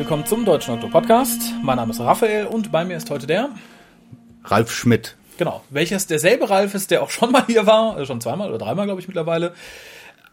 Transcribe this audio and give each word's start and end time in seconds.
Willkommen 0.00 0.24
zum 0.24 0.46
Deutschen 0.46 0.72
Okto 0.72 0.88
Podcast. 0.88 1.52
Mein 1.62 1.76
Name 1.76 1.90
ist 1.90 2.00
Raphael 2.00 2.46
und 2.46 2.72
bei 2.72 2.86
mir 2.86 2.96
ist 2.96 3.10
heute 3.10 3.26
der 3.26 3.50
Ralf 4.44 4.72
Schmidt. 4.72 5.18
Genau, 5.36 5.62
welches 5.68 6.06
derselbe 6.06 6.48
Ralf 6.48 6.72
ist, 6.72 6.90
der 6.90 7.02
auch 7.02 7.10
schon 7.10 7.30
mal 7.30 7.44
hier 7.46 7.66
war, 7.66 7.98
äh, 7.98 8.06
schon 8.06 8.22
zweimal 8.22 8.48
oder 8.48 8.56
dreimal, 8.56 8.86
glaube 8.86 9.02
ich, 9.02 9.08
mittlerweile. 9.08 9.52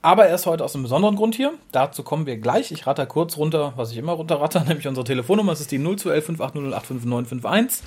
Aber 0.01 0.25
er 0.25 0.35
ist 0.35 0.45
heute 0.45 0.63
aus 0.63 0.73
einem 0.73 0.83
besonderen 0.83 1.17
Grund 1.17 1.35
hier. 1.35 1.51
Dazu 1.73 2.03
kommen 2.03 2.25
wir 2.25 2.37
gleich. 2.37 2.71
Ich 2.71 2.87
ratter 2.87 3.05
kurz 3.05 3.35
runter, 3.35 3.73
was 3.75 3.91
ich 3.91 3.97
immer 3.97 4.13
runterratter, 4.13 4.63
nämlich 4.67 4.87
unsere 4.87 5.03
Telefonnummer. 5.03 5.51
Das 5.51 5.59
ist 5.59 5.71
die 5.71 5.79
0211 5.79 7.81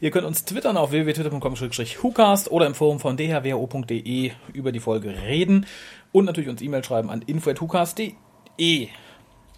Ihr 0.00 0.10
könnt 0.10 0.26
uns 0.26 0.44
twittern 0.44 0.76
auf 0.76 0.90
www.twitter.com-hucast 0.90 2.50
oder 2.50 2.66
im 2.66 2.74
Forum 2.74 2.98
von 2.98 3.16
dhwo.de 3.16 4.32
über 4.52 4.72
die 4.72 4.80
Folge 4.80 5.10
reden 5.10 5.66
und 6.10 6.24
natürlich 6.24 6.50
uns 6.50 6.60
E-Mail 6.60 6.82
schreiben 6.82 7.08
an 7.08 7.22
info.hucast.de. 7.22 8.88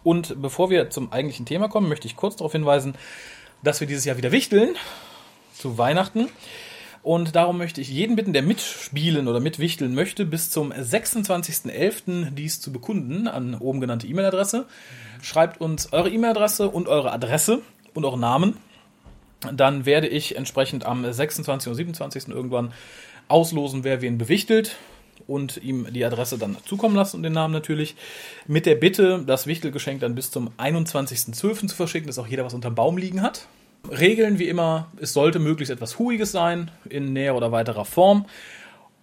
Und 0.05 0.41
bevor 0.41 0.71
wir 0.71 0.91
zum 0.91 1.13
eigentlichen 1.13 1.47
Thema 1.47 1.69
kommen, 1.69 1.89
möchte 1.89 2.07
ich 2.07 2.17
kurz 2.17 2.37
darauf 2.37 2.53
hinweisen, 2.53 2.95
dass 3.63 3.81
wir 3.81 3.87
dieses 3.87 4.05
Jahr 4.05 4.17
wieder 4.17 4.33
wichteln 4.33 4.75
zu 5.55 5.79
Weihnachten. 5.79 6.29
Und 7.03 7.35
darum 7.35 7.59
möchte 7.59 7.81
ich 7.81 7.89
jeden 7.89 8.15
bitten, 8.15 8.33
der 8.33 8.43
mitspielen 8.43 9.27
oder 9.27 9.41
mitwichteln 9.41 9.95
möchte, 9.95 10.25
bis 10.25 10.51
zum 10.51 10.73
26.11. 10.73 12.31
dies 12.31 12.61
zu 12.61 12.73
bekunden 12.73 13.27
an 13.27 13.57
oben 13.57 13.81
genannte 13.81 14.07
E-Mail-Adresse. 14.07 14.67
Schreibt 15.21 15.61
uns 15.61 15.93
eure 15.93 16.11
E-Mail-Adresse 16.11 16.69
und 16.69 16.89
eure 16.89 17.13
Adresse 17.13 17.63
und 17.95 18.05
euren 18.05 18.21
Namen. 18.21 18.57
Dann 19.53 19.85
werde 19.85 20.07
ich 20.07 20.37
entsprechend 20.37 20.87
am 20.87 21.11
26. 21.11 21.69
oder 21.69 21.75
27. 21.75 22.29
irgendwann 22.29 22.73
auslosen, 23.27 23.83
wer 23.83 24.01
wen 24.01 24.19
bewichtelt 24.19 24.77
und 25.27 25.57
ihm 25.59 25.93
die 25.93 26.05
Adresse 26.05 26.39
dann 26.39 26.57
zukommen 26.65 26.97
lassen 26.97 27.17
und 27.17 27.23
den 27.23 27.33
Namen 27.33 27.53
natürlich. 27.53 27.97
Mit 28.47 28.67
der 28.67 28.75
Bitte, 28.75 29.23
das 29.27 29.47
Wichtelgeschenk 29.47 30.01
dann 30.01 30.15
bis 30.15 30.31
zum 30.31 30.51
21.12. 30.59 31.69
zu 31.69 31.77
verschicken, 31.77 32.07
dass 32.07 32.19
auch 32.19 32.27
jeder 32.27 32.45
was 32.45 32.55
unterm 32.55 32.75
Baum 32.75 32.97
liegen 32.99 33.23
hat. 33.23 33.47
Regeln 33.91 34.39
wie 34.39 34.49
immer, 34.49 34.91
es 35.01 35.13
sollte 35.13 35.39
möglichst 35.39 35.73
etwas 35.73 35.99
Huiges 35.99 36.33
sein, 36.33 36.71
in 36.89 37.13
näher 37.13 37.35
oder 37.35 37.51
weiterer 37.51 37.85
Form 37.85 38.27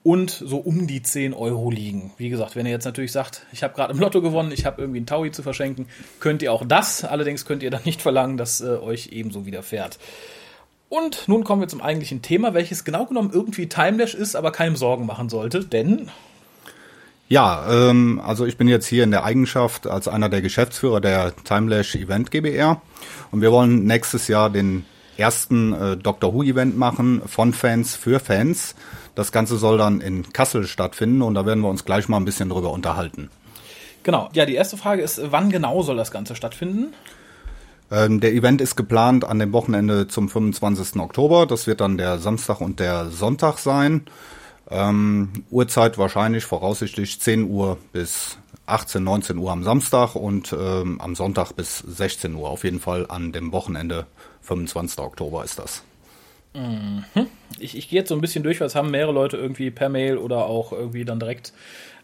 und 0.04 0.32
so 0.32 0.58
um 0.58 0.88
die 0.88 1.02
10 1.02 1.34
Euro 1.34 1.70
liegen. 1.70 2.12
Wie 2.18 2.30
gesagt, 2.30 2.56
wenn 2.56 2.66
ihr 2.66 2.72
jetzt 2.72 2.86
natürlich 2.86 3.12
sagt, 3.12 3.46
ich 3.52 3.64
habe 3.64 3.74
gerade 3.74 3.94
im 3.94 4.00
Lotto 4.00 4.22
gewonnen, 4.22 4.52
ich 4.52 4.66
habe 4.66 4.82
irgendwie 4.82 5.00
einen 5.00 5.06
Taui 5.06 5.32
zu 5.32 5.44
verschenken, 5.44 5.88
könnt 6.20 6.42
ihr 6.42 6.54
auch 6.54 6.64
das. 6.66 7.04
Allerdings 7.04 7.46
könnt 7.46 7.64
ihr 7.64 7.72
dann 7.72 7.84
nicht 7.84 8.02
verlangen, 8.02 8.38
dass 8.38 8.62
äh, 8.62 8.70
euch 8.70 9.10
ebenso 9.12 9.46
widerfährt. 9.46 10.00
Und 10.90 11.28
nun 11.28 11.44
kommen 11.44 11.62
wir 11.62 11.68
zum 11.68 11.82
eigentlichen 11.82 12.22
Thema, 12.22 12.54
welches 12.54 12.84
genau 12.84 13.06
genommen 13.06 13.30
irgendwie 13.32 13.70
Timelash 13.70 14.16
ist, 14.16 14.36
aber 14.36 14.52
keinem 14.52 14.76
Sorgen 14.76 15.06
machen 15.06 15.30
sollte, 15.30 15.64
denn 15.64 16.10
ja, 17.30 17.68
ähm, 17.70 18.20
also 18.26 18.48
ich 18.48 18.58
bin 18.58 18.68
jetzt 18.68 18.88
hier 18.88 19.04
in 19.04 19.12
der 19.12 19.24
Eigenschaft 19.24 19.86
als 19.86 20.08
einer 20.08 20.30
der 20.30 20.42
Geschäftsführer 20.42 21.00
der 21.00 21.36
Timelash 21.44 21.96
Event 21.96 22.32
GBR 22.32 22.82
und 23.30 23.42
wir 23.42 23.52
wollen 23.52 23.86
nächstes 23.86 24.28
Jahr 24.28 24.50
den 24.50 24.84
ersten 25.16 25.74
äh, 25.74 25.96
Doctor 25.96 26.34
Who 26.34 26.42
Event 26.42 26.76
machen 26.76 27.22
von 27.28 27.54
Fans 27.54 27.96
für 27.96 28.20
Fans. 28.20 28.74
Das 29.14 29.32
Ganze 29.32 29.58
soll 29.58 29.78
dann 29.78 30.02
in 30.02 30.34
Kassel 30.34 30.66
stattfinden 30.66 31.22
und 31.22 31.36
da 31.36 31.46
werden 31.46 31.62
wir 31.62 31.70
uns 31.70 31.86
gleich 31.86 32.08
mal 32.08 32.18
ein 32.18 32.26
bisschen 32.26 32.50
drüber 32.50 32.72
unterhalten. 32.72 33.30
Genau, 34.02 34.30
ja, 34.34 34.48
die 34.48 34.56
erste 34.56 34.78
Frage 34.78 35.04
ist, 35.04 35.22
wann 35.32 35.52
genau 35.52 35.84
soll 35.84 35.98
das 35.98 36.10
Ganze 36.10 36.36
stattfinden? 36.36 36.94
Ähm, 37.92 38.20
der 38.20 38.34
Event 38.34 38.62
ist 38.62 38.76
geplant 38.76 39.26
an 39.26 39.40
dem 39.40 39.52
Wochenende 39.52 40.08
zum 40.08 40.30
25. 40.30 41.00
Oktober. 41.00 41.46
Das 41.46 41.68
wird 41.68 41.82
dann 41.82 41.98
der 41.98 42.20
Samstag 42.20 42.62
und 42.62 42.80
der 42.80 43.08
Sonntag 43.10 43.58
sein. 43.58 44.06
Ähm, 44.70 45.30
Uhrzeit 45.50 45.98
wahrscheinlich 45.98 46.46
voraussichtlich 46.46 47.20
10 47.20 47.50
Uhr 47.50 47.78
bis 47.92 48.38
18, 48.68 49.04
19 49.04 49.38
Uhr 49.38 49.52
am 49.52 49.64
Samstag 49.64 50.16
und 50.16 50.54
ähm, 50.54 51.02
am 51.02 51.16
Sonntag 51.16 51.54
bis 51.54 51.80
16 51.80 52.36
Uhr. 52.36 52.50
Auf 52.50 52.64
jeden 52.64 52.80
Fall 52.80 53.08
an 53.10 53.32
dem 53.32 53.52
Wochenende, 53.52 54.06
25. 54.42 55.00
Oktober 55.00 55.44
ist 55.44 55.58
das. 55.58 55.84
Mhm. 56.54 57.04
Ich, 57.60 57.78
ich 57.78 57.90
gehe 57.90 58.00
jetzt 58.00 58.10
so 58.10 58.16
ein 58.16 58.22
bisschen 58.22 58.44
durch, 58.44 58.60
weil 58.60 58.68
es 58.68 58.76
haben 58.76 58.92
mehrere 58.92 59.12
Leute 59.12 59.38
irgendwie 59.38 59.72
per 59.72 59.90
Mail 59.90 60.18
oder 60.18 60.46
auch 60.46 60.72
irgendwie 60.72 61.06
dann 61.06 61.20
direkt 61.20 61.54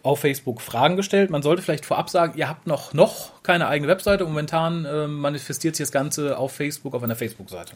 auf 0.06 0.20
Facebook 0.20 0.62
Fragen 0.62 0.98
gestellt. 0.98 1.32
Man 1.32 1.42
sollte 1.42 1.64
vielleicht 1.64 1.86
vorab 1.86 2.12
sagen, 2.12 2.38
ihr 2.38 2.48
habt 2.48 2.68
noch, 2.68 2.94
noch 2.94 3.42
keine 3.42 3.68
eigene 3.68 3.90
Webseite. 3.90 4.24
Momentan 4.24 4.86
äh, 4.86 5.08
manifestiert 5.08 5.76
sich 5.76 5.86
das 5.86 5.92
Ganze 5.92 6.38
auf 6.38 6.52
Facebook, 6.52 6.94
auf 6.94 7.02
einer 7.02 7.16
Facebook-Seite. 7.16 7.74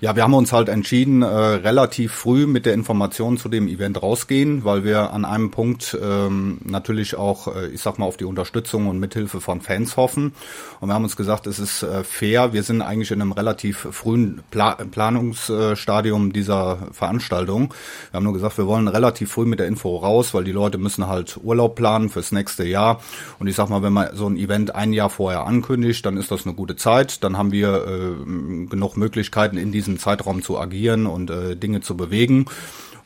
Ja, 0.00 0.16
wir 0.16 0.24
haben 0.24 0.34
uns 0.34 0.52
halt 0.52 0.68
entschieden, 0.68 1.22
äh, 1.22 1.26
relativ 1.26 2.12
früh 2.12 2.46
mit 2.46 2.66
der 2.66 2.74
Information 2.74 3.38
zu 3.38 3.48
dem 3.48 3.68
Event 3.68 4.02
rausgehen, 4.02 4.64
weil 4.64 4.82
wir 4.82 5.12
an 5.12 5.24
einem 5.24 5.52
Punkt 5.52 5.96
ähm, 6.02 6.58
natürlich 6.64 7.14
auch, 7.16 7.54
äh, 7.54 7.68
ich 7.68 7.80
sag 7.80 7.98
mal, 7.98 8.04
auf 8.04 8.16
die 8.16 8.24
Unterstützung 8.24 8.88
und 8.88 8.98
Mithilfe 8.98 9.40
von 9.40 9.60
Fans 9.60 9.96
hoffen. 9.96 10.34
Und 10.80 10.88
wir 10.88 10.94
haben 10.94 11.04
uns 11.04 11.16
gesagt, 11.16 11.46
es 11.46 11.60
ist 11.60 11.84
äh, 11.84 12.02
fair. 12.02 12.52
Wir 12.52 12.64
sind 12.64 12.82
eigentlich 12.82 13.12
in 13.12 13.22
einem 13.22 13.30
relativ 13.30 13.86
frühen 13.92 14.42
Pla 14.50 14.74
Planungsstadium 14.74 16.32
dieser 16.32 16.88
Veranstaltung. 16.90 17.72
Wir 18.10 18.18
haben 18.18 18.24
nur 18.24 18.34
gesagt, 18.34 18.58
wir 18.58 18.66
wollen 18.66 18.88
relativ 18.88 19.30
früh 19.30 19.46
mit 19.46 19.60
der 19.60 19.68
Info 19.68 19.96
raus, 19.96 20.34
weil 20.34 20.42
die 20.42 20.52
Leute 20.52 20.76
müssen 20.76 21.06
halt 21.06 21.38
Urlaub 21.42 21.76
planen 21.76 22.10
fürs 22.10 22.32
nächste 22.32 22.64
Jahr. 22.64 23.00
Und 23.38 23.46
ich 23.46 23.54
sag 23.54 23.70
mal, 23.70 23.82
wenn 23.82 23.92
man 23.92 24.08
so 24.14 24.26
ein 24.26 24.36
Event 24.36 24.74
ein 24.74 24.92
Jahr 24.92 25.08
vorher 25.08 25.46
ankündigt, 25.46 26.04
dann 26.04 26.16
ist 26.16 26.32
das 26.32 26.44
eine 26.44 26.54
gute 26.54 26.74
Zeit. 26.74 27.22
Dann 27.22 27.38
haben 27.38 27.52
wir 27.52 27.86
äh, 27.86 28.66
genug 28.66 28.96
Möglichkeiten 28.96 29.56
in 29.56 29.70
diesem 29.70 29.83
diesem 29.84 29.98
Zeitraum 29.98 30.42
zu 30.42 30.58
agieren 30.58 31.06
und 31.06 31.30
äh, 31.30 31.56
Dinge 31.56 31.80
zu 31.80 31.96
bewegen. 31.96 32.46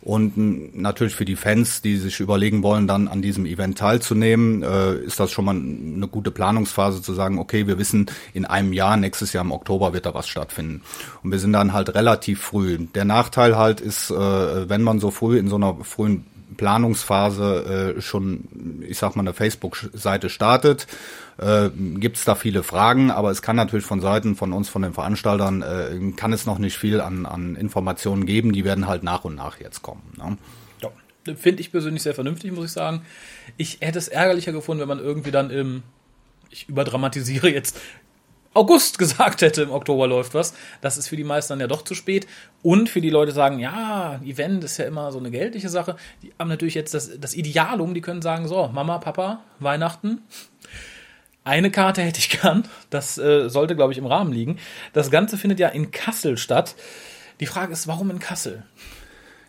Und 0.01 0.77
natürlich 0.77 1.15
für 1.17 1.25
die 1.25 1.37
Fans, 1.37 1.83
die 1.83 1.97
sich 1.97 2.21
überlegen 2.21 2.63
wollen, 2.63 2.87
dann 2.87 3.09
an 3.09 3.21
diesem 3.21 3.47
Event 3.47 3.79
teilzunehmen, 3.79 4.63
äh, 4.63 4.95
ist 4.95 5.19
das 5.19 5.33
schon 5.33 5.45
mal 5.45 5.57
eine 5.57 6.07
gute 6.07 6.31
Planungsphase 6.31 7.03
zu 7.03 7.15
sagen, 7.15 7.39
okay, 7.39 7.67
wir 7.67 7.79
wissen, 7.79 8.07
in 8.33 8.45
einem 8.45 8.73
Jahr, 8.73 8.97
nächstes 8.97 9.33
Jahr 9.33 9.45
im 9.45 9.51
Oktober 9.51 9.93
wird 9.93 10.07
da 10.07 10.15
was 10.15 10.29
stattfinden. 10.29 10.83
Und 11.23 11.33
wir 11.33 11.39
sind 11.41 11.53
dann 11.53 11.73
halt 11.73 11.95
relativ 11.95 12.41
früh. 12.41 12.79
Der 12.95 13.05
Nachteil 13.05 13.57
halt 13.57 13.81
ist, 13.81 14.11
äh, 14.11 14.69
wenn 14.69 14.83
man 14.83 15.01
so 15.01 15.11
früh 15.11 15.37
in 15.37 15.49
so 15.49 15.57
einer 15.57 15.77
frühen 15.83 16.25
Planungsphase 16.59 17.95
äh, 17.97 18.01
schon, 18.03 18.83
ich 18.87 18.99
sag 18.99 19.17
mal, 19.17 19.23
eine 19.23 19.33
Facebook-Seite 19.33 20.29
startet, 20.29 20.87
äh, 21.39 21.71
gibt 21.71 22.19
es 22.19 22.25
da 22.25 22.35
viele 22.35 22.63
Fragen, 22.63 23.11
aber 23.11 23.31
es 23.31 23.41
kann 23.41 23.57
natürlich 23.57 23.87
von 23.87 24.03
Seiten 24.03 24.37
von 24.37 24.53
uns, 24.53 24.69
von 24.69 24.83
den 24.83 24.93
Veranstaltern, 24.93 25.63
äh, 25.63 26.13
kann 26.17 26.35
es 26.35 26.45
noch 26.45 26.59
nicht 26.59 26.77
viel 26.77 27.01
an, 27.01 27.25
an 27.25 27.57
Informationen 27.57 28.27
geben, 28.27 28.53
die 28.53 28.65
werden 28.65 28.87
halt 28.87 29.03
nach 29.03 29.25
und 29.25 29.37
nach 29.37 29.59
jetzt 29.61 29.81
kommen. 29.81 30.03
Ne? 30.19 30.37
Ja, 30.83 30.91
finde 31.35 31.63
ich 31.63 31.73
persönlich 31.73 32.03
sehr 32.03 32.15
vernünftig, 32.15 32.53
muss 32.53 32.67
ich 32.67 32.73
sagen. 32.73 33.03
Ich 33.57 33.79
hätte 33.81 33.99
es 33.99 34.09
ärgerlicher 34.09 34.53
gefunden, 34.53 34.83
wenn 34.83 34.89
man 34.89 34.99
irgendwie 34.99 35.31
dann 35.31 35.51
im, 35.51 35.83
ich 36.51 36.69
überdramatisiere 36.69 37.49
jetzt, 37.49 37.81
August 38.59 38.99
gesagt 38.99 39.43
hätte, 39.43 39.63
im 39.63 39.71
Oktober 39.71 40.07
läuft 40.07 40.35
was. 40.35 40.55
Das 40.81 40.99
ist 40.99 41.09
für 41.09 41.17
die 41.17 41.25
meisten 41.25 41.53
dann 41.53 41.61
ja 41.61 41.67
doch 41.67 41.83
zu 41.83 41.95
spät. 41.95 42.27
Und 42.63 42.89
für 42.89 43.01
die 43.01 43.11
Leute 43.11 43.33
sagen, 43.33 43.59
ja, 43.61 44.21
Event 44.25 44.65
ist 44.65 44.79
ja 44.79 44.85
immer 44.85 45.13
so 45.13 45.19
eine 45.19 45.31
geldliche 45.31 45.69
Sache. 45.69 45.97
Die 46.23 46.33
haben 46.39 46.49
natürlich 46.49 46.75
jetzt 46.75 46.93
das, 46.95 47.19
das 47.19 47.35
Idealum, 47.35 47.95
die 47.95 48.01
können 48.01 48.23
sagen, 48.23 48.49
so, 48.49 48.69
Mama, 48.69 48.99
Papa, 48.99 49.45
Weihnachten. 49.61 50.23
Eine 51.45 51.71
Karte 51.71 52.03
hätte 52.03 52.19
ich 52.19 52.41
gern. 52.41 52.69
Das 52.91 53.17
äh, 53.17 53.49
sollte, 53.49 53.77
glaube 53.77 53.93
ich, 53.93 53.99
im 53.99 54.07
Rahmen 54.07 54.33
liegen. 54.33 54.59
Das 54.93 55.11
Ganze 55.11 55.39
findet 55.39 55.61
ja 55.61 55.69
in 55.69 55.91
Kassel 55.93 56.37
statt. 56.37 56.75
Die 57.41 57.47
Frage 57.47 57.73
ist, 57.73 57.87
warum 57.87 58.11
in 58.11 58.19
Kassel? 58.19 58.65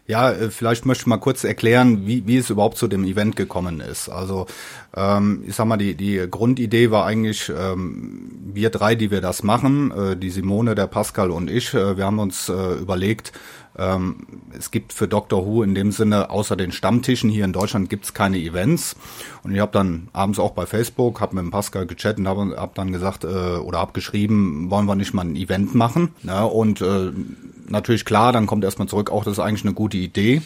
Ja, 0.10 0.32
äh, 0.32 0.50
vielleicht 0.50 0.88
möchte 0.88 1.04
ich 1.04 1.08
mal 1.08 1.18
kurz 1.18 1.44
erklären, 1.44 2.08
wie, 2.08 2.26
wie 2.26 2.38
es 2.38 2.50
überhaupt 2.50 2.80
zu 2.80 2.88
dem 2.88 3.04
Event 3.04 3.36
gekommen 3.36 3.80
ist. 3.80 4.10
Also 4.10 4.48
ähm, 4.96 5.44
ich 5.46 5.54
sag 5.54 5.68
mal, 5.68 5.78
die, 5.78 5.94
die 5.94 6.26
Grundidee 6.28 6.90
war 6.90 7.06
eigentlich, 7.06 7.52
ähm, 7.56 8.32
wir 8.44 8.72
drei, 8.72 8.96
die 8.96 9.12
wir 9.12 9.22
das 9.22 9.44
machen, 9.44 9.92
äh, 9.92 10.18
die 10.18 10.32
Simone, 10.32 10.74
der 10.74 10.88
Pascal 10.88 11.30
und 11.30 11.52
ich, 11.52 11.76
äh, 11.76 11.96
wir 11.96 12.06
haben 12.06 12.18
uns 12.18 12.50
äh, 12.50 12.74
überlegt, 12.80 13.34
ähm, 13.80 14.16
es 14.58 14.72
gibt 14.72 14.94
für 14.94 15.08
Doctor 15.08 15.46
Who 15.46 15.64
in 15.64 15.74
dem 15.74 15.92
Sinne, 15.92 16.30
außer 16.30 16.56
den 16.56 16.72
Stammtischen 16.72 17.30
hier 17.30 17.46
in 17.46 17.54
Deutschland, 17.54 17.90
gibt's 17.90 18.14
keine 18.14 18.38
Events. 18.38 18.96
Und 19.44 19.54
ich 19.54 19.60
habe 19.60 19.72
dann 19.72 20.10
abends 20.12 20.38
auch 20.40 20.52
bei 20.52 20.66
Facebook, 20.66 21.22
habe 21.22 21.36
mit 21.36 21.46
dem 21.46 21.52
Pascal 21.52 21.86
gechattet 21.86 22.20
und 22.20 22.28
habe 22.28 22.56
hab 22.58 22.76
dann 22.76 22.92
gesagt, 22.92 23.24
äh, 23.24 23.28
oder 23.28 23.80
habe 23.80 23.94
geschrieben, 23.94 24.70
wollen 24.70 24.86
wir 24.86 24.96
nicht 24.96 25.14
mal 25.14 25.26
ein 25.26 25.36
Event 25.36 25.76
machen? 25.76 26.10
Ja, 26.24 26.44
und 26.44 26.82
äh, 26.82 27.12
natürlich 27.68 28.06
klar, 28.06 28.34
dann 28.34 28.48
kommt 28.48 28.64
erstmal 28.64 28.88
zurück, 28.88 29.10
auch 29.12 29.24
das 29.24 29.34
ist 29.34 29.40
eigentlich 29.40 29.66
eine 29.66 29.74
gute 29.74 29.98
Idee 29.98 30.42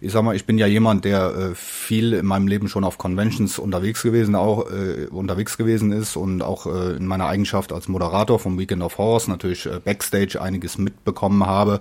ich 0.00 0.12
sag 0.12 0.22
mal, 0.22 0.36
ich 0.36 0.46
bin 0.46 0.58
ja 0.58 0.66
jemand, 0.66 1.04
der 1.04 1.34
äh, 1.34 1.54
viel 1.54 2.12
in 2.12 2.26
meinem 2.26 2.46
Leben 2.46 2.68
schon 2.68 2.84
auf 2.84 2.98
Conventions 2.98 3.58
unterwegs 3.58 4.02
gewesen, 4.02 4.34
auch 4.34 4.70
äh, 4.70 5.06
unterwegs 5.10 5.56
gewesen 5.56 5.92
ist 5.92 6.16
und 6.16 6.42
auch 6.42 6.66
äh, 6.66 6.96
in 6.96 7.06
meiner 7.06 7.26
Eigenschaft 7.26 7.72
als 7.72 7.88
Moderator 7.88 8.38
vom 8.38 8.58
Weekend 8.58 8.82
of 8.82 8.98
Horse 8.98 9.30
natürlich 9.30 9.66
äh, 9.66 9.80
Backstage 9.82 10.40
einiges 10.40 10.78
mitbekommen 10.78 11.46
habe. 11.46 11.80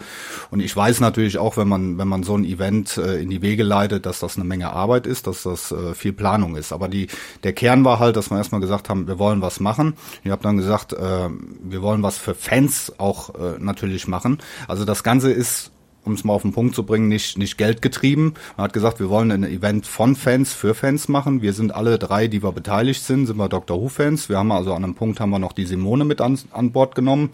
Und 0.51 0.59
ich 0.59 0.75
weiß 0.75 0.99
natürlich 0.99 1.37
auch, 1.37 1.57
wenn 1.57 1.67
man, 1.67 1.97
wenn 1.97 2.07
man 2.07 2.23
so 2.23 2.35
ein 2.35 2.45
Event 2.45 2.97
äh, 2.97 3.21
in 3.21 3.29
die 3.29 3.41
Wege 3.41 3.63
leitet, 3.63 4.05
dass 4.05 4.19
das 4.19 4.35
eine 4.35 4.45
Menge 4.45 4.71
Arbeit 4.71 5.07
ist, 5.07 5.27
dass 5.27 5.43
das 5.43 5.71
äh, 5.71 5.93
viel 5.93 6.13
Planung 6.13 6.55
ist. 6.55 6.71
Aber 6.73 6.87
die, 6.87 7.07
der 7.43 7.53
Kern 7.53 7.83
war 7.85 7.99
halt, 7.99 8.15
dass 8.15 8.29
wir 8.29 8.37
erstmal 8.37 8.61
gesagt 8.61 8.89
haben, 8.89 9.07
wir 9.07 9.19
wollen 9.19 9.41
was 9.41 9.59
machen. 9.59 9.93
Ich 10.23 10.31
habe 10.31 10.43
dann 10.43 10.57
gesagt, 10.57 10.93
äh, 10.93 11.29
wir 11.63 11.81
wollen 11.81 12.03
was 12.03 12.17
für 12.17 12.35
Fans 12.35 12.93
auch 12.97 13.35
äh, 13.35 13.59
natürlich 13.59 14.07
machen. 14.07 14.39
Also 14.67 14.85
das 14.85 15.03
Ganze 15.03 15.31
ist 15.31 15.71
um 16.07 16.13
es 16.13 16.23
mal 16.23 16.33
auf 16.33 16.41
den 16.41 16.53
Punkt 16.53 16.73
zu 16.73 16.83
bringen, 16.83 17.07
nicht, 17.07 17.37
nicht 17.37 17.57
geldgetrieben. 17.57 18.33
Man 18.55 18.63
hat 18.63 18.73
gesagt, 18.73 18.99
wir 18.99 19.09
wollen 19.09 19.31
ein 19.31 19.43
Event 19.43 19.85
von 19.85 20.15
Fans 20.15 20.53
für 20.53 20.73
Fans 20.73 21.07
machen. 21.07 21.41
Wir 21.41 21.53
sind 21.53 21.75
alle 21.75 21.99
drei, 21.99 22.27
die 22.27 22.41
wir 22.41 22.51
beteiligt 22.51 23.03
sind, 23.03 23.27
sind 23.27 23.37
wir 23.37 23.49
Dr. 23.49 23.79
Who-Fans. 23.79 24.29
Wir 24.29 24.37
haben 24.37 24.51
also 24.51 24.73
an 24.73 24.83
einem 24.83 24.95
Punkt 24.95 25.19
haben 25.19 25.29
wir 25.29 25.39
noch 25.39 25.53
die 25.53 25.65
Simone 25.65 26.05
mit 26.05 26.21
an, 26.21 26.39
an 26.51 26.71
Bord 26.71 26.95
genommen 26.95 27.29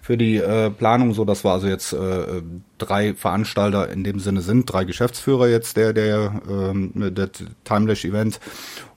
für 0.00 0.16
die 0.16 0.36
äh, 0.36 0.70
Planung, 0.70 1.12
so 1.14 1.24
dass 1.24 1.44
wir 1.44 1.50
also 1.50 1.66
jetzt 1.66 1.92
äh, 1.92 2.42
drei 2.78 3.14
Veranstalter 3.14 3.90
in 3.90 4.04
dem 4.04 4.18
Sinne 4.18 4.40
sind, 4.40 4.72
drei 4.72 4.84
Geschäftsführer 4.84 5.48
jetzt 5.48 5.76
der 5.76 5.92
der 5.92 6.42
ähm, 6.48 6.92
der 6.94 7.30
Timelash 7.64 8.04
Event 8.04 8.40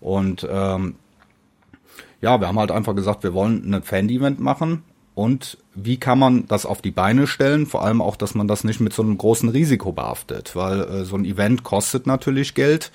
und 0.01 0.47
ähm, 0.49 0.95
ja, 2.21 2.39
wir 2.39 2.47
haben 2.47 2.57
halt 2.57 2.71
einfach 2.71 2.95
gesagt, 2.95 3.23
wir 3.23 3.33
wollen 3.33 3.73
ein 3.73 3.83
Fan-Event 3.83 4.39
machen 4.39 4.83
und 5.15 5.57
wie 5.73 5.97
kann 5.97 6.19
man 6.19 6.45
das 6.47 6.65
auf 6.65 6.81
die 6.81 6.91
Beine 6.91 7.25
stellen? 7.25 7.65
Vor 7.65 7.83
allem 7.83 8.01
auch, 8.01 8.17
dass 8.17 8.35
man 8.35 8.49
das 8.49 8.65
nicht 8.65 8.81
mit 8.81 8.93
so 8.93 9.01
einem 9.01 9.17
großen 9.17 9.47
Risiko 9.49 9.93
behaftet, 9.93 10.55
weil 10.55 10.81
äh, 10.81 11.05
so 11.05 11.15
ein 11.15 11.25
Event 11.25 11.63
kostet 11.63 12.05
natürlich 12.05 12.53
Geld. 12.53 12.91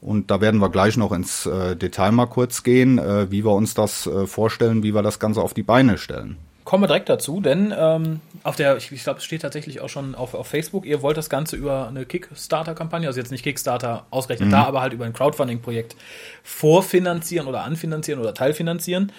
Und 0.00 0.32
da 0.32 0.40
werden 0.40 0.60
wir 0.60 0.68
gleich 0.68 0.96
noch 0.96 1.12
ins 1.12 1.46
äh, 1.46 1.76
Detail 1.76 2.10
mal 2.10 2.26
kurz 2.26 2.64
gehen, 2.64 2.98
äh, 2.98 3.30
wie 3.30 3.44
wir 3.44 3.52
uns 3.52 3.74
das 3.74 4.08
äh, 4.08 4.26
vorstellen, 4.26 4.82
wie 4.82 4.92
wir 4.92 5.02
das 5.02 5.20
Ganze 5.20 5.40
auf 5.40 5.54
die 5.54 5.62
Beine 5.62 5.98
stellen. 5.98 6.36
Kommen 6.72 6.84
wir 6.84 6.88
direkt 6.88 7.10
dazu, 7.10 7.42
denn 7.42 7.74
ähm, 7.76 8.20
auf 8.44 8.56
der, 8.56 8.78
ich, 8.78 8.90
ich 8.90 9.04
glaube, 9.04 9.18
es 9.18 9.24
steht 9.24 9.42
tatsächlich 9.42 9.82
auch 9.82 9.90
schon 9.90 10.14
auf, 10.14 10.32
auf 10.32 10.46
Facebook, 10.46 10.86
ihr 10.86 11.02
wollt 11.02 11.18
das 11.18 11.28
Ganze 11.28 11.54
über 11.54 11.86
eine 11.86 12.06
Kickstarter-Kampagne, 12.06 13.06
also 13.06 13.20
jetzt 13.20 13.30
nicht 13.30 13.44
Kickstarter 13.44 14.06
ausgerechnet 14.08 14.48
mhm. 14.48 14.52
da, 14.52 14.64
aber 14.64 14.80
halt 14.80 14.94
über 14.94 15.04
ein 15.04 15.12
Crowdfunding-Projekt 15.12 15.96
vorfinanzieren 16.42 17.46
oder 17.46 17.64
anfinanzieren 17.64 18.22
oder 18.22 18.32
teilfinanzieren. 18.32 19.12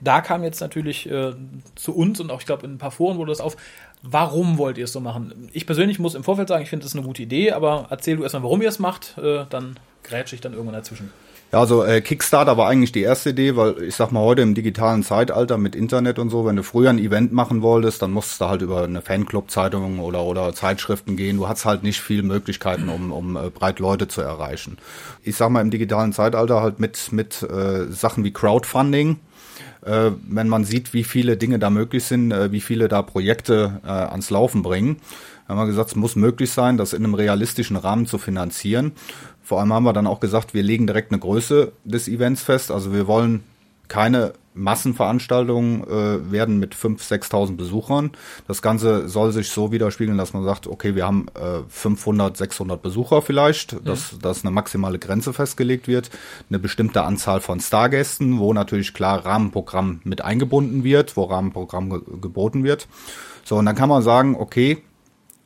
Da 0.00 0.20
kam 0.20 0.44
jetzt 0.44 0.60
natürlich 0.60 1.10
äh, 1.10 1.32
zu 1.74 1.96
uns 1.96 2.20
und 2.20 2.30
auch, 2.30 2.38
ich 2.38 2.46
glaube, 2.46 2.64
in 2.64 2.74
ein 2.74 2.78
paar 2.78 2.92
Foren 2.92 3.18
wurde 3.18 3.32
das 3.32 3.40
auf, 3.40 3.56
warum 4.02 4.56
wollt 4.56 4.78
ihr 4.78 4.84
es 4.84 4.92
so 4.92 5.00
machen? 5.00 5.50
Ich 5.52 5.66
persönlich 5.66 5.98
muss 5.98 6.14
im 6.14 6.22
Vorfeld 6.22 6.46
sagen, 6.46 6.62
ich 6.62 6.70
finde 6.70 6.84
das 6.84 6.94
eine 6.94 7.04
gute 7.04 7.22
Idee, 7.22 7.50
aber 7.50 7.88
erzähl 7.90 8.18
du 8.18 8.22
erstmal, 8.22 8.44
warum 8.44 8.62
ihr 8.62 8.68
es 8.68 8.78
macht, 8.78 9.18
äh, 9.18 9.46
dann 9.50 9.80
grätsche 10.04 10.36
ich 10.36 10.42
dann 10.42 10.52
irgendwann 10.52 10.76
dazwischen. 10.76 11.10
Ja, 11.52 11.58
also 11.58 11.82
äh, 11.82 12.00
Kickstarter 12.00 12.56
war 12.56 12.68
eigentlich 12.68 12.92
die 12.92 13.02
erste 13.02 13.30
Idee, 13.30 13.56
weil 13.56 13.82
ich 13.82 13.96
sag 13.96 14.12
mal 14.12 14.20
heute 14.20 14.42
im 14.42 14.54
digitalen 14.54 15.02
Zeitalter 15.02 15.58
mit 15.58 15.74
Internet 15.74 16.20
und 16.20 16.30
so, 16.30 16.46
wenn 16.46 16.54
du 16.54 16.62
früher 16.62 16.90
ein 16.90 16.98
Event 17.00 17.32
machen 17.32 17.60
wolltest, 17.60 18.02
dann 18.02 18.12
musst 18.12 18.40
du 18.40 18.44
halt 18.44 18.62
über 18.62 18.84
eine 18.84 19.02
Fanclub-Zeitung 19.02 19.98
oder 19.98 20.22
oder 20.22 20.54
Zeitschriften 20.54 21.16
gehen. 21.16 21.38
Du 21.38 21.48
hast 21.48 21.64
halt 21.64 21.82
nicht 21.82 22.00
viel 22.00 22.22
Möglichkeiten, 22.22 22.88
um, 22.88 23.10
um 23.10 23.36
äh, 23.36 23.50
breit 23.50 23.80
Leute 23.80 24.06
zu 24.06 24.20
erreichen. 24.20 24.78
Ich 25.24 25.34
sag 25.34 25.50
mal 25.50 25.60
im 25.60 25.72
digitalen 25.72 26.12
Zeitalter 26.12 26.62
halt 26.62 26.78
mit 26.78 27.10
mit 27.10 27.42
äh, 27.42 27.86
Sachen 27.90 28.22
wie 28.22 28.32
Crowdfunding. 28.32 29.18
Äh, 29.84 30.12
wenn 30.28 30.48
man 30.48 30.64
sieht, 30.64 30.94
wie 30.94 31.04
viele 31.04 31.36
Dinge 31.36 31.58
da 31.58 31.68
möglich 31.68 32.04
sind, 32.04 32.30
äh, 32.30 32.52
wie 32.52 32.60
viele 32.60 32.86
da 32.86 33.02
Projekte 33.02 33.80
äh, 33.84 33.88
ans 33.88 34.30
Laufen 34.30 34.62
bringen, 34.62 35.00
haben 35.48 35.58
wir 35.58 35.66
gesagt, 35.66 35.90
es 35.90 35.96
muss 35.96 36.16
möglich 36.16 36.52
sein, 36.52 36.76
das 36.76 36.92
in 36.92 37.02
einem 37.02 37.14
realistischen 37.14 37.76
Rahmen 37.76 38.06
zu 38.06 38.18
finanzieren. 38.18 38.92
Vor 39.42 39.60
allem 39.60 39.72
haben 39.72 39.84
wir 39.84 39.92
dann 39.92 40.06
auch 40.06 40.20
gesagt, 40.20 40.54
wir 40.54 40.62
legen 40.62 40.86
direkt 40.86 41.12
eine 41.12 41.20
Größe 41.20 41.72
des 41.84 42.08
Events 42.08 42.42
fest. 42.42 42.70
Also 42.70 42.92
wir 42.92 43.06
wollen 43.06 43.42
keine 43.88 44.34
Massenveranstaltungen 44.54 45.84
äh, 45.84 46.32
werden 46.32 46.58
mit 46.58 46.74
5.000, 46.74 47.24
6.000 47.30 47.56
Besuchern. 47.56 48.10
Das 48.48 48.62
Ganze 48.62 49.08
soll 49.08 49.32
sich 49.32 49.50
so 49.50 49.70
widerspiegeln, 49.70 50.18
dass 50.18 50.32
man 50.32 50.44
sagt, 50.44 50.66
okay, 50.66 50.94
wir 50.94 51.06
haben 51.06 51.26
äh, 51.34 51.60
500, 51.68 52.36
600 52.36 52.82
Besucher 52.82 53.22
vielleicht, 53.22 53.76
dass, 53.86 54.12
mhm. 54.12 54.20
dass 54.22 54.44
eine 54.44 54.50
maximale 54.50 54.98
Grenze 54.98 55.32
festgelegt 55.32 55.86
wird, 55.86 56.10
eine 56.48 56.58
bestimmte 56.58 57.02
Anzahl 57.02 57.40
von 57.40 57.60
Stargästen, 57.60 58.38
wo 58.38 58.52
natürlich 58.52 58.92
klar 58.92 59.24
Rahmenprogramm 59.24 60.00
mit 60.04 60.22
eingebunden 60.22 60.84
wird, 60.84 61.16
wo 61.16 61.24
Rahmenprogramm 61.24 61.90
ge 61.90 62.00
geboten 62.20 62.64
wird. 62.64 62.88
So, 63.44 63.56
und 63.56 63.66
dann 63.66 63.76
kann 63.76 63.88
man 63.88 64.02
sagen, 64.02 64.36
okay, 64.38 64.82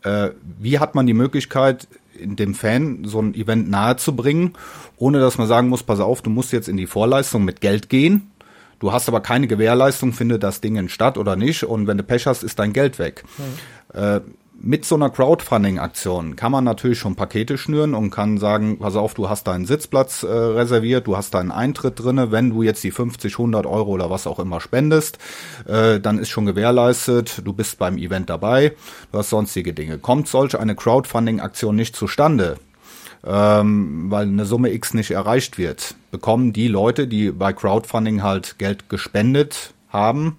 äh, 0.05 0.31
wie 0.59 0.79
hat 0.79 0.95
man 0.95 1.07
die 1.07 1.15
Möglichkeit, 1.15 1.89
dem 2.21 2.55
Fan 2.55 3.05
so 3.05 3.21
ein 3.21 3.35
Event 3.35 3.69
nahezubringen, 3.69 4.53
ohne 4.97 5.19
dass 5.19 5.39
man 5.39 5.49
sagen 5.49 5.69
muss, 5.69 5.83
pass 5.83 5.99
auf, 5.99 6.23
du 6.23 6.31
musst 6.31 6.53
jetzt 6.53 6.69
in 6.69 6.77
die 6.77 6.87
Vorleistung 6.87 7.45
mit 7.45 7.61
Geld 7.61 7.89
gehen. 7.89 8.31
Du 8.79 8.93
hast 8.93 9.09
aber 9.09 9.21
keine 9.21 9.47
Gewährleistung, 9.47 10.13
findet 10.13 10.43
das 10.43 10.61
Ding 10.61 10.89
statt 10.89 11.19
oder 11.19 11.37
nicht. 11.37 11.65
Und 11.65 11.87
wenn 11.87 11.97
du 11.97 12.05
Pech 12.05 12.27
hast, 12.27 12.43
ist 12.43 12.59
dein 12.59 12.73
Geld 12.73 12.99
weg. 12.99 13.25
Mhm. 13.39 14.01
Äh, 14.01 14.21
mit 14.61 14.85
so 14.85 14.95
einer 14.95 15.11
Crowdfunding-Aktion 15.11 16.37
kann 16.37 16.53
man 16.53 16.65
natürlich 16.65 16.99
schon 16.99 17.17
Pakete 17.17 17.59
schnüren 17.59 17.95
und 17.95 18.11
kann 18.11 18.39
sagen, 18.39 18.79
pass 18.79 18.97
auf, 18.97 19.15
du 19.15 19.29
hast 19.29 19.47
deinen 19.47 19.67
Sitzplatz 19.67 20.23
äh, 20.23 20.27
reserviert, 20.27 21.07
du 21.07 21.17
hast 21.17 21.35
deinen 21.35 21.51
Eintritt 21.51 22.01
drinne. 22.01 22.31
Wenn 22.31 22.51
du 22.51 22.63
jetzt 22.63 22.83
die 22.85 22.91
50, 22.91 23.35
100 23.35 23.67
Euro 23.67 23.91
oder 23.91 24.11
was 24.11 24.27
auch 24.27 24.39
immer 24.39 24.61
spendest, 24.61 25.19
äh, 25.67 26.01
dann 26.01 26.19
ist 26.19 26.31
schon 26.31 26.47
gewährleistet, 26.47 27.43
du 27.45 27.53
bist 27.53 27.79
beim 27.79 27.99
Event 27.99 28.31
dabei, 28.31 28.75
du 29.13 29.19
hast 29.19 29.31
sonstige 29.31 29.75
Dinge. 29.75 29.99
Kommt 29.99 30.29
solch 30.29 30.59
eine 30.59 30.77
Crowdfunding-Aktion 30.77 31.75
nicht 31.75 31.97
zustande, 31.97 32.57
ähm, 33.27 34.11
weil 34.11 34.27
eine 34.27 34.47
Summe 34.47 34.73
X 34.73 34.95
nicht 34.95 35.11
erreicht 35.11 35.59
wird, 35.59 35.95
bekommen 36.11 36.53
die 36.53 36.69
Leute, 36.69 37.09
die 37.09 37.33
bei 37.33 37.53
Crowdfunding 37.53 38.23
halt 38.23 38.59
Geld 38.59 38.89
gespendet 38.89 39.75
haben, 39.89 40.37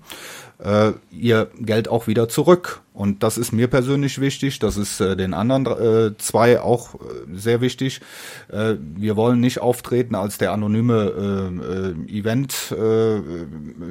äh, 0.60 0.92
ihr 1.12 1.50
Geld 1.60 1.88
auch 1.88 2.08
wieder 2.08 2.30
zurück. 2.30 2.82
Und 2.94 3.24
das 3.24 3.38
ist 3.38 3.52
mir 3.52 3.68
persönlich 3.68 4.22
wichtig, 4.22 4.60
das 4.60 4.78
ist 4.78 5.02
äh, 5.02 5.18
den 5.18 5.34
anderen 5.34 5.66
äh, 5.66 6.18
zwei 6.18 6.62
auch 6.62 6.96
äh, 6.96 6.98
sehr 7.34 7.60
wichtig. 7.60 8.00
Äh, 8.48 8.76
wir 8.80 9.18
wollen 9.18 9.42
nicht 9.42 9.60
auftreten 9.60 10.16
als 10.16 10.38
der 10.38 10.54
anonyme 10.54 11.94
äh, 12.08 12.18
Event 12.18 12.74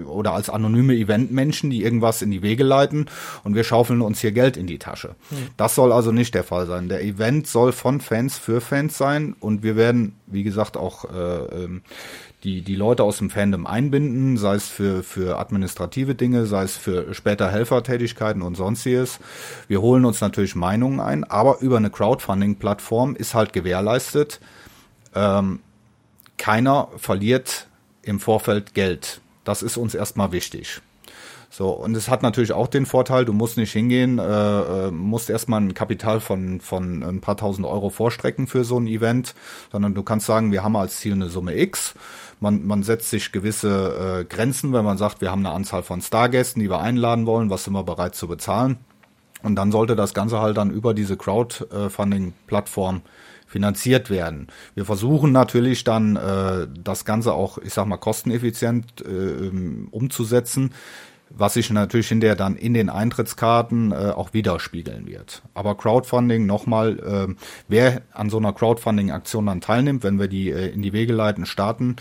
oder 0.07 0.33
als 0.33 0.49
anonyme 0.49 0.95
Eventmenschen, 0.95 1.71
die 1.71 1.83
irgendwas 1.83 2.23
in 2.23 2.31
die 2.31 2.43
Wege 2.43 2.65
leiten 2.65 3.07
und 3.43 3.55
wir 3.55 3.65
schaufeln 3.65 4.01
uns 4.01 4.21
hier 4.21 4.33
Geld 4.33 4.57
in 4.57 4.67
die 4.67 4.79
Tasche. 4.79 5.17
Hm. 5.29 5.39
Das 5.57 5.75
soll 5.75 5.93
also 5.93 6.13
nicht 6.13 6.35
der 6.35 6.45
Fall 6.45 6.67
sein. 6.67 6.89
Der 6.89 7.03
Event 7.03 7.47
soll 7.47 7.73
von 7.73 8.01
Fans 8.01 8.39
für 8.39 8.61
Fans 8.61 8.97
sein 8.97 9.37
und 9.39 9.63
wir 9.63 9.77
werden, 9.77 10.15
wie 10.27 10.45
gesagt, 10.45 10.77
auch 10.77 11.05
äh, 11.05 11.65
ähm, 11.65 11.83
die, 12.45 12.61
die 12.61 12.77
Leute 12.77 13.03
aus 13.03 13.19
dem 13.19 13.31
Fandom 13.31 13.67
einbinden, 13.67 14.37
sei 14.37 14.55
es 14.55 14.69
für, 14.69 15.03
für 15.03 15.39
administrative 15.39 16.15
Dinge, 16.15 16.47
sei 16.47 16.65
es 16.65 16.77
für 16.77 17.15
später 17.15 17.51
Helfertätigkeiten 17.51 18.43
und 18.43 18.55
sonstiges. 18.55 19.19
Wir 19.67 19.81
holen 19.81 20.05
uns 20.05 20.21
natürlich 20.21 20.55
Meinungen 20.55 21.01
ein, 21.01 21.25
aber 21.25 21.61
über 21.61 21.79
eine 21.79 21.91
Crowdfunding-Plattform 21.91 23.17
ist 23.17 23.35
halt 23.35 23.53
gewährleistet, 23.55 24.41
ähm, 25.15 25.61
keiner 26.37 26.89
verliert 26.97 27.69
im 28.03 28.21
Vorfeld 28.21 28.75
Geld. 28.75 29.21
Das 29.45 29.63
ist 29.63 29.77
uns 29.77 29.95
erstmal 29.95 30.33
wichtig. 30.33 30.83
So, 31.57 31.71
und 31.71 31.97
es 31.97 32.09
hat 32.09 32.25
natürlich 32.25 32.53
auch 32.53 32.67
den 32.67 32.85
Vorteil, 32.85 33.25
du 33.25 33.33
musst 33.33 33.57
nicht 33.57 33.71
hingehen, 33.71 34.19
äh, 34.19 34.89
äh, 34.89 34.91
musst 34.91 35.31
erstmal 35.31 35.61
ein 35.61 35.73
Kapital 35.73 36.19
von, 36.19 36.61
von 36.61 37.05
ein 37.05 37.21
paar 37.21 37.37
tausend 37.37 37.65
Euro 37.65 37.91
vorstrecken 37.91 38.49
für 38.49 38.65
so 38.65 38.77
ein 38.77 38.89
Event, 38.89 39.37
sondern 39.71 39.95
du 39.95 40.03
kannst 40.03 40.27
sagen, 40.27 40.51
wir 40.51 40.65
haben 40.65 40.75
als 40.75 40.99
Ziel 40.99 41.13
eine 41.13 41.29
Summe 41.29 41.57
X 41.57 41.95
man, 42.41 42.67
man 42.67 42.83
setzt 42.83 43.09
sich 43.09 43.31
gewisse 43.31 44.21
äh, 44.21 44.25
Grenzen, 44.25 44.73
wenn 44.73 44.85
man 44.85 44.99
sagt, 44.99 45.21
wir 45.21 45.31
haben 45.31 45.47
eine 45.47 45.55
Anzahl 45.55 45.85
von 45.85 46.03
Stargästen, 46.03 46.61
die 46.61 46.69
wir 46.69 46.81
einladen 46.81 47.25
wollen, 47.25 47.51
was 47.51 47.65
sind 47.65 47.73
wir 47.73 47.85
bereit 47.85 48.17
zu 48.17 48.27
bezahlen. 48.27 48.79
Und 49.43 49.55
dann 49.55 49.71
sollte 49.71 49.95
das 49.95 50.13
Ganze 50.13 50.41
halt 50.41 50.57
dann 50.57 50.71
über 50.71 50.93
diese 50.93 51.17
Crowdfunding-Plattform 51.17 53.03
finanziert 53.47 54.11
werden. 54.11 54.49
Wir 54.75 54.85
versuchen 54.85 55.31
natürlich 55.31 55.85
dann 55.85 56.17
äh, 56.17 56.67
das 56.77 57.05
Ganze 57.05 57.33
auch, 57.33 57.59
ich 57.59 57.73
sag 57.73 57.87
mal, 57.87 57.99
kosteneffizient 57.99 59.03
äh, 59.03 59.11
ähm, 59.11 59.89
umzusetzen 59.91 60.73
was 61.31 61.55
sich 61.55 61.71
natürlich 61.71 62.09
hinterher 62.09 62.37
dann 62.37 62.57
in 62.57 62.75
den 62.75 62.89
Eintrittskarten 62.89 63.93
äh, 63.93 64.13
auch 64.15 64.33
widerspiegeln 64.33 65.07
wird. 65.07 65.43
Aber 65.53 65.77
Crowdfunding 65.77 66.47
nochmal, 66.47 66.99
äh, 66.99 67.35
wer 67.69 68.03
an 68.13 68.31
so 68.31 68.37
einer 68.37 68.53
Crowdfunding-Aktion 68.53 69.47
dann 69.47 69.61
teilnimmt, 69.61 70.05
wenn 70.05 70.19
wir 70.19 70.29
die 70.29 70.51
äh, 70.51 70.69
in 70.69 70.83
die 70.83 70.93
Wege 70.93 71.13
leiten, 71.13 71.47
starten, 71.47 71.97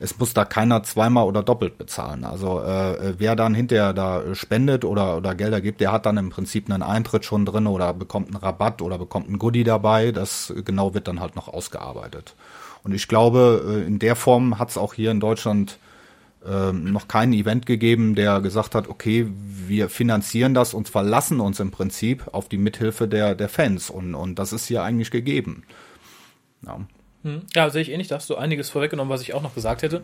es 0.00 0.18
muss 0.18 0.32
da 0.32 0.44
keiner 0.44 0.82
zweimal 0.84 1.26
oder 1.26 1.42
doppelt 1.42 1.76
bezahlen. 1.76 2.24
Also 2.24 2.60
äh, 2.60 3.14
wer 3.18 3.36
dann 3.36 3.54
hinterher 3.54 3.92
da 3.92 4.34
spendet 4.34 4.84
oder, 4.84 5.16
oder 5.16 5.34
Gelder 5.34 5.60
gibt, 5.60 5.80
der 5.80 5.92
hat 5.92 6.06
dann 6.06 6.16
im 6.16 6.30
Prinzip 6.30 6.70
einen 6.70 6.82
Eintritt 6.82 7.24
schon 7.24 7.44
drin 7.44 7.66
oder 7.66 7.92
bekommt 7.92 8.28
einen 8.28 8.36
Rabatt 8.36 8.80
oder 8.80 8.96
bekommt 8.96 9.28
ein 9.28 9.38
Goodie 9.38 9.64
dabei. 9.64 10.12
Das 10.12 10.52
genau 10.64 10.94
wird 10.94 11.08
dann 11.08 11.20
halt 11.20 11.36
noch 11.36 11.48
ausgearbeitet. 11.48 12.36
Und 12.84 12.94
ich 12.94 13.08
glaube, 13.08 13.82
äh, 13.84 13.86
in 13.86 13.98
der 13.98 14.16
Form 14.16 14.58
hat 14.58 14.70
es 14.70 14.78
auch 14.78 14.94
hier 14.94 15.10
in 15.10 15.20
Deutschland 15.20 15.78
ähm, 16.48 16.92
noch 16.92 17.08
kein 17.08 17.32
Event 17.32 17.66
gegeben, 17.66 18.14
der 18.14 18.40
gesagt 18.40 18.74
hat, 18.74 18.88
okay, 18.88 19.26
wir 19.66 19.88
finanzieren 19.88 20.54
das 20.54 20.74
und 20.74 20.88
verlassen 20.88 21.40
uns 21.40 21.60
im 21.60 21.70
Prinzip 21.70 22.28
auf 22.32 22.48
die 22.48 22.58
Mithilfe 22.58 23.06
der, 23.06 23.34
der 23.34 23.48
Fans. 23.48 23.90
Und, 23.90 24.14
und 24.14 24.38
das 24.38 24.52
ist 24.52 24.66
hier 24.66 24.82
eigentlich 24.82 25.10
gegeben. 25.10 25.64
Ja. 26.64 26.80
Hm. 27.24 27.42
Ja, 27.52 27.68
sehe 27.68 27.82
ich 27.82 27.90
ähnlich. 27.90 28.06
Da 28.06 28.16
hast 28.16 28.30
du 28.30 28.36
einiges 28.36 28.70
vorweggenommen, 28.70 29.12
was 29.12 29.22
ich 29.22 29.34
auch 29.34 29.42
noch 29.42 29.54
gesagt 29.54 29.82
hätte. 29.82 30.02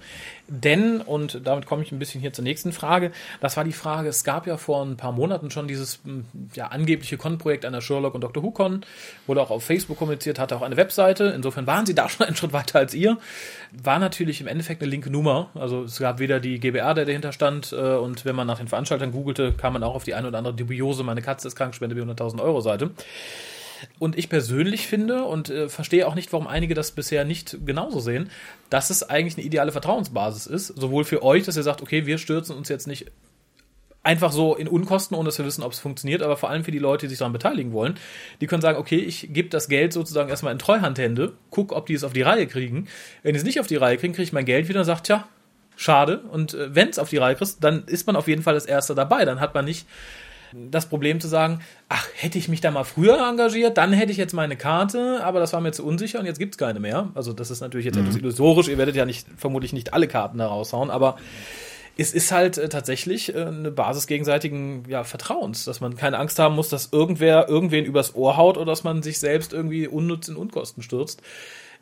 Denn, 0.49 1.01
und 1.01 1.41
damit 1.45 1.65
komme 1.65 1.85
ich 1.85 1.93
ein 1.93 2.01
bisschen 2.01 2.21
hier 2.21 2.33
zur 2.33 2.43
nächsten 2.43 2.73
Frage, 2.73 3.13
das 3.41 3.57
war 3.57 3.63
die 3.63 3.73
Frage, 3.73 4.09
es 4.09 4.25
gab 4.25 4.49
ja 4.49 4.57
vor 4.57 4.85
ein 4.85 4.97
paar 4.97 5.13
Monaten 5.13 5.51
schon 5.53 5.69
dieses 5.69 6.01
hm, 6.05 6.25
ja, 6.55 6.69
angebliche 6.69 7.17
Con-Projekt 7.17 7.65
der 7.65 7.81
Sherlock 7.81 8.15
und 8.15 8.23
Dr. 8.23 8.43
Who 8.43 8.51
Con, 8.51 8.85
wurde 9.29 9.43
auch 9.43 9.51
auf 9.51 9.65
Facebook 9.65 9.97
kommuniziert, 9.97 10.41
hatte 10.41 10.57
auch 10.57 10.63
eine 10.63 10.77
Webseite. 10.77 11.33
Insofern 11.37 11.69
waren 11.69 11.87
sie 11.87 11.95
da 11.95 12.09
schon 12.09 12.27
einen 12.27 12.37
Schritt 12.37 12.53
weiter 12.53 12.81
als 12.81 12.95
ihr. 12.95 13.17
War 13.71 14.01
natürlich 14.01 14.41
im 14.41 14.49
Endeffekt 14.49 14.83
eine 14.83 14.91
linke 14.91 15.11
Nummer. 15.11 15.51
Also 15.55 15.85
es 15.85 15.99
gab 16.01 16.19
weder 16.19 16.41
die 16.41 16.59
GBR, 16.59 16.95
der 16.95 17.05
dahinter 17.05 17.33
stand, 17.33 17.73
äh, 17.73 17.95
und 17.95 18.25
wenn 18.25 18.35
man 18.35 18.49
nach 18.49 18.59
den 18.59 18.69
Veranstaltern 18.69 19.13
googelte, 19.13 19.53
kam 19.53 19.75
man 19.75 19.85
auch 19.85 19.95
auf 19.95 20.05
die 20.05 20.15
eine 20.15 20.29
oder 20.29 20.39
andere 20.39 20.55
dubiose, 20.55 21.05
meine 21.05 21.23
Katze 21.23 21.47
ist 21.47 21.55
krank, 21.55 21.77
spende 21.77 21.95
mir 21.95 22.03
100.000 22.03 22.43
Euro 22.43 22.61
Seite. 22.61 22.91
Und 23.99 24.19
ich 24.19 24.29
persönlich 24.29 24.87
finde 24.87 25.25
und 25.25 25.51
äh, 25.51 25.69
verstehe 25.69 26.07
auch 26.07 26.15
nicht, 26.15 26.33
warum 26.33 26.47
einige 26.47 26.75
das 26.75 26.93
bisher 26.93 27.25
nicht 27.25 27.59
genauso 27.65 28.01
sehen, 28.01 28.31
dass 28.71 28.91
es 28.91 29.03
eigentlich 29.03 29.37
eine 29.37 29.47
ideale 29.47 29.73
Vertrauensbasis 29.73 30.47
ist. 30.47 30.67
Sowohl 30.69 31.05
für 31.05 31.23
euch, 31.23 31.45
dass 31.45 31.57
ihr 31.57 31.63
sagt, 31.63 31.83
okay, 31.83 32.07
wir 32.07 32.19
stürzen 32.19 32.57
uns 32.57 32.69
jetzt 32.69 32.87
nicht 32.87 33.07
einfach 34.05 34.33
so 34.33 34.55
in 34.55 34.69
Unkosten, 34.69 35.17
ohne 35.17 35.27
dass 35.27 35.39
wir 35.39 35.47
wissen, 35.47 35.63
ob 35.63 35.73
es 35.73 35.81
funktioniert, 35.81 36.23
aber 36.23 36.37
vor 36.37 36.51
allem 36.51 36.63
für 36.63 36.71
die 36.71 36.79
Leute, 36.79 37.07
die 37.07 37.11
sich 37.11 37.19
daran 37.19 37.33
beteiligen 37.33 37.73
wollen, 37.73 37.95
die 38.41 38.47
können 38.47 38.63
sagen, 38.63 38.79
okay, 38.79 38.99
ich 38.99 39.33
gebe 39.33 39.49
das 39.49 39.69
Geld 39.69 39.93
sozusagen 39.93 40.29
erstmal 40.29 40.53
in 40.53 40.59
Treuhandhände, 40.59 41.33
guck, 41.51 41.73
ob 41.73 41.87
die 41.87 41.95
es 41.95 42.05
auf 42.05 42.13
die 42.13 42.23
Reihe 42.23 42.47
kriegen. 42.47 42.87
Wenn 43.23 43.33
die 43.33 43.39
es 43.39 43.45
nicht 43.45 43.59
auf 43.61 43.67
die 43.67 43.77
Reihe 43.77 43.97
kriegen, 43.97 44.13
kriege 44.13 44.25
ich 44.25 44.33
mein 44.33 44.45
Geld 44.45 44.69
wieder 44.69 44.81
und 44.81 44.87
sage, 44.87 45.03
tja, 45.03 45.27
schade. 45.75 46.21
Und 46.31 46.55
äh, 46.55 46.75
wenn 46.75 46.91
es 46.91 46.99
auf 46.99 47.09
die 47.09 47.17
Reihe 47.17 47.35
kriegst, 47.35 47.65
dann 47.65 47.85
ist 47.87 48.07
man 48.07 48.15
auf 48.15 48.29
jeden 48.29 48.43
Fall 48.43 48.55
das 48.55 48.67
Erste 48.67 48.95
dabei. 48.95 49.25
Dann 49.25 49.41
hat 49.41 49.55
man 49.55 49.65
nicht 49.65 49.87
das 50.71 50.89
Problem 50.89 51.21
zu 51.21 51.29
sagen, 51.29 51.61
ach, 51.89 52.07
hätte 52.17 52.39
ich 52.39 52.49
mich 52.49 52.61
da 52.61 52.71
mal 52.71 52.85
früher 52.85 53.19
engagiert, 53.29 53.77
dann 53.79 53.93
hätte 53.93 54.13
ich 54.13 54.19
jetzt 54.19 54.33
meine 54.33 54.57
Karte, 54.57 55.21
aber 55.23 55.41
das 55.41 55.53
war 55.53 55.61
mir 55.61 55.73
zu 55.73 55.85
unsicher 55.85 56.21
und 56.21 56.27
jetzt 56.27 56.39
gibt 56.39 56.55
es 56.55 56.59
keine 56.59 56.81
mehr. 56.81 57.11
Also 57.15 57.33
das 57.33 57.51
ist 57.51 57.61
natürlich 57.61 57.87
jetzt 57.87 57.97
mhm. 57.97 58.03
etwas 58.03 58.17
illusorisch, 58.17 58.69
ihr 58.69 58.79
werdet 58.79 58.97
ja 58.97 59.05
nicht, 59.05 59.27
vermutlich 59.37 59.73
nicht 59.73 59.93
alle 59.93 60.09
Karten 60.09 60.39
da 60.39 60.47
raushauen, 60.47 60.91
aber 60.91 61.17
es 61.97 62.13
ist 62.13 62.33
halt 62.33 62.59
äh, 62.59 62.69
tatsächlich 62.69 63.35
äh, 63.35 63.45
eine 63.45 63.71
Basis 63.71 64.07
gegenseitigen 64.07 64.85
ja, 64.89 65.05
Vertrauens, 65.05 65.65
dass 65.65 65.81
man 65.81 65.97
keine 65.97 66.19
Angst 66.19 66.39
haben 66.39 66.55
muss, 66.55 66.69
dass 66.69 66.91
irgendwer 66.93 67.49
irgendwen 67.49 67.85
übers 67.85 68.15
Ohr 68.15 68.37
haut 68.37 68.57
oder 68.57 68.67
dass 68.67 68.85
man 68.85 69.03
sich 69.03 69.19
selbst 69.19 69.53
irgendwie 69.53 69.87
unnütz 69.87 70.29
in 70.29 70.37
Unkosten 70.37 70.83
stürzt. 70.83 71.23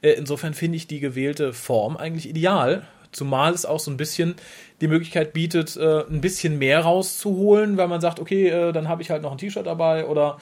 Äh, 0.02 0.10
insofern 0.12 0.54
finde 0.54 0.76
ich 0.76 0.86
die 0.86 1.00
gewählte 1.00 1.52
Form 1.52 1.96
eigentlich 1.96 2.28
ideal, 2.28 2.86
zumal 3.12 3.52
es 3.52 3.64
auch 3.64 3.80
so 3.80 3.90
ein 3.90 3.96
bisschen 3.96 4.34
die 4.80 4.88
Möglichkeit 4.88 5.32
bietet, 5.32 5.76
äh, 5.76 6.04
ein 6.10 6.20
bisschen 6.20 6.58
mehr 6.58 6.80
rauszuholen, 6.80 7.76
weil 7.76 7.88
man 7.88 8.00
sagt, 8.00 8.18
okay, 8.18 8.48
äh, 8.48 8.72
dann 8.72 8.88
habe 8.88 9.02
ich 9.02 9.10
halt 9.10 9.22
noch 9.22 9.32
ein 9.32 9.38
T-Shirt 9.38 9.66
dabei 9.66 10.06
oder 10.06 10.38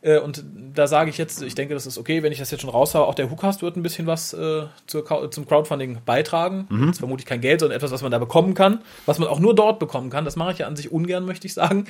äh, 0.00 0.18
und 0.18 0.44
da 0.74 0.86
sage 0.86 1.10
ich 1.10 1.18
jetzt, 1.18 1.42
ich 1.42 1.54
denke, 1.54 1.74
das 1.74 1.86
ist 1.86 1.98
okay, 1.98 2.22
wenn 2.22 2.30
ich 2.30 2.38
das 2.38 2.50
jetzt 2.50 2.60
schon 2.60 2.70
raushaue. 2.70 3.06
Auch 3.06 3.14
der 3.14 3.30
Hookast 3.30 3.62
wird 3.62 3.76
ein 3.76 3.82
bisschen 3.82 4.06
was 4.06 4.32
äh, 4.32 4.66
zur, 4.86 5.30
zum 5.30 5.46
Crowdfunding 5.46 5.98
beitragen. 6.04 6.66
Mhm. 6.68 6.86
Das 6.86 6.90
ist 6.92 6.98
vermutlich 6.98 7.26
kein 7.26 7.40
Geld, 7.40 7.60
sondern 7.60 7.76
etwas, 7.76 7.90
was 7.90 8.02
man 8.02 8.12
da 8.12 8.18
bekommen 8.18 8.54
kann, 8.54 8.82
was 9.06 9.18
man 9.18 9.28
auch 9.28 9.40
nur 9.40 9.54
dort 9.54 9.78
bekommen 9.78 10.10
kann. 10.10 10.24
Das 10.24 10.36
mache 10.36 10.52
ich 10.52 10.58
ja 10.58 10.66
an 10.66 10.76
sich 10.76 10.92
ungern, 10.92 11.24
möchte 11.24 11.46
ich 11.46 11.54
sagen, 11.54 11.86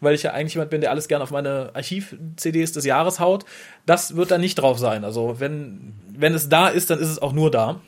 weil 0.00 0.14
ich 0.14 0.24
ja 0.24 0.32
eigentlich 0.32 0.54
jemand 0.54 0.70
bin, 0.70 0.80
der 0.80 0.90
alles 0.90 1.06
gerne 1.06 1.22
auf 1.22 1.30
meine 1.30 1.70
Archiv-CDs 1.74 2.72
des 2.72 2.84
Jahres 2.84 3.20
haut. 3.20 3.44
Das 3.86 4.16
wird 4.16 4.30
da 4.30 4.38
nicht 4.38 4.56
drauf 4.56 4.78
sein. 4.78 5.04
Also 5.04 5.38
wenn, 5.38 5.94
wenn 6.08 6.34
es 6.34 6.48
da 6.48 6.68
ist, 6.68 6.90
dann 6.90 6.98
ist 6.98 7.08
es 7.08 7.22
auch 7.22 7.32
nur 7.32 7.50
da. 7.50 7.80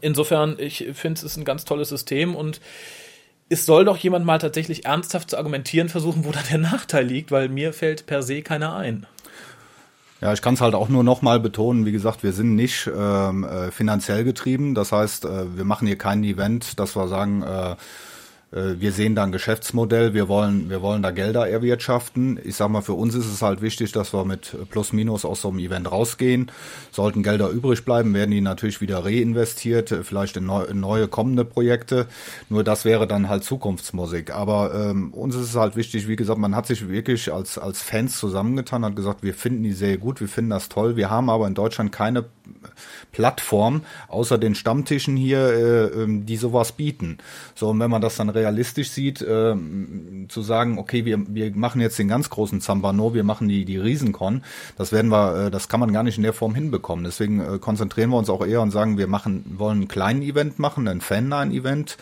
Insofern, 0.00 0.56
ich 0.58 0.88
finde, 0.92 1.18
es 1.18 1.24
ist 1.24 1.36
ein 1.36 1.44
ganz 1.44 1.64
tolles 1.64 1.88
System 1.88 2.36
und 2.36 2.60
es 3.48 3.66
soll 3.66 3.84
doch 3.84 3.96
jemand 3.96 4.24
mal 4.24 4.38
tatsächlich 4.38 4.84
ernsthaft 4.84 5.30
zu 5.30 5.36
argumentieren 5.36 5.88
versuchen, 5.88 6.24
wo 6.24 6.30
da 6.30 6.40
der 6.48 6.58
Nachteil 6.58 7.04
liegt, 7.04 7.32
weil 7.32 7.48
mir 7.48 7.72
fällt 7.72 8.06
per 8.06 8.22
se 8.22 8.42
keiner 8.42 8.76
ein. 8.76 9.06
Ja, 10.20 10.32
ich 10.32 10.42
kann 10.42 10.54
es 10.54 10.60
halt 10.60 10.74
auch 10.74 10.88
nur 10.88 11.02
noch 11.02 11.22
mal 11.22 11.40
betonen, 11.40 11.86
wie 11.86 11.92
gesagt, 11.92 12.22
wir 12.22 12.32
sind 12.32 12.54
nicht 12.54 12.88
ähm, 12.94 13.42
äh, 13.44 13.70
finanziell 13.70 14.22
getrieben. 14.22 14.74
Das 14.74 14.92
heißt, 14.92 15.24
äh, 15.24 15.56
wir 15.56 15.64
machen 15.64 15.86
hier 15.86 15.96
kein 15.96 16.22
Event, 16.22 16.78
dass 16.78 16.94
wir 16.94 17.08
sagen, 17.08 17.42
äh, 17.42 17.76
wir 18.52 18.90
sehen 18.90 19.14
da 19.14 19.22
ein 19.22 19.30
Geschäftsmodell, 19.30 20.12
wir 20.12 20.26
wollen, 20.26 20.70
wir 20.70 20.82
wollen 20.82 21.02
da 21.02 21.12
Gelder 21.12 21.48
erwirtschaften. 21.48 22.40
Ich 22.42 22.56
sag 22.56 22.68
mal, 22.68 22.80
für 22.80 22.94
uns 22.94 23.14
ist 23.14 23.26
es 23.26 23.42
halt 23.42 23.62
wichtig, 23.62 23.92
dass 23.92 24.12
wir 24.12 24.24
mit 24.24 24.56
Plus 24.70 24.92
Minus 24.92 25.24
aus 25.24 25.42
so 25.42 25.50
einem 25.50 25.60
Event 25.60 25.90
rausgehen. 25.90 26.50
Sollten 26.90 27.22
Gelder 27.22 27.48
übrig 27.50 27.84
bleiben, 27.84 28.12
werden 28.12 28.32
die 28.32 28.40
natürlich 28.40 28.80
wieder 28.80 29.04
reinvestiert, 29.04 29.92
äh, 29.92 30.02
vielleicht 30.02 30.36
in, 30.36 30.46
neu, 30.46 30.64
in 30.64 30.80
neue 30.80 31.06
kommende 31.06 31.44
Projekte. 31.44 32.06
Nur 32.48 32.64
das 32.64 32.84
wäre 32.84 33.06
dann 33.06 33.28
halt 33.28 33.44
Zukunftsmusik. 33.44 34.34
Aber 34.34 34.74
ähm, 34.74 35.14
uns 35.14 35.36
ist 35.36 35.42
es 35.42 35.54
halt 35.54 35.76
wichtig, 35.76 36.08
wie 36.08 36.16
gesagt, 36.16 36.40
man 36.40 36.56
hat 36.56 36.66
sich 36.66 36.88
wirklich 36.88 37.32
als, 37.32 37.56
als 37.56 37.80
Fans 37.80 38.18
zusammengetan, 38.18 38.84
hat 38.84 38.96
gesagt, 38.96 39.22
wir 39.22 39.34
finden 39.34 39.62
die 39.62 39.72
sehr 39.72 39.96
gut, 39.96 40.20
wir 40.20 40.28
finden 40.28 40.50
das 40.50 40.68
toll. 40.68 40.96
Wir 40.96 41.08
haben 41.08 41.30
aber 41.30 41.46
in 41.46 41.54
Deutschland 41.54 41.92
keine 41.92 42.24
Plattform, 43.12 43.82
außer 44.08 44.38
den 44.38 44.54
Stammtischen 44.54 45.16
hier, 45.16 45.38
äh, 45.38 46.02
ähm, 46.02 46.26
die 46.26 46.36
sowas 46.36 46.72
bieten. 46.72 47.18
So, 47.54 47.68
und 47.68 47.80
wenn 47.80 47.90
man 47.90 48.02
das 48.02 48.16
dann 48.16 48.28
realistisch 48.40 48.90
sieht, 48.90 49.22
äh, 49.22 49.54
zu 50.28 50.42
sagen, 50.42 50.78
okay, 50.78 51.04
wir, 51.04 51.18
wir 51.28 51.54
machen 51.54 51.80
jetzt 51.80 51.98
den 51.98 52.08
ganz 52.08 52.30
großen 52.30 52.60
Zambano, 52.60 53.14
wir 53.14 53.24
machen 53.24 53.48
die, 53.48 53.64
die 53.64 53.76
Riesencon, 53.76 54.42
das 54.76 54.92
werden 54.92 55.10
wir, 55.10 55.46
äh, 55.46 55.50
das 55.50 55.68
kann 55.68 55.80
man 55.80 55.92
gar 55.92 56.02
nicht 56.02 56.16
in 56.16 56.22
der 56.22 56.32
Form 56.32 56.54
hinbekommen. 56.54 57.04
Deswegen 57.04 57.40
äh, 57.40 57.58
konzentrieren 57.58 58.10
wir 58.10 58.18
uns 58.18 58.30
auch 58.30 58.44
eher 58.44 58.62
und 58.62 58.70
sagen, 58.70 58.98
wir 58.98 59.06
machen, 59.06 59.44
wollen 59.58 59.78
einen 59.78 59.88
kleinen 59.88 60.22
Event 60.22 60.58
machen, 60.58 60.88
ein 60.88 61.00
Fan-Event 61.00 61.98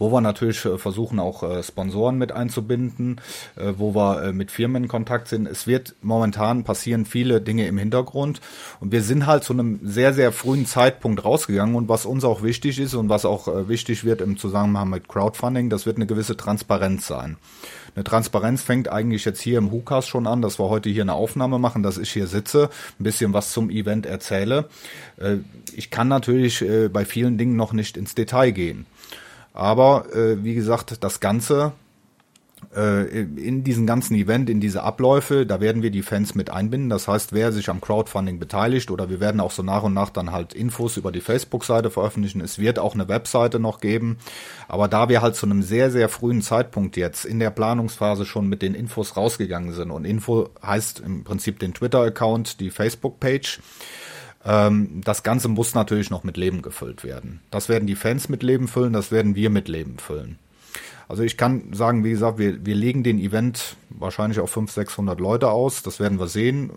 wo 0.00 0.10
wir 0.10 0.20
natürlich 0.20 0.64
äh, 0.64 0.78
versuchen 0.78 1.20
auch 1.20 1.44
äh, 1.44 1.62
Sponsoren 1.62 2.18
mit 2.18 2.32
einzubinden, 2.32 3.20
äh, 3.54 3.74
wo 3.76 3.94
wir 3.94 4.32
mit 4.32 4.50
Firmen 4.50 4.84
in 4.84 4.88
Kontakt 4.88 5.28
sind. 5.28 5.46
Es 5.46 5.66
wird 5.66 5.94
momentan 6.02 6.64
passieren 6.64 7.04
viele 7.04 7.40
Dinge 7.40 7.66
im 7.66 7.78
Hintergrund 7.78 8.40
und 8.80 8.90
wir 8.90 9.02
sind 9.02 9.26
halt 9.26 9.44
zu 9.44 9.52
einem 9.52 9.78
sehr, 9.84 10.12
sehr 10.12 10.32
frühen 10.32 10.66
Zeitpunkt 10.66 11.24
rausgegangen 11.24 11.74
und 11.74 11.88
was 11.88 12.06
uns 12.06 12.24
auch 12.24 12.42
wichtig 12.42 12.80
ist 12.80 12.94
und 12.94 13.08
was 13.08 13.24
auch 13.24 13.68
wichtig 13.68 14.04
wird 14.04 14.22
im 14.22 14.38
Zusammenhang 14.38 14.88
mit 14.88 15.06
Crowdfunding, 15.08 15.68
das 15.68 15.84
wird 15.84 15.96
eine 15.96 16.06
gewisse 16.06 16.36
Transparenz 16.36 17.06
sein. 17.06 17.36
Eine 17.94 18.04
Transparenz 18.04 18.62
fängt 18.62 18.88
eigentlich 18.88 19.24
jetzt 19.26 19.40
hier 19.40 19.58
im 19.58 19.70
Hukas 19.70 20.06
schon 20.06 20.26
an, 20.26 20.40
dass 20.40 20.58
wir 20.58 20.70
heute 20.70 20.88
hier 20.88 21.02
eine 21.02 21.12
Aufnahme 21.14 21.58
machen, 21.58 21.82
dass 21.82 21.98
ich 21.98 22.10
hier 22.10 22.26
sitze, 22.26 22.70
ein 22.98 23.04
bisschen 23.04 23.34
was 23.34 23.52
zum 23.52 23.68
Event 23.68 24.06
erzähle. 24.06 24.68
Ich 25.74 25.90
kann 25.90 26.08
natürlich 26.08 26.64
bei 26.92 27.04
vielen 27.04 27.36
Dingen 27.36 27.56
noch 27.56 27.72
nicht 27.72 27.96
ins 27.96 28.14
Detail 28.14 28.52
gehen. 28.52 28.86
Aber 29.60 30.06
äh, 30.14 30.42
wie 30.42 30.54
gesagt, 30.54 31.04
das 31.04 31.20
Ganze 31.20 31.72
äh, 32.74 33.20
in 33.20 33.62
diesen 33.62 33.86
ganzen 33.86 34.14
Event, 34.14 34.48
in 34.48 34.58
diese 34.58 34.82
Abläufe, 34.82 35.44
da 35.44 35.60
werden 35.60 35.82
wir 35.82 35.90
die 35.90 36.00
Fans 36.00 36.34
mit 36.34 36.48
einbinden. 36.48 36.88
Das 36.88 37.08
heißt, 37.08 37.34
wer 37.34 37.52
sich 37.52 37.68
am 37.68 37.82
Crowdfunding 37.82 38.38
beteiligt 38.38 38.90
oder 38.90 39.10
wir 39.10 39.20
werden 39.20 39.38
auch 39.38 39.50
so 39.50 39.62
nach 39.62 39.82
und 39.82 39.92
nach 39.92 40.08
dann 40.08 40.32
halt 40.32 40.54
Infos 40.54 40.96
über 40.96 41.12
die 41.12 41.20
Facebook-Seite 41.20 41.90
veröffentlichen. 41.90 42.40
Es 42.40 42.58
wird 42.58 42.78
auch 42.78 42.94
eine 42.94 43.08
Webseite 43.08 43.60
noch 43.60 43.80
geben. 43.80 44.16
Aber 44.66 44.88
da 44.88 45.10
wir 45.10 45.20
halt 45.20 45.36
zu 45.36 45.44
einem 45.44 45.62
sehr, 45.62 45.90
sehr 45.90 46.08
frühen 46.08 46.40
Zeitpunkt 46.40 46.96
jetzt 46.96 47.26
in 47.26 47.38
der 47.38 47.50
Planungsphase 47.50 48.24
schon 48.24 48.48
mit 48.48 48.62
den 48.62 48.72
Infos 48.72 49.14
rausgegangen 49.14 49.74
sind 49.74 49.90
und 49.90 50.06
Info 50.06 50.48
heißt 50.64 51.00
im 51.00 51.22
Prinzip 51.22 51.58
den 51.58 51.74
Twitter-Account, 51.74 52.60
die 52.60 52.70
Facebook-Page, 52.70 53.60
ähm, 54.44 55.00
das 55.04 55.22
Ganze 55.22 55.48
muss 55.48 55.74
natürlich 55.74 56.10
noch 56.10 56.24
mit 56.24 56.36
Leben 56.36 56.62
gefüllt 56.62 57.04
werden. 57.04 57.40
Das 57.50 57.68
werden 57.68 57.86
die 57.86 57.96
Fans 57.96 58.28
mit 58.28 58.42
Leben 58.42 58.68
füllen, 58.68 58.92
das 58.92 59.10
werden 59.10 59.34
wir 59.34 59.50
mit 59.50 59.68
Leben 59.68 59.98
füllen. 59.98 60.38
Also 61.10 61.24
ich 61.24 61.36
kann 61.36 61.72
sagen, 61.72 62.04
wie 62.04 62.10
gesagt, 62.10 62.38
wir, 62.38 62.64
wir 62.64 62.76
legen 62.76 63.02
den 63.02 63.18
Event 63.18 63.74
wahrscheinlich 63.88 64.38
auf 64.38 64.50
500, 64.50 64.86
600 64.86 65.18
Leute 65.18 65.50
aus. 65.50 65.82
Das 65.82 65.98
werden 65.98 66.20
wir 66.20 66.28
sehen. 66.28 66.70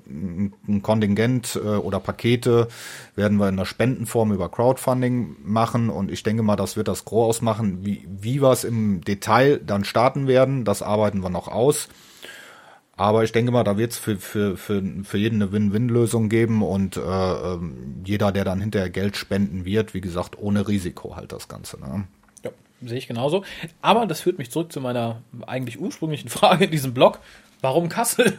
Ein 0.68 0.82
Kontingent 0.82 1.56
äh, 1.56 1.68
oder 1.68 2.00
Pakete 2.00 2.68
werden 3.16 3.38
wir 3.38 3.48
in 3.48 3.58
der 3.58 3.66
Spendenform 3.66 4.32
über 4.32 4.50
Crowdfunding 4.50 5.36
machen. 5.44 5.92
Und 5.92 6.12
ich 6.12 6.24
denke 6.24 6.42
mal, 6.42 6.56
das 6.56 6.76
wird 6.76 6.88
das 6.88 7.06
Gros 7.06 7.30
ausmachen. 7.30 7.86
Wie, 7.86 8.08
wie 8.10 8.42
wir 8.42 8.50
es 8.50 8.64
im 8.64 9.02
Detail 9.02 9.60
dann 9.64 9.84
starten 9.84 10.26
werden, 10.26 10.66
das 10.66 10.82
arbeiten 10.82 11.22
wir 11.22 11.30
noch 11.30 11.48
aus. 11.48 11.88
Aber 12.96 13.24
ich 13.24 13.32
denke 13.32 13.52
mal, 13.52 13.64
da 13.64 13.78
wird 13.78 13.92
es 13.92 13.98
für, 13.98 14.18
für, 14.18 14.56
für, 14.56 14.84
für 15.04 15.18
jeden 15.18 15.42
eine 15.42 15.52
Win-Win-Lösung 15.52 16.30
geben 16.30 16.62
und 16.62 16.96
äh, 16.96 17.02
ähm, 17.02 18.04
jeder, 18.06 18.32
der 18.32 18.46
dann 18.46 18.62
hinterher 18.62 18.92
Geld 18.92 19.18
spenden 19.18 19.66
wird, 19.66 19.96
wie 19.96 20.02
gesagt, 20.02 20.38
ohne 20.38 20.68
Risiko 20.68 21.16
halt 21.16 21.32
das 21.32 21.48
Ganze. 21.48 21.80
Ne? 21.80 22.06
Ja, 22.44 22.52
sehe 22.84 23.00
ich 23.00 23.08
genauso. 23.08 23.44
Aber 23.82 24.06
das 24.06 24.22
führt 24.22 24.38
mich 24.38 24.52
zurück 24.52 24.72
zu 24.72 24.80
meiner 24.80 25.24
eigentlich 25.48 25.80
ursprünglichen 25.80 26.30
Frage 26.30 26.66
in 26.66 26.72
diesem 26.72 26.94
Blog. 26.94 27.20
Warum 27.62 27.90
Kassel? 27.90 28.38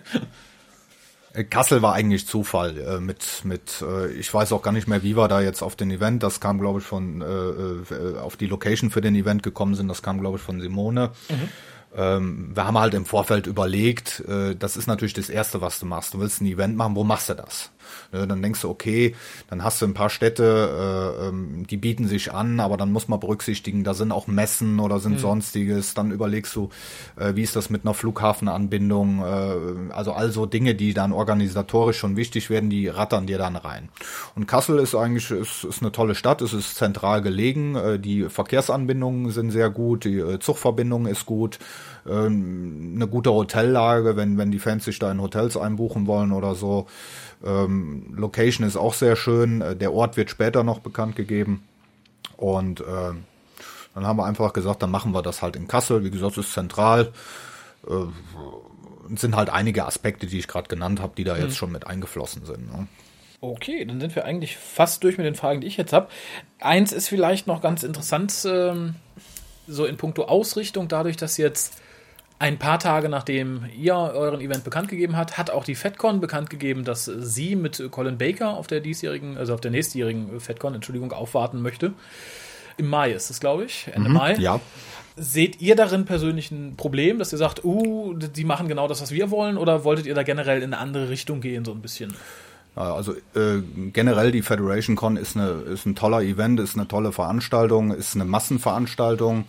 Äh, 1.32 1.42
Kassel 1.42 1.82
war 1.82 1.94
eigentlich 1.94 2.28
Zufall 2.28 2.78
äh, 2.78 3.00
mit 3.00 3.40
mit 3.42 3.82
äh, 3.82 4.12
ich 4.12 4.32
weiß 4.32 4.52
auch 4.52 4.62
gar 4.62 4.70
nicht 4.70 4.86
mehr 4.86 5.02
wie 5.02 5.16
wir 5.16 5.26
da 5.26 5.40
jetzt 5.40 5.62
auf 5.62 5.74
den 5.74 5.90
Event 5.90 6.22
das 6.22 6.38
kam 6.38 6.60
glaube 6.60 6.78
ich 6.78 6.84
von 6.84 7.22
äh, 7.22 7.24
äh, 7.24 8.18
auf 8.18 8.36
die 8.36 8.46
Location 8.46 8.90
für 8.90 9.00
den 9.00 9.16
Event 9.16 9.42
gekommen 9.42 9.74
sind 9.74 9.88
das 9.88 10.02
kam 10.02 10.20
glaube 10.20 10.36
ich 10.36 10.42
von 10.42 10.60
Simone 10.60 11.10
mhm 11.28 11.48
ähm, 11.96 12.50
wir 12.54 12.66
haben 12.66 12.78
halt 12.78 12.94
im 12.94 13.04
Vorfeld 13.04 13.46
überlegt, 13.46 14.20
äh, 14.20 14.56
das 14.56 14.76
ist 14.76 14.86
natürlich 14.86 15.14
das 15.14 15.28
Erste, 15.28 15.60
was 15.60 15.78
du 15.78 15.86
machst. 15.86 16.14
Du 16.14 16.20
willst 16.20 16.40
ein 16.40 16.46
Event 16.46 16.76
machen, 16.76 16.96
wo 16.96 17.04
machst 17.04 17.28
du 17.28 17.34
das? 17.34 17.70
Ne, 18.12 18.26
dann 18.26 18.42
denkst 18.42 18.60
du, 18.62 18.70
okay, 18.70 19.14
dann 19.48 19.64
hast 19.64 19.80
du 19.82 19.86
ein 19.86 19.94
paar 19.94 20.10
Städte, 20.10 21.18
äh, 21.20 21.28
ähm, 21.28 21.66
die 21.68 21.76
bieten 21.76 22.06
sich 22.08 22.32
an, 22.32 22.60
aber 22.60 22.76
dann 22.76 22.92
muss 22.92 23.08
man 23.08 23.20
berücksichtigen, 23.20 23.84
da 23.84 23.94
sind 23.94 24.12
auch 24.12 24.26
Messen 24.26 24.80
oder 24.80 24.98
sind 25.00 25.14
mhm. 25.14 25.18
sonstiges. 25.18 25.94
Dann 25.94 26.10
überlegst 26.10 26.54
du, 26.56 26.70
äh, 27.16 27.34
wie 27.34 27.42
ist 27.42 27.56
das 27.56 27.70
mit 27.70 27.84
einer 27.84 27.94
Flughafenanbindung? 27.94 29.20
Äh, 29.20 29.92
also 29.92 30.12
also 30.12 30.46
Dinge, 30.46 30.74
die 30.74 30.94
dann 30.94 31.12
organisatorisch 31.12 31.98
schon 31.98 32.16
wichtig 32.16 32.50
werden, 32.50 32.70
die 32.70 32.88
rattern 32.88 33.26
dir 33.26 33.38
dann 33.38 33.56
rein. 33.56 33.88
Und 34.34 34.46
Kassel 34.46 34.78
ist 34.78 34.94
eigentlich 34.94 35.30
ist, 35.30 35.64
ist 35.64 35.82
eine 35.82 35.92
tolle 35.92 36.14
Stadt, 36.14 36.42
es 36.42 36.52
ist 36.52 36.76
zentral 36.76 37.22
gelegen, 37.22 37.76
äh, 37.76 37.98
die 37.98 38.28
Verkehrsanbindungen 38.28 39.30
sind 39.30 39.50
sehr 39.50 39.70
gut, 39.70 40.04
die 40.04 40.18
äh, 40.18 40.38
Zugverbindung 40.38 41.06
ist 41.06 41.26
gut 41.26 41.58
ähm, 42.08 42.92
eine 42.96 43.08
gute 43.08 43.32
Hotellage, 43.32 44.16
wenn, 44.16 44.38
wenn 44.38 44.50
die 44.50 44.58
Fans 44.58 44.84
sich 44.84 44.98
da 44.98 45.10
in 45.10 45.20
Hotels 45.20 45.56
einbuchen 45.56 46.06
wollen 46.06 46.32
oder 46.32 46.54
so. 46.54 46.86
Ähm, 47.44 48.14
Location 48.16 48.66
ist 48.66 48.76
auch 48.76 48.94
sehr 48.94 49.16
schön. 49.16 49.60
Äh, 49.60 49.76
der 49.76 49.92
Ort 49.92 50.16
wird 50.16 50.30
später 50.30 50.64
noch 50.64 50.80
bekannt 50.80 51.16
gegeben. 51.16 51.64
Und 52.36 52.80
äh, 52.80 52.84
dann 53.94 54.06
haben 54.06 54.18
wir 54.18 54.26
einfach 54.26 54.52
gesagt, 54.52 54.82
dann 54.82 54.90
machen 54.90 55.12
wir 55.12 55.22
das 55.22 55.42
halt 55.42 55.56
in 55.56 55.68
Kassel. 55.68 56.04
Wie 56.04 56.10
gesagt, 56.10 56.36
es 56.38 56.46
ist 56.46 56.54
zentral. 56.54 57.12
Äh, 57.88 58.06
sind 59.16 59.36
halt 59.36 59.50
einige 59.50 59.84
Aspekte, 59.84 60.26
die 60.26 60.38
ich 60.38 60.48
gerade 60.48 60.68
genannt 60.68 61.00
habe, 61.00 61.12
die 61.16 61.24
da 61.24 61.36
jetzt 61.36 61.50
mhm. 61.50 61.56
schon 61.56 61.72
mit 61.72 61.86
eingeflossen 61.86 62.44
sind. 62.46 62.72
Ne? 62.72 62.86
Okay, 63.40 63.84
dann 63.84 64.00
sind 64.00 64.16
wir 64.16 64.24
eigentlich 64.24 64.56
fast 64.56 65.04
durch 65.04 65.18
mit 65.18 65.26
den 65.26 65.34
Fragen, 65.34 65.60
die 65.60 65.66
ich 65.66 65.76
jetzt 65.76 65.92
habe. 65.92 66.08
Eins 66.60 66.92
ist 66.92 67.08
vielleicht 67.08 67.46
noch 67.46 67.60
ganz 67.60 67.82
interessant, 67.82 68.32
ähm, 68.46 68.94
so 69.66 69.84
in 69.84 69.98
puncto 69.98 70.24
Ausrichtung, 70.24 70.88
dadurch, 70.88 71.16
dass 71.16 71.36
jetzt 71.36 71.74
ein 72.38 72.58
paar 72.58 72.78
Tage 72.78 73.08
nachdem 73.08 73.64
ihr 73.76 73.94
euren 73.94 74.40
Event 74.40 74.64
bekannt 74.64 74.88
gegeben 74.88 75.16
habt, 75.16 75.38
hat 75.38 75.50
auch 75.50 75.64
die 75.64 75.74
FedCon 75.74 76.20
bekannt 76.20 76.50
gegeben, 76.50 76.84
dass 76.84 77.04
sie 77.04 77.56
mit 77.56 77.82
Colin 77.90 78.18
Baker 78.18 78.56
auf 78.56 78.66
der 78.66 78.80
diesjährigen, 78.80 79.38
also 79.38 79.54
auf 79.54 79.60
der 79.60 79.70
nächstjährigen 79.70 80.40
FedCon, 80.40 80.74
Entschuldigung, 80.74 81.12
aufwarten 81.12 81.62
möchte. 81.62 81.92
Im 82.76 82.88
Mai 82.88 83.12
ist 83.12 83.30
es, 83.30 83.40
glaube 83.40 83.64
ich, 83.64 83.88
Ende 83.92 84.08
mhm, 84.08 84.16
Mai. 84.16 84.34
Ja. 84.34 84.60
Seht 85.16 85.62
ihr 85.62 85.76
darin 85.76 86.06
persönlich 86.06 86.50
ein 86.50 86.74
Problem, 86.76 87.20
dass 87.20 87.32
ihr 87.32 87.38
sagt, 87.38 87.64
uh, 87.64 88.14
die 88.14 88.44
machen 88.44 88.66
genau 88.66 88.88
das, 88.88 89.00
was 89.00 89.12
wir 89.12 89.30
wollen, 89.30 89.56
oder 89.56 89.84
wolltet 89.84 90.06
ihr 90.06 90.14
da 90.14 90.24
generell 90.24 90.58
in 90.58 90.74
eine 90.74 90.78
andere 90.78 91.08
Richtung 91.08 91.40
gehen, 91.40 91.64
so 91.64 91.70
ein 91.70 91.80
bisschen? 91.80 92.14
Also 92.76 93.12
äh, 93.12 93.60
generell 93.92 94.32
die 94.32 94.42
Federation 94.42 94.96
Con 94.96 95.16
ist, 95.16 95.36
eine, 95.36 95.50
ist 95.72 95.86
ein 95.86 95.94
toller 95.94 96.22
Event, 96.22 96.58
ist 96.58 96.74
eine 96.74 96.88
tolle 96.88 97.12
Veranstaltung, 97.12 97.92
ist 97.92 98.16
eine 98.16 98.24
Massenveranstaltung. 98.24 99.44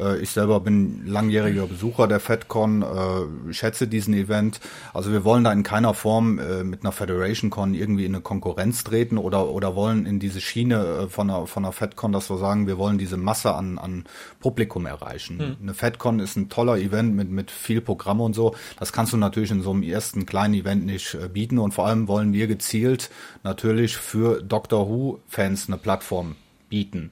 Äh, 0.00 0.18
ich 0.20 0.30
selber 0.30 0.60
bin 0.60 1.06
langjähriger 1.06 1.66
Besucher 1.66 2.08
der 2.08 2.20
FedCon, 2.20 2.82
äh, 2.82 3.52
schätze 3.52 3.86
diesen 3.86 4.14
Event. 4.14 4.60
Also 4.94 5.12
wir 5.12 5.24
wollen 5.24 5.44
da 5.44 5.52
in 5.52 5.62
keiner 5.62 5.94
Form 5.94 6.38
äh, 6.38 6.64
mit 6.64 6.82
einer 6.82 6.92
Federation 6.92 7.50
Con 7.50 7.74
irgendwie 7.74 8.04
in 8.04 8.14
eine 8.14 8.22
Konkurrenz 8.22 8.84
treten 8.84 9.18
oder, 9.18 9.48
oder 9.48 9.74
wollen 9.76 10.06
in 10.06 10.18
diese 10.18 10.40
Schiene 10.40 11.08
von 11.08 11.30
einer, 11.30 11.46
von 11.46 11.64
einer 11.64 11.72
FedCon, 11.72 12.12
dass 12.12 12.30
wir 12.30 12.38
sagen, 12.38 12.66
wir 12.66 12.78
wollen 12.78 12.98
diese 12.98 13.16
Masse 13.16 13.54
an, 13.54 13.78
an 13.78 14.04
Publikum 14.40 14.86
erreichen. 14.86 15.38
Hm. 15.38 15.56
Eine 15.62 15.74
FedCon 15.74 16.20
ist 16.20 16.36
ein 16.36 16.48
toller 16.48 16.76
Event 16.76 17.14
mit, 17.14 17.30
mit 17.30 17.50
viel 17.50 17.80
Programm 17.80 18.20
und 18.20 18.34
so. 18.34 18.54
Das 18.78 18.92
kannst 18.92 19.12
du 19.12 19.16
natürlich 19.16 19.50
in 19.50 19.62
so 19.62 19.70
einem 19.70 19.82
ersten 19.82 20.26
kleinen 20.26 20.54
Event 20.54 20.86
nicht 20.86 21.16
bieten 21.32 21.58
und 21.58 21.72
vor 21.72 21.86
allem 21.86 22.08
wollen 22.08 22.32
wir 22.32 22.46
gezielt 22.46 23.10
natürlich 23.42 23.96
für 23.96 24.42
Doctor 24.42 24.88
Who 24.88 25.20
Fans 25.28 25.68
eine 25.68 25.76
Plattform 25.76 26.36
bieten. 26.68 27.10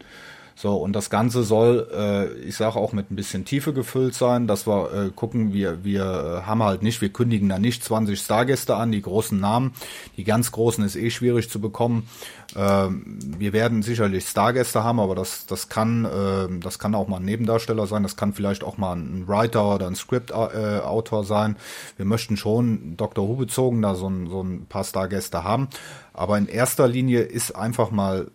So, 0.61 0.75
und 0.75 0.93
das 0.93 1.09
Ganze 1.09 1.45
soll, 1.45 1.89
äh, 1.95 2.33
ich 2.41 2.57
sage 2.57 2.81
auch 2.81 2.93
mit 2.93 3.13
ein 3.13 3.15
bisschen 3.15 3.45
Tiefe 3.45 3.73
gefüllt 3.73 4.17
sein, 4.17 4.49
dass 4.49 4.67
wir 4.67 4.93
äh, 4.93 5.11
gucken, 5.15 5.53
wir, 5.53 5.85
wir 5.85 6.03
äh, 6.03 6.47
haben 6.47 6.65
halt 6.65 6.83
nicht, 6.83 7.01
wir 7.01 7.11
kündigen 7.11 7.49
da 7.49 7.61
nicht 7.61 7.85
20 7.85 8.21
Stargäste 8.21 8.75
an, 8.75 8.91
die 8.91 9.01
großen 9.01 9.39
Namen. 9.39 9.73
Die 10.17 10.25
ganz 10.25 10.51
großen 10.51 10.83
ist 10.83 10.97
eh 10.97 11.11
schwierig 11.11 11.49
zu 11.49 11.61
bekommen. 11.61 12.09
Ähm, 12.57 13.21
wir 13.39 13.53
werden 13.53 13.83
sicherlich 13.83 14.27
Stargäste 14.27 14.83
haben, 14.83 14.99
aber 14.99 15.15
das, 15.15 15.47
das 15.47 15.69
kann, 15.69 16.05
äh, 16.05 16.59
das 16.59 16.81
kann 16.81 16.97
auch 16.97 17.07
mal 17.07 17.19
ein 17.19 17.25
Nebendarsteller 17.25 17.87
sein, 17.87 18.03
das 18.03 18.17
kann 18.17 18.33
vielleicht 18.33 18.65
auch 18.65 18.79
mal 18.79 18.97
ein 18.97 19.29
Writer 19.29 19.77
oder 19.77 19.87
ein 19.87 19.95
Script-Autor 19.95 21.23
sein. 21.23 21.55
Wir 21.97 22.05
möchten 22.05 22.37
schon 22.37 22.97
Dr. 22.97 23.29
Who 23.29 23.37
bezogen 23.37 23.81
da 23.81 23.95
so 23.95 24.11
ein, 24.11 24.27
so 24.27 24.43
ein 24.43 24.67
paar 24.67 24.83
Stargäste 24.83 25.45
haben. 25.45 25.69
Aber 26.15 26.37
in 26.37 26.49
erster 26.49 26.89
Linie 26.89 27.21
ist 27.21 27.55
einfach 27.55 27.93
mal 27.93 28.27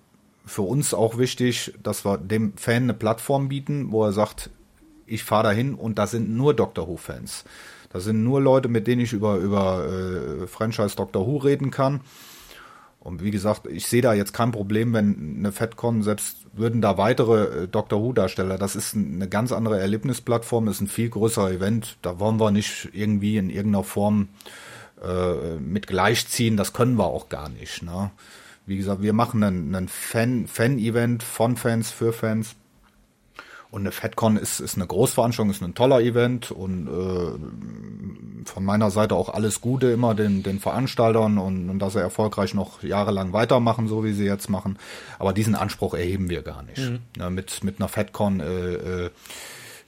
für 0.45 0.63
uns 0.63 0.93
auch 0.93 1.17
wichtig, 1.17 1.73
dass 1.81 2.05
wir 2.05 2.17
dem 2.17 2.57
Fan 2.57 2.83
eine 2.83 2.93
Plattform 2.93 3.49
bieten, 3.49 3.91
wo 3.91 4.03
er 4.03 4.11
sagt, 4.11 4.49
ich 5.05 5.23
fahre 5.23 5.43
dahin 5.43 5.73
und 5.75 5.97
da 5.97 6.07
sind 6.07 6.29
nur 6.35 6.53
Doctor 6.53 6.87
Who-Fans. 6.87 7.45
Da 7.89 7.99
sind 7.99 8.23
nur 8.23 8.41
Leute, 8.41 8.69
mit 8.69 8.87
denen 8.87 9.01
ich 9.01 9.13
über, 9.13 9.37
über 9.37 9.85
äh, 9.85 10.47
Franchise 10.47 10.95
Doctor 10.95 11.27
Who 11.27 11.37
reden 11.37 11.69
kann. 11.69 12.01
Und 12.99 13.21
wie 13.21 13.31
gesagt, 13.31 13.67
ich 13.67 13.87
sehe 13.87 14.01
da 14.01 14.13
jetzt 14.13 14.33
kein 14.33 14.51
Problem, 14.51 14.93
wenn 14.93 15.35
eine 15.39 15.51
FedCon, 15.51 16.03
selbst 16.03 16.37
würden 16.53 16.81
da 16.81 16.97
weitere 16.97 17.63
äh, 17.63 17.67
Doctor 17.67 18.01
Who-Darsteller, 18.01 18.57
das 18.57 18.75
ist 18.75 18.95
eine 18.95 19.27
ganz 19.27 19.51
andere 19.51 19.79
Erlebnisplattform, 19.79 20.67
ist 20.69 20.81
ein 20.81 20.87
viel 20.87 21.09
größerer 21.09 21.51
Event. 21.51 21.97
Da 22.01 22.19
wollen 22.19 22.39
wir 22.39 22.51
nicht 22.51 22.89
irgendwie 22.93 23.37
in 23.37 23.49
irgendeiner 23.49 23.83
Form 23.83 24.29
äh, 25.03 25.57
mit 25.59 25.85
gleichziehen, 25.85 26.57
das 26.57 26.73
können 26.73 26.95
wir 26.95 27.05
auch 27.05 27.29
gar 27.29 27.49
nicht. 27.49 27.83
Ne? 27.83 28.11
Wie 28.65 28.77
gesagt, 28.77 29.01
wir 29.01 29.13
machen 29.13 29.43
einen, 29.43 29.75
einen 29.75 29.87
Fan-Event 29.89 31.23
von 31.23 31.57
Fans 31.57 31.91
für 31.91 32.13
Fans. 32.13 32.55
Und 33.71 33.81
eine 33.81 33.91
FedCon 33.91 34.37
ist, 34.37 34.59
ist 34.59 34.75
eine 34.75 34.85
Großveranstaltung, 34.85 35.49
ist 35.49 35.63
ein 35.63 35.73
toller 35.73 35.99
Event 35.99 36.51
und 36.51 36.87
äh, 36.87 38.45
von 38.47 38.63
meiner 38.63 38.91
Seite 38.91 39.15
auch 39.15 39.29
alles 39.29 39.61
Gute 39.61 39.87
immer 39.87 40.13
den, 40.13 40.43
den 40.43 40.59
Veranstaltern 40.59 41.39
und, 41.39 41.71
und 41.71 41.79
dass 41.79 41.93
sie 41.93 41.99
erfolgreich 41.99 42.53
noch 42.53 42.83
jahrelang 42.83 43.33
weitermachen, 43.33 43.87
so 43.87 44.03
wie 44.03 44.13
sie 44.13 44.25
jetzt 44.25 44.47
machen. 44.47 44.77
Aber 45.17 45.33
diesen 45.33 45.55
Anspruch 45.55 45.95
erheben 45.95 46.29
wir 46.29 46.43
gar 46.43 46.61
nicht. 46.61 46.87
Mhm. 46.87 46.99
Ja, 47.17 47.31
mit, 47.31 47.63
mit 47.63 47.79
einer 47.79 47.89
FedCon 47.89 48.41
äh, 48.41 49.05
äh, 49.05 49.09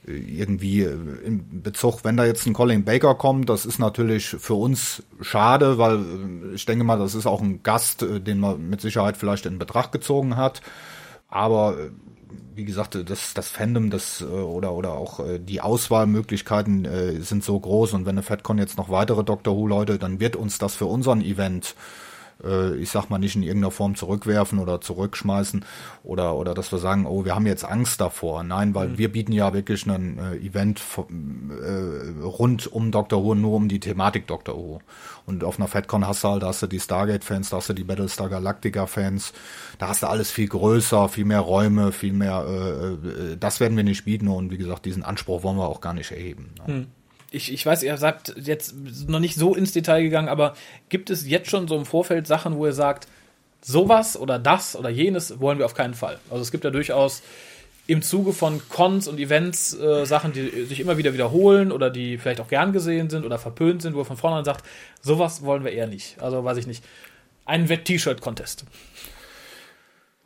irgendwie 0.06 0.82
äh, 0.82 0.96
in 1.24 1.62
Bezug, 1.62 2.04
wenn 2.04 2.16
da 2.16 2.24
jetzt 2.24 2.46
ein 2.46 2.52
Colin 2.52 2.84
Baker 2.84 3.14
kommt, 3.14 3.48
das 3.48 3.66
ist 3.66 3.78
natürlich 3.78 4.28
für 4.28 4.54
uns 4.54 5.02
schade, 5.20 5.78
weil 5.78 5.96
äh, 5.96 6.54
ich 6.54 6.64
denke 6.64 6.84
mal, 6.84 6.98
das 6.98 7.14
ist 7.14 7.26
auch 7.26 7.42
ein 7.42 7.62
Gast, 7.62 8.02
äh, 8.02 8.20
den 8.20 8.38
man 8.38 8.68
mit 8.68 8.80
Sicherheit 8.80 9.16
vielleicht 9.16 9.46
in 9.46 9.58
Betracht 9.58 9.92
gezogen 9.92 10.36
hat. 10.36 10.62
Aber 11.28 11.76
wie 12.54 12.64
gesagt, 12.64 12.98
das, 13.08 13.34
das 13.34 13.48
Fandom, 13.48 13.90
das 13.90 14.22
oder 14.22 14.72
oder 14.72 14.92
auch 14.92 15.20
die 15.38 15.60
Auswahlmöglichkeiten 15.60 17.22
sind 17.22 17.44
so 17.44 17.58
groß 17.58 17.92
und 17.92 18.06
wenn 18.06 18.14
eine 18.14 18.22
FedCon 18.22 18.56
jetzt 18.58 18.78
noch 18.78 18.88
weitere 18.88 19.24
Doctor 19.24 19.54
Who 19.54 19.66
Leute, 19.66 19.98
dann 19.98 20.20
wird 20.20 20.36
uns 20.36 20.56
das 20.56 20.74
für 20.74 20.86
unseren 20.86 21.20
Event 21.20 21.74
äh, 22.44 22.76
ich 22.76 22.90
sag 22.90 23.08
mal, 23.10 23.18
nicht 23.18 23.36
in 23.36 23.42
irgendeiner 23.42 23.70
Form 23.70 23.94
zurückwerfen 23.94 24.58
oder 24.58 24.80
zurückschmeißen 24.80 25.64
oder, 26.02 26.36
oder 26.36 26.54
dass 26.54 26.72
wir 26.72 26.78
sagen, 26.78 27.06
oh, 27.06 27.24
wir 27.24 27.34
haben 27.34 27.46
jetzt 27.46 27.64
Angst 27.64 28.00
davor. 28.00 28.42
Nein, 28.42 28.74
weil 28.74 28.88
mhm. 28.88 28.98
wir 28.98 29.12
bieten 29.12 29.32
ja 29.32 29.52
wirklich 29.52 29.86
ein 29.86 30.18
äh, 30.18 30.36
Event 30.36 30.80
äh, 30.98 32.22
rund 32.22 32.70
um 32.72 32.90
Dr. 32.90 33.22
Who, 33.22 33.34
nur 33.34 33.54
um 33.54 33.68
die 33.68 33.80
Thematik 33.80 34.26
Dr. 34.26 34.56
Who. 34.56 34.80
Und 35.24 35.44
auf 35.44 35.58
einer 35.58 35.68
FedCon 35.68 36.06
hast 36.06 36.24
du 36.24 36.28
halt, 36.28 36.42
da 36.42 36.48
hast 36.48 36.62
du 36.62 36.66
die 36.66 36.80
Stargate-Fans, 36.80 37.50
da 37.50 37.56
hast 37.56 37.68
du 37.68 37.72
die 37.72 37.84
Battlestar 37.84 38.28
Galactica-Fans, 38.28 39.32
da 39.78 39.88
hast 39.88 40.02
du 40.02 40.06
alles 40.06 40.30
viel 40.30 40.48
größer, 40.48 41.08
viel 41.08 41.24
mehr 41.24 41.40
Räume, 41.40 41.92
viel 41.92 42.12
mehr, 42.12 42.44
äh, 42.48 43.32
äh 43.32 43.36
das 43.36 43.60
werden 43.60 43.76
wir 43.76 43.84
nicht 43.84 44.04
bieten 44.04 44.28
und 44.28 44.50
wie 44.50 44.58
gesagt, 44.58 44.84
diesen 44.84 45.02
Anspruch 45.02 45.42
wollen 45.42 45.56
wir 45.56 45.68
auch 45.68 45.80
gar 45.80 45.94
nicht 45.94 46.10
erheben. 46.12 46.50
Ne? 46.66 46.74
Mhm 46.74 46.86
ich, 47.36 47.52
ich 47.52 47.64
weiß, 47.64 47.82
ihr 47.82 47.96
sagt 47.98 48.34
jetzt 48.42 48.74
noch 49.06 49.20
nicht 49.20 49.36
so 49.36 49.54
ins 49.54 49.72
Detail 49.72 50.02
gegangen, 50.02 50.28
aber 50.28 50.54
gibt 50.88 51.10
es 51.10 51.28
jetzt 51.28 51.50
schon 51.50 51.68
so 51.68 51.76
im 51.76 51.84
Vorfeld 51.84 52.26
Sachen, 52.26 52.56
wo 52.56 52.66
ihr 52.66 52.72
sagt, 52.72 53.06
sowas 53.60 54.16
oder 54.16 54.38
das 54.38 54.76
oder 54.76 54.88
jenes 54.88 55.40
wollen 55.40 55.58
wir 55.58 55.66
auf 55.66 55.74
keinen 55.74 55.94
Fall? 55.94 56.18
Also 56.30 56.42
es 56.42 56.50
gibt 56.50 56.64
ja 56.64 56.70
durchaus 56.70 57.22
im 57.86 58.02
Zuge 58.02 58.32
von 58.32 58.60
Cons 58.68 59.06
und 59.06 59.20
Events 59.20 59.78
äh, 59.78 60.04
Sachen, 60.06 60.32
die 60.32 60.64
sich 60.64 60.80
immer 60.80 60.96
wieder 60.96 61.12
wiederholen 61.12 61.70
oder 61.70 61.90
die 61.90 62.18
vielleicht 62.18 62.40
auch 62.40 62.48
gern 62.48 62.72
gesehen 62.72 63.10
sind 63.10 63.24
oder 63.24 63.38
verpönt 63.38 63.82
sind, 63.82 63.94
wo 63.94 64.00
er 64.00 64.04
von 64.04 64.16
vornherein 64.16 64.44
sagt, 64.44 64.64
sowas 65.02 65.44
wollen 65.44 65.62
wir 65.62 65.72
eher 65.72 65.86
nicht. 65.86 66.20
Also 66.20 66.42
weiß 66.42 66.56
ich 66.56 66.66
nicht. 66.66 66.82
Ein 67.44 67.68
Wett-T-Shirt-Contest. 67.68 68.64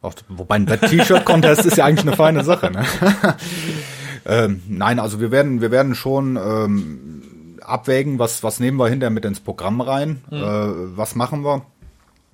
Wobei 0.00 0.54
ein 0.54 0.68
Wett-T-Shirt-Contest 0.68 1.66
ist 1.66 1.76
ja 1.76 1.84
eigentlich 1.84 2.06
eine 2.06 2.16
feine 2.16 2.44
Sache. 2.44 2.70
Ne? 2.70 2.86
Ähm, 4.26 4.62
nein, 4.68 4.98
also 4.98 5.20
wir 5.20 5.30
werden, 5.30 5.60
wir 5.60 5.70
werden 5.70 5.94
schon 5.94 6.36
ähm, 6.36 7.22
abwägen, 7.62 8.18
was, 8.18 8.42
was 8.42 8.60
nehmen 8.60 8.78
wir 8.78 8.88
hinterher 8.88 9.10
mit 9.10 9.24
ins 9.24 9.40
Programm 9.40 9.80
rein, 9.80 10.22
mhm. 10.30 10.36
äh, 10.36 10.96
was 10.96 11.14
machen 11.14 11.44
wir. 11.44 11.64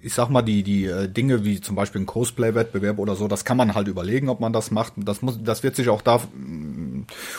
Ich 0.00 0.14
sag 0.14 0.28
mal, 0.28 0.42
die, 0.42 0.62
die 0.62 0.86
äh, 0.86 1.08
Dinge 1.08 1.44
wie 1.44 1.60
zum 1.60 1.74
Beispiel 1.74 2.02
ein 2.02 2.06
Cosplay-Wettbewerb 2.06 2.98
oder 2.98 3.16
so, 3.16 3.28
das 3.28 3.44
kann 3.44 3.56
man 3.56 3.74
halt 3.74 3.88
überlegen, 3.88 4.28
ob 4.28 4.40
man 4.40 4.52
das 4.52 4.70
macht. 4.70 4.92
Das 4.96 5.22
muss, 5.22 5.42
das 5.42 5.62
wird 5.62 5.74
sich 5.74 5.88
auch 5.88 6.02
da, 6.02 6.20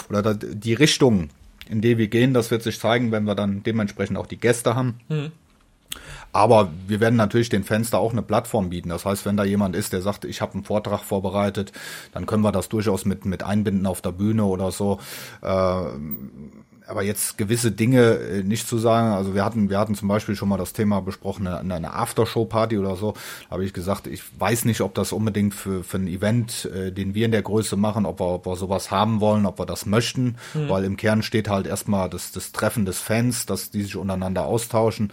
oder 0.10 0.22
da, 0.22 0.34
die 0.34 0.74
Richtung, 0.74 1.30
in 1.70 1.82
die 1.82 1.98
wir 1.98 2.08
gehen, 2.08 2.34
das 2.34 2.52
wird 2.52 2.64
sich 2.64 2.80
zeigen, 2.80 3.12
wenn 3.12 3.24
wir 3.24 3.36
dann 3.36 3.64
dementsprechend 3.64 4.18
auch 4.18 4.28
die 4.28 4.38
Gäste 4.38 4.76
haben. 4.76 5.00
Mhm. 5.08 5.32
Aber 6.38 6.70
wir 6.86 7.00
werden 7.00 7.16
natürlich 7.16 7.50
den 7.50 7.64
Fans 7.64 7.90
da 7.90 7.98
auch 7.98 8.12
eine 8.12 8.22
Plattform 8.22 8.70
bieten. 8.70 8.90
Das 8.90 9.06
heißt, 9.06 9.26
wenn 9.26 9.38
da 9.38 9.44
jemand 9.44 9.76
ist, 9.76 9.92
der 9.92 10.04
sagt, 10.04 10.24
ich 10.24 10.40
habe 10.40 10.54
einen 10.54 10.64
Vortrag 10.64 11.02
vorbereitet, 11.02 11.72
dann 12.14 12.28
können 12.28 12.44
wir 12.44 12.52
das 12.52 12.70
durchaus 12.70 13.06
mit, 13.06 13.26
mit 13.26 13.42
einbinden 13.42 13.88
auf 13.88 14.02
der 14.04 14.12
Bühne 14.12 14.46
oder 14.46 14.70
so. 14.70 15.00
Äh, 15.42 15.48
aber 16.88 17.02
jetzt 17.02 17.40
gewisse 17.40 17.72
Dinge 17.72 18.20
äh, 18.20 18.44
nicht 18.44 18.68
zu 18.68 18.78
sagen, 18.78 19.14
also 19.14 19.34
wir 19.34 19.44
hatten, 19.44 19.72
wir 19.72 19.80
hatten 19.80 19.96
zum 19.96 20.10
Beispiel 20.10 20.36
schon 20.36 20.48
mal 20.48 20.60
das 20.60 20.74
Thema 20.74 21.02
besprochen, 21.02 21.48
eine, 21.48 21.74
eine 21.74 21.94
Aftershow-Party 21.94 22.78
oder 22.78 22.96
so, 22.98 23.16
habe 23.50 23.66
ich 23.66 23.74
gesagt, 23.74 24.06
ich 24.06 24.22
weiß 24.40 24.66
nicht, 24.66 24.82
ob 24.82 24.94
das 24.94 25.14
unbedingt 25.14 25.56
für, 25.56 25.84
für 25.84 25.98
ein 25.98 26.06
Event, 26.06 26.66
äh, 26.66 26.92
den 26.92 27.16
wir 27.16 27.26
in 27.26 27.32
der 27.32 27.42
Größe 27.42 27.78
machen, 27.78 28.06
ob 28.06 28.20
wir, 28.20 28.28
ob 28.28 28.46
wir 28.46 28.56
sowas 28.58 28.92
haben 28.92 29.22
wollen, 29.22 29.48
ob 29.48 29.58
wir 29.58 29.66
das 29.66 29.88
möchten, 29.88 30.36
mhm. 30.54 30.70
weil 30.70 30.84
im 30.84 30.98
Kern 30.98 31.24
steht 31.24 31.50
halt 31.50 31.66
erstmal 31.66 32.12
das, 32.12 32.32
das 32.32 32.52
Treffen 32.52 32.86
des 32.86 33.00
Fans, 33.00 33.48
dass 33.48 33.72
die 33.72 33.82
sich 33.82 33.96
untereinander 33.96 34.46
austauschen. 34.46 35.12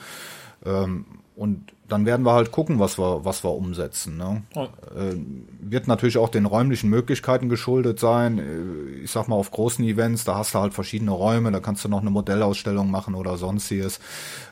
Ähm, 0.64 1.07
und 1.37 1.72
dann 1.88 2.07
werden 2.07 2.24
wir 2.24 2.33
halt 2.33 2.53
gucken, 2.53 2.79
was 2.79 2.96
wir, 2.96 3.24
was 3.24 3.42
wir 3.42 3.50
umsetzen. 3.50 4.16
Ne? 4.16 4.42
Äh, 4.55 5.16
wird 5.61 5.88
natürlich 5.88 6.16
auch 6.16 6.29
den 6.29 6.46
räumlichen 6.46 6.88
Möglichkeiten 6.90 7.48
geschuldet 7.48 7.98
sein. 7.98 8.38
Äh, 8.38 9.03
ich 9.03 9.11
sag 9.11 9.27
mal, 9.27 9.35
auf 9.35 9.50
großen 9.50 9.85
Events, 9.85 10.24
da 10.24 10.37
hast 10.37 10.55
du 10.55 10.61
halt 10.61 10.74
verschiedene 10.74 11.11
Räume, 11.11 11.50
da 11.50 11.59
kannst 11.59 11.85
du 11.85 11.88
noch 11.88 12.03
eine 12.03 12.11
Modellausstellung 12.11 12.88
machen 12.88 13.16
oder 13.16 13.37
sonstiges. 13.37 13.98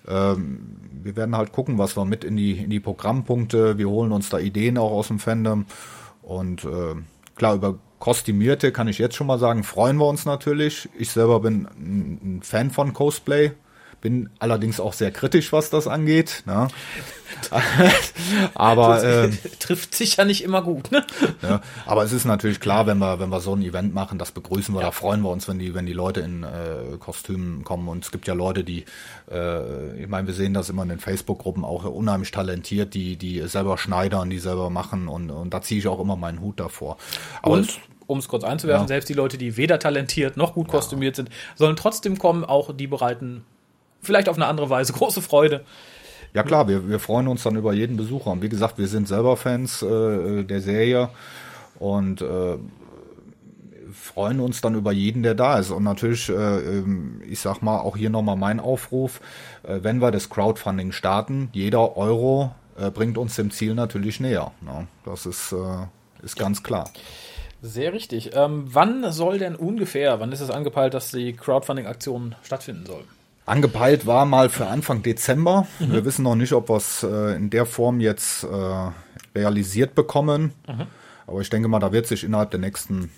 Ähm, 0.08 0.76
wir 1.02 1.14
werden 1.14 1.36
halt 1.36 1.52
gucken, 1.52 1.78
was 1.78 1.96
wir 1.96 2.04
mit 2.04 2.24
in 2.24 2.36
die, 2.36 2.58
in 2.58 2.70
die 2.70 2.80
Programmpunkte, 2.80 3.78
wir 3.78 3.88
holen 3.88 4.10
uns 4.10 4.28
da 4.28 4.38
Ideen 4.38 4.76
auch 4.76 4.90
aus 4.90 5.08
dem 5.08 5.20
Fandom. 5.20 5.66
Und 6.22 6.64
äh, 6.64 6.96
klar, 7.36 7.54
über 7.54 7.78
Kostümierte 8.00 8.72
kann 8.72 8.88
ich 8.88 8.98
jetzt 8.98 9.14
schon 9.14 9.28
mal 9.28 9.38
sagen, 9.38 9.62
freuen 9.62 9.98
wir 9.98 10.06
uns 10.08 10.24
natürlich. 10.24 10.88
Ich 10.98 11.12
selber 11.12 11.38
bin 11.38 11.68
ein 11.78 12.40
Fan 12.42 12.72
von 12.72 12.92
Cosplay 12.92 13.52
bin 14.02 14.28
allerdings 14.40 14.80
auch 14.80 14.92
sehr 14.92 15.12
kritisch, 15.12 15.52
was 15.52 15.70
das 15.70 15.86
angeht. 15.86 16.42
Ne? 16.44 16.68
aber 18.54 19.02
äh, 19.02 19.30
trifft 19.58 19.94
sich 19.94 20.16
ja 20.16 20.24
nicht 20.24 20.44
immer 20.44 20.60
gut. 20.60 20.90
Ne? 20.90 21.06
Ja, 21.40 21.62
aber 21.86 22.04
es 22.04 22.12
ist 22.12 22.24
natürlich 22.24 22.60
klar, 22.60 22.86
wenn 22.86 22.98
wir 22.98 23.20
wenn 23.20 23.30
wir 23.30 23.40
so 23.40 23.54
ein 23.54 23.62
Event 23.62 23.94
machen, 23.94 24.18
das 24.18 24.32
begrüßen 24.32 24.74
wir, 24.74 24.80
ja. 24.80 24.86
da 24.86 24.90
freuen 24.90 25.22
wir 25.22 25.30
uns, 25.30 25.48
wenn 25.48 25.58
die 25.58 25.74
wenn 25.74 25.86
die 25.86 25.92
Leute 25.92 26.20
in 26.20 26.42
äh, 26.42 26.98
Kostümen 26.98 27.64
kommen. 27.64 27.88
Und 27.88 28.04
es 28.04 28.10
gibt 28.10 28.26
ja 28.26 28.34
Leute, 28.34 28.64
die, 28.64 28.84
äh, 29.30 30.02
ich 30.02 30.08
meine, 30.08 30.26
wir 30.26 30.34
sehen 30.34 30.52
das 30.52 30.68
immer 30.68 30.82
in 30.82 30.90
den 30.90 31.00
Facebook-Gruppen 31.00 31.64
auch 31.64 31.84
unheimlich 31.84 32.32
talentiert, 32.32 32.94
die 32.94 33.16
die 33.16 33.40
selber 33.46 33.78
schneidern, 33.78 34.28
die 34.28 34.40
selber 34.40 34.68
machen 34.68 35.08
und 35.08 35.30
und 35.30 35.54
da 35.54 35.62
ziehe 35.62 35.78
ich 35.78 35.86
auch 35.86 36.00
immer 36.00 36.16
meinen 36.16 36.40
Hut 36.40 36.58
davor. 36.58 36.98
Aber 37.40 37.54
und 37.54 37.80
um 38.08 38.18
es 38.18 38.26
kurz 38.26 38.42
einzuwerfen, 38.42 38.84
ja. 38.84 38.88
selbst 38.88 39.08
die 39.08 39.14
Leute, 39.14 39.38
die 39.38 39.56
weder 39.56 39.78
talentiert 39.78 40.36
noch 40.36 40.54
gut 40.54 40.68
kostümiert 40.68 41.16
sind, 41.16 41.30
sollen 41.54 41.76
trotzdem 41.76 42.18
kommen, 42.18 42.44
auch 42.44 42.76
die 42.76 42.88
bereiten 42.88 43.44
vielleicht 44.02 44.28
auf 44.28 44.36
eine 44.36 44.46
andere 44.46 44.70
Weise 44.70 44.92
große 44.94 45.22
Freude. 45.22 45.64
Ja 46.34 46.42
klar, 46.42 46.66
wir, 46.66 46.88
wir 46.88 46.98
freuen 46.98 47.28
uns 47.28 47.42
dann 47.42 47.56
über 47.56 47.72
jeden 47.72 47.96
Besucher. 47.96 48.30
Und 48.30 48.42
wie 48.42 48.48
gesagt, 48.48 48.78
wir 48.78 48.88
sind 48.88 49.06
selber 49.06 49.36
Fans 49.36 49.82
äh, 49.82 50.44
der 50.44 50.60
Serie 50.60 51.10
und 51.78 52.22
äh, 52.22 52.56
freuen 53.92 54.40
uns 54.40 54.60
dann 54.60 54.74
über 54.74 54.92
jeden, 54.92 55.22
der 55.22 55.34
da 55.34 55.58
ist. 55.58 55.70
Und 55.70 55.84
natürlich, 55.84 56.28
äh, 56.28 56.32
ähm, 56.32 57.20
ich 57.28 57.40
sag 57.40 57.60
mal, 57.60 57.78
auch 57.78 57.96
hier 57.96 58.10
nochmal 58.10 58.36
mein 58.36 58.60
Aufruf, 58.60 59.20
äh, 59.62 59.80
wenn 59.82 60.00
wir 60.00 60.10
das 60.10 60.30
Crowdfunding 60.30 60.92
starten, 60.92 61.50
jeder 61.52 61.96
Euro 61.96 62.54
äh, 62.78 62.90
bringt 62.90 63.18
uns 63.18 63.36
dem 63.36 63.50
Ziel 63.50 63.74
natürlich 63.74 64.20
näher. 64.20 64.52
Ne? 64.62 64.86
Das 65.04 65.26
ist, 65.26 65.52
äh, 65.52 66.24
ist 66.24 66.38
ganz 66.38 66.62
klar. 66.62 66.90
Sehr 67.60 67.92
richtig. 67.92 68.34
Ähm, 68.34 68.64
wann 68.66 69.12
soll 69.12 69.38
denn 69.38 69.54
ungefähr, 69.54 70.18
wann 70.18 70.32
ist 70.32 70.40
es 70.40 70.50
angepeilt, 70.50 70.94
dass 70.94 71.10
die 71.10 71.32
Crowdfunding-Aktion 71.34 72.34
stattfinden 72.42 72.86
soll? 72.86 73.04
Angepeilt 73.44 74.06
war 74.06 74.24
mal 74.24 74.48
für 74.48 74.66
Anfang 74.66 75.02
Dezember. 75.02 75.66
Mhm. 75.78 75.92
Wir 75.92 76.04
wissen 76.04 76.22
noch 76.22 76.36
nicht, 76.36 76.52
ob 76.52 76.68
wir 76.68 76.76
es 76.76 77.02
äh, 77.02 77.36
in 77.36 77.50
der 77.50 77.66
Form 77.66 78.00
jetzt 78.00 78.44
äh, 78.44 78.90
realisiert 79.38 79.94
bekommen. 79.94 80.52
Mhm. 80.68 80.86
Aber 81.26 81.40
ich 81.40 81.50
denke 81.50 81.68
mal, 81.68 81.80
da 81.80 81.92
wird 81.92 82.06
sich 82.06 82.24
innerhalb 82.24 82.50
der 82.50 82.60
nächsten 82.60 83.10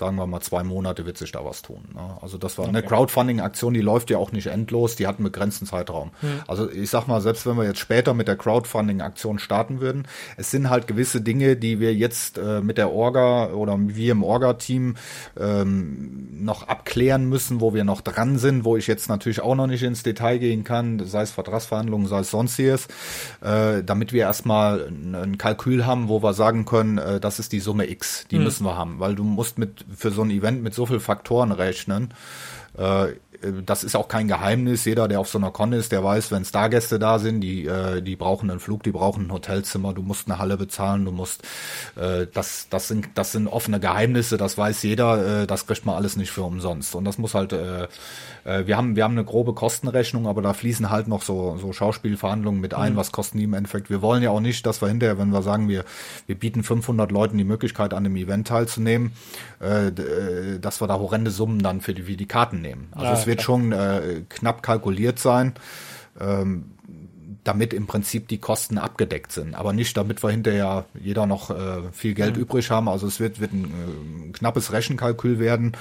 sagen 0.00 0.16
wir 0.16 0.26
mal 0.26 0.40
zwei 0.40 0.64
Monate 0.64 1.04
wird 1.06 1.18
sich 1.18 1.30
da 1.30 1.44
was 1.44 1.60
tun. 1.62 1.82
Ne? 1.94 2.16
Also 2.22 2.38
das 2.38 2.56
war 2.56 2.64
okay. 2.64 2.76
eine 2.76 2.82
Crowdfunding-Aktion, 2.82 3.74
die 3.74 3.82
läuft 3.82 4.08
ja 4.10 4.16
auch 4.16 4.32
nicht 4.32 4.46
endlos, 4.46 4.96
die 4.96 5.06
hat 5.06 5.16
einen 5.16 5.24
begrenzten 5.24 5.66
Zeitraum. 5.66 6.10
Hm. 6.20 6.40
Also 6.48 6.70
ich 6.70 6.88
sag 6.88 7.06
mal, 7.06 7.20
selbst 7.20 7.46
wenn 7.46 7.56
wir 7.56 7.64
jetzt 7.64 7.78
später 7.78 8.14
mit 8.14 8.26
der 8.26 8.36
Crowdfunding-Aktion 8.36 9.38
starten 9.38 9.80
würden, 9.80 10.08
es 10.38 10.50
sind 10.50 10.70
halt 10.70 10.86
gewisse 10.86 11.20
Dinge, 11.20 11.56
die 11.56 11.80
wir 11.80 11.94
jetzt 11.94 12.38
äh, 12.38 12.62
mit 12.62 12.78
der 12.78 12.90
Orga 12.90 13.50
oder 13.50 13.76
wir 13.78 14.12
im 14.12 14.24
Orga-Team 14.24 14.96
ähm, 15.38 16.44
noch 16.44 16.66
abklären 16.66 17.26
müssen, 17.26 17.60
wo 17.60 17.74
wir 17.74 17.84
noch 17.84 18.00
dran 18.00 18.38
sind, 18.38 18.64
wo 18.64 18.78
ich 18.78 18.86
jetzt 18.86 19.10
natürlich 19.10 19.42
auch 19.42 19.54
noch 19.54 19.66
nicht 19.66 19.82
ins 19.82 20.02
Detail 20.02 20.38
gehen 20.38 20.64
kann, 20.64 21.04
sei 21.06 21.22
es 21.22 21.30
Vertragsverhandlungen, 21.30 22.06
sei 22.06 22.20
es 22.20 22.30
sonstiges, 22.30 22.88
äh, 23.42 23.82
damit 23.84 24.14
wir 24.14 24.22
erstmal 24.22 24.88
ein, 24.88 25.36
Kalkül 25.36 25.84
haben, 25.84 26.08
wo 26.08 26.22
wir 26.22 26.32
sagen 26.32 26.64
können, 26.64 26.96
äh, 26.96 27.20
das 27.20 27.38
ist 27.38 27.52
die 27.52 27.60
Summe 27.60 27.90
X, 27.90 28.24
die 28.30 28.36
hm. 28.36 28.44
müssen 28.44 28.64
wir 28.64 28.78
haben, 28.78 28.98
weil 28.98 29.14
du 29.14 29.24
musst 29.24 29.58
mit 29.58 29.84
für 29.94 30.10
so 30.10 30.22
ein 30.22 30.30
Event 30.30 30.62
mit 30.62 30.74
so 30.74 30.86
vielen 30.86 31.00
Faktoren 31.00 31.52
rechnen. 31.52 32.14
Äh, 32.76 33.14
das 33.64 33.84
ist 33.84 33.96
auch 33.96 34.08
kein 34.08 34.28
Geheimnis. 34.28 34.84
Jeder, 34.84 35.08
der 35.08 35.20
auf 35.20 35.28
so 35.28 35.38
einer 35.38 35.50
Con 35.50 35.72
ist, 35.72 35.92
der 35.92 36.04
weiß, 36.04 36.30
wenn 36.30 36.44
Stargäste 36.44 36.98
da 36.98 37.18
sind, 37.18 37.40
die, 37.40 37.66
äh, 37.66 38.02
die 38.02 38.16
brauchen 38.16 38.50
einen 38.50 38.60
Flug, 38.60 38.82
die 38.82 38.92
brauchen 38.92 39.26
ein 39.26 39.32
Hotelzimmer, 39.32 39.94
du 39.94 40.02
musst 40.02 40.28
eine 40.28 40.38
Halle 40.38 40.56
bezahlen, 40.56 41.04
du 41.04 41.12
musst, 41.12 41.42
äh, 41.96 42.26
das, 42.32 42.68
das 42.70 42.88
sind, 42.88 43.08
das 43.14 43.32
sind 43.32 43.48
offene 43.48 43.80
Geheimnisse, 43.80 44.36
das 44.36 44.58
weiß 44.58 44.82
jeder, 44.82 45.42
äh, 45.42 45.46
das 45.46 45.66
kriegt 45.66 45.86
man 45.86 45.96
alles 45.96 46.16
nicht 46.16 46.30
für 46.30 46.42
umsonst. 46.42 46.94
Und 46.94 47.04
das 47.04 47.18
muss 47.18 47.34
halt, 47.34 47.52
äh, 47.52 47.88
äh, 48.44 48.66
wir 48.66 48.76
haben, 48.76 48.96
wir 48.96 49.04
haben 49.04 49.12
eine 49.12 49.24
grobe 49.24 49.54
Kostenrechnung, 49.54 50.26
aber 50.26 50.42
da 50.42 50.52
fließen 50.52 50.90
halt 50.90 51.08
noch 51.08 51.22
so, 51.22 51.56
so 51.56 51.72
Schauspielverhandlungen 51.72 52.60
mit 52.60 52.74
ein, 52.74 52.92
mhm. 52.92 52.96
was 52.96 53.12
kosten 53.12 53.38
die 53.38 53.44
im 53.44 53.54
Endeffekt. 53.54 53.90
Wir 53.90 54.02
wollen 54.02 54.22
ja 54.22 54.30
auch 54.30 54.40
nicht, 54.40 54.66
dass 54.66 54.82
wir 54.82 54.88
hinterher, 54.88 55.18
wenn 55.18 55.30
wir 55.30 55.42
sagen, 55.42 55.68
wir, 55.68 55.84
wir 56.26 56.38
bieten 56.38 56.62
500 56.62 57.10
Leuten 57.10 57.38
die 57.38 57.44
Möglichkeit 57.44 57.94
an 57.94 58.04
dem 58.04 58.16
Event 58.16 58.48
teilzunehmen, 58.48 59.12
äh, 59.60 59.88
äh, 59.88 60.58
dass 60.58 60.80
wir 60.80 60.88
da 60.88 60.98
horrende 60.98 61.30
Summen 61.30 61.62
dann 61.62 61.80
für 61.80 61.94
die, 61.94 62.02
für 62.02 62.16
die 62.16 62.26
Karten 62.26 62.60
nehmen. 62.60 62.88
Also 62.92 63.06
ja, 63.06 63.16
wird 63.30 63.42
schon 63.42 63.72
äh, 63.72 64.22
knapp 64.28 64.62
kalkuliert 64.62 65.18
sein. 65.18 65.54
Ähm, 66.20 66.64
damit 67.42 67.72
im 67.72 67.86
Prinzip 67.86 68.28
die 68.28 68.36
Kosten 68.36 68.76
abgedeckt 68.76 69.32
sind, 69.32 69.54
aber 69.54 69.72
nicht 69.72 69.96
damit 69.96 70.22
wir 70.22 70.28
hinterher 70.28 70.84
jeder 71.00 71.24
noch 71.24 71.48
äh, 71.48 71.90
viel 71.90 72.12
Geld 72.12 72.36
mhm. 72.36 72.42
übrig 72.42 72.70
haben. 72.70 72.86
Also 72.86 73.06
es 73.06 73.18
wird, 73.18 73.40
wird 73.40 73.54
ein, 73.54 73.64
äh, 73.64 74.32
knappes 74.32 74.72
Rechenkalkül 74.72 75.38
werden 75.38 75.74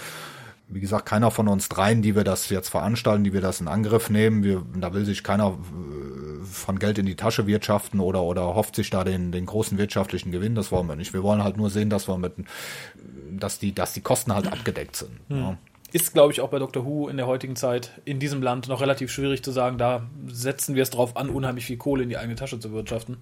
wie 0.70 0.80
gesagt, 0.80 1.08
keiner 1.08 1.32
von 1.32 1.48
uns 1.48 1.68
dreien, 1.68 2.02
die 2.02 2.16
wir 2.16 2.24
das 2.24 2.50
jetzt 2.50 2.70
veranstalten, 2.70 3.24
die 3.24 3.34
wir 3.34 3.42
das 3.42 3.60
in 3.60 3.68
Angriff 3.68 4.10
nehmen, 4.10 4.44
wir, 4.44 4.64
da 4.76 4.94
will 4.94 5.04
sich 5.04 5.24
keiner 5.24 5.58
äh, 5.58 6.46
von 6.46 6.78
Geld 6.78 7.00
in 7.00 7.08
die 7.08 7.16
Tasche 7.16 7.48
wirtschaften 7.48 8.00
oder, 8.00 8.22
oder 8.22 8.54
hofft 8.56 8.76
sich 8.76 8.90
da 8.90 9.04
den, 9.04 9.32
den 9.32 9.48
großen 9.48 9.78
wirtschaftlichen 9.78 10.32
Gewinn. 10.32 10.56
Das 10.56 10.72
wollen 10.72 10.88
wir 10.88 10.96
nicht. 10.96 11.14
Wir 11.14 11.24
wollen 11.24 11.44
halt 11.44 11.58
nur 11.58 11.72
sehen, 11.72 11.90
dass 11.90 12.08
wir 12.08 12.18
mit, 12.18 12.34
dass 13.32 13.58
die, 13.58 13.74
dass 13.74 13.94
die 13.94 14.02
Kosten 14.02 14.34
halt 14.34 14.48
abgedeckt 14.48 14.96
sind. 14.96 15.12
Hm. 15.30 15.38
Ja. 15.38 15.58
Ist, 15.92 16.14
glaube 16.14 16.32
ich, 16.32 16.42
auch 16.42 16.50
bei 16.50 16.60
Dr. 16.60 16.86
Who 16.86 17.08
in 17.08 17.18
der 17.18 17.26
heutigen 17.26 17.56
Zeit 17.56 17.92
in 18.06 18.20
diesem 18.20 18.44
Land 18.44 18.68
noch 18.68 18.82
relativ 18.82 19.12
schwierig 19.12 19.44
zu 19.44 19.52
sagen, 19.52 19.78
da 19.78 20.04
setzen 20.28 20.76
wir 20.76 20.84
es 20.84 20.92
drauf 20.92 21.18
an, 21.18 21.30
unheimlich 21.30 21.66
viel 21.66 21.78
Kohle 21.78 22.04
in 22.04 22.10
die 22.10 22.18
eigene 22.18 22.36
Tasche 22.36 22.60
zu 22.60 22.72
wirtschaften. 22.72 23.18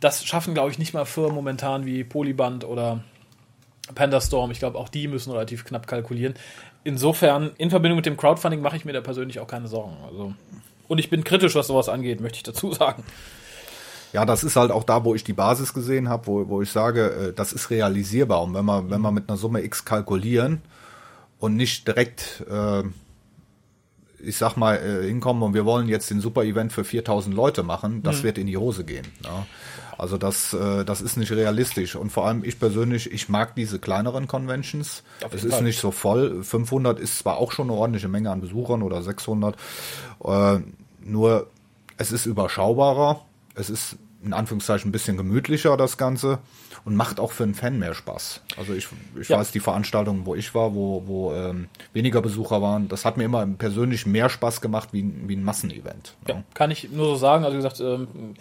Das 0.00 0.24
schaffen, 0.24 0.54
glaube 0.54 0.70
ich, 0.70 0.78
nicht 0.78 0.94
mal 0.94 1.04
für 1.04 1.30
momentan 1.30 1.84
wie 1.84 2.04
Polyband 2.04 2.64
oder 2.64 3.04
Pandastorm. 3.94 4.50
Ich 4.50 4.60
glaube, 4.60 4.78
auch 4.78 4.88
die 4.88 5.08
müssen 5.08 5.30
relativ 5.30 5.64
knapp 5.64 5.86
kalkulieren 5.86 6.34
insofern, 6.84 7.50
in 7.58 7.70
Verbindung 7.70 7.96
mit 7.96 8.06
dem 8.06 8.16
Crowdfunding 8.16 8.60
mache 8.60 8.76
ich 8.76 8.84
mir 8.84 8.92
da 8.92 9.00
persönlich 9.00 9.40
auch 9.40 9.46
keine 9.46 9.68
Sorgen. 9.68 9.96
Also, 10.06 10.34
und 10.88 10.98
ich 10.98 11.10
bin 11.10 11.24
kritisch, 11.24 11.54
was 11.54 11.66
sowas 11.66 11.88
angeht, 11.88 12.20
möchte 12.20 12.36
ich 12.36 12.42
dazu 12.42 12.72
sagen. 12.72 13.04
Ja, 14.12 14.24
das 14.26 14.42
ist 14.42 14.56
halt 14.56 14.72
auch 14.72 14.82
da, 14.82 15.04
wo 15.04 15.14
ich 15.14 15.22
die 15.22 15.32
Basis 15.32 15.72
gesehen 15.72 16.08
habe, 16.08 16.26
wo, 16.26 16.48
wo 16.48 16.62
ich 16.62 16.70
sage, 16.70 17.28
äh, 17.28 17.32
das 17.32 17.52
ist 17.52 17.70
realisierbar. 17.70 18.42
Und 18.42 18.54
wenn 18.54 18.64
wir, 18.64 18.90
wenn 18.90 19.00
wir 19.00 19.12
mit 19.12 19.28
einer 19.28 19.36
Summe 19.36 19.62
X 19.62 19.84
kalkulieren 19.84 20.62
und 21.40 21.56
nicht 21.56 21.88
direkt, 21.88 22.44
äh, 22.48 22.82
ich 24.22 24.36
sag 24.36 24.56
mal, 24.56 24.76
äh, 24.76 25.06
hinkommen 25.06 25.42
und 25.42 25.54
wir 25.54 25.64
wollen 25.64 25.88
jetzt 25.88 26.10
den 26.10 26.20
Super-Event 26.20 26.72
für 26.72 26.84
4000 26.84 27.34
Leute 27.34 27.62
machen, 27.62 28.02
das 28.02 28.18
mhm. 28.18 28.22
wird 28.22 28.38
in 28.38 28.46
die 28.46 28.56
Hose 28.56 28.84
gehen. 28.84 29.06
Ja. 29.24 29.46
Also 29.98 30.16
das, 30.16 30.54
äh, 30.54 30.84
das 30.84 31.02
ist 31.02 31.16
nicht 31.16 31.32
realistisch. 31.32 31.94
Und 31.96 32.10
vor 32.10 32.26
allem 32.26 32.42
ich 32.44 32.58
persönlich, 32.58 33.12
ich 33.12 33.28
mag 33.28 33.54
diese 33.54 33.78
kleineren 33.78 34.28
Conventions. 34.28 35.02
Es 35.30 35.44
ist 35.44 35.52
Fall. 35.52 35.62
nicht 35.62 35.78
so 35.78 35.90
voll. 35.90 36.42
500 36.42 36.98
ist 36.98 37.18
zwar 37.18 37.36
auch 37.36 37.52
schon 37.52 37.68
eine 37.68 37.78
ordentliche 37.78 38.08
Menge 38.08 38.30
an 38.30 38.40
Besuchern 38.40 38.82
oder 38.82 39.02
600. 39.02 39.56
Äh, 40.24 40.60
nur 41.02 41.48
es 41.98 42.12
ist 42.12 42.24
überschaubarer. 42.24 43.26
Es 43.54 43.68
ist 43.68 43.96
in 44.22 44.32
Anführungszeichen 44.32 44.88
ein 44.88 44.92
bisschen 44.92 45.16
gemütlicher, 45.16 45.76
das 45.76 45.96
Ganze. 45.96 46.38
Und 46.84 46.96
macht 46.96 47.20
auch 47.20 47.32
für 47.32 47.42
einen 47.42 47.54
Fan 47.54 47.78
mehr 47.78 47.92
Spaß. 47.92 48.40
Also 48.56 48.72
ich, 48.72 48.88
ich 49.20 49.28
ja. 49.28 49.38
weiß, 49.38 49.52
die 49.52 49.60
Veranstaltungen, 49.60 50.24
wo 50.24 50.34
ich 50.34 50.54
war, 50.54 50.74
wo, 50.74 51.02
wo 51.06 51.34
ähm, 51.34 51.68
weniger 51.92 52.22
Besucher 52.22 52.62
waren, 52.62 52.88
das 52.88 53.04
hat 53.04 53.18
mir 53.18 53.24
immer 53.24 53.46
persönlich 53.46 54.06
mehr 54.06 54.30
Spaß 54.30 54.62
gemacht 54.62 54.88
wie, 54.92 55.04
wie 55.26 55.36
ein 55.36 55.44
Massenevent. 55.44 56.14
Ja, 56.26 56.36
ja. 56.36 56.44
kann 56.54 56.70
ich 56.70 56.90
nur 56.90 57.06
so 57.06 57.16
sagen. 57.16 57.44
Also 57.44 57.58
wie 57.58 57.62
gesagt, 57.62 57.80
ähm, 57.80 58.34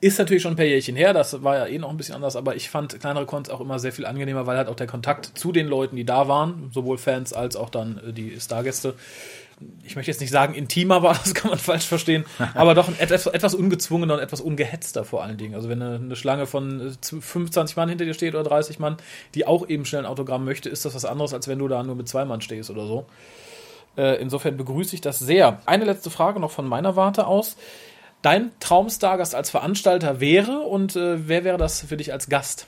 ist 0.00 0.18
natürlich 0.18 0.42
schon 0.42 0.52
ein 0.52 0.56
paar 0.56 0.66
Jährchen 0.66 0.94
her, 0.94 1.14
das 1.14 1.42
war 1.42 1.56
ja 1.56 1.66
eh 1.66 1.78
noch 1.78 1.90
ein 1.90 1.96
bisschen 1.96 2.14
anders, 2.14 2.36
aber 2.36 2.54
ich 2.54 2.68
fand 2.68 3.00
kleinere 3.00 3.24
Cons 3.24 3.48
auch 3.48 3.60
immer 3.60 3.78
sehr 3.78 3.92
viel 3.92 4.04
angenehmer, 4.04 4.46
weil 4.46 4.58
halt 4.58 4.68
auch 4.68 4.76
der 4.76 4.86
Kontakt 4.86 5.38
zu 5.38 5.52
den 5.52 5.66
Leuten, 5.66 5.96
die 5.96 6.04
da 6.04 6.28
waren, 6.28 6.70
sowohl 6.72 6.98
Fans 6.98 7.32
als 7.32 7.56
auch 7.56 7.70
dann 7.70 7.98
äh, 7.98 8.12
die 8.12 8.38
Stargäste, 8.38 8.94
ich 9.84 9.96
möchte 9.96 10.10
jetzt 10.10 10.20
nicht 10.20 10.30
sagen 10.30 10.54
intimer 10.54 11.02
war, 11.02 11.14
das 11.24 11.34
kann 11.34 11.50
man 11.50 11.58
falsch 11.58 11.86
verstehen, 11.86 12.24
aber 12.54 12.74
doch 12.74 12.88
etwas, 12.98 13.26
etwas 13.26 13.54
ungezwungener 13.54 14.14
und 14.14 14.20
etwas 14.20 14.40
ungehetzter 14.40 15.04
vor 15.04 15.22
allen 15.22 15.38
Dingen. 15.38 15.54
Also 15.54 15.68
wenn 15.68 15.80
eine, 15.80 15.96
eine, 15.96 16.16
Schlange 16.16 16.46
von 16.46 16.96
25 17.02 17.76
äh, 17.76 17.80
Mann 17.80 17.88
hinter 17.88 18.04
dir 18.04 18.14
steht 18.14 18.34
oder 18.34 18.44
30 18.44 18.78
Mann, 18.78 18.96
die 19.34 19.46
auch 19.46 19.68
eben 19.68 19.84
schnell 19.84 20.02
ein 20.02 20.06
Autogramm 20.06 20.44
möchte, 20.44 20.68
ist 20.68 20.84
das 20.84 20.94
was 20.94 21.04
anderes, 21.04 21.32
als 21.32 21.48
wenn 21.48 21.58
du 21.58 21.68
da 21.68 21.82
nur 21.82 21.94
mit 21.94 22.08
zwei 22.08 22.24
Mann 22.24 22.40
stehst 22.40 22.70
oder 22.70 22.86
so. 22.86 23.06
Äh, 23.96 24.20
insofern 24.20 24.56
begrüße 24.56 24.94
ich 24.94 25.00
das 25.00 25.18
sehr. 25.18 25.60
Eine 25.64 25.84
letzte 25.84 26.10
Frage 26.10 26.38
noch 26.38 26.50
von 26.50 26.66
meiner 26.66 26.96
Warte 26.96 27.26
aus 27.26 27.56
dein 28.22 28.50
Traumstargast 28.60 29.34
als 29.34 29.50
Veranstalter 29.50 30.20
wäre 30.20 30.60
und 30.60 30.96
äh, 30.96 31.28
wer 31.28 31.44
wäre 31.44 31.58
das 31.58 31.82
für 31.82 31.96
dich 31.96 32.12
als 32.12 32.28
Gast? 32.28 32.66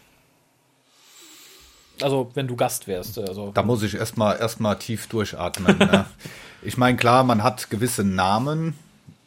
Also, 2.02 2.30
wenn 2.34 2.46
du 2.46 2.56
Gast 2.56 2.86
wärst. 2.86 3.18
Also. 3.18 3.52
Da 3.52 3.62
muss 3.62 3.82
ich 3.82 3.94
erstmal 3.94 4.38
erstmal 4.38 4.78
tief 4.78 5.06
durchatmen. 5.06 5.78
ja. 5.80 6.06
Ich 6.60 6.76
meine, 6.76 6.96
klar, 6.96 7.22
man 7.22 7.44
hat 7.44 7.70
gewisse 7.70 8.02
Namen, 8.02 8.74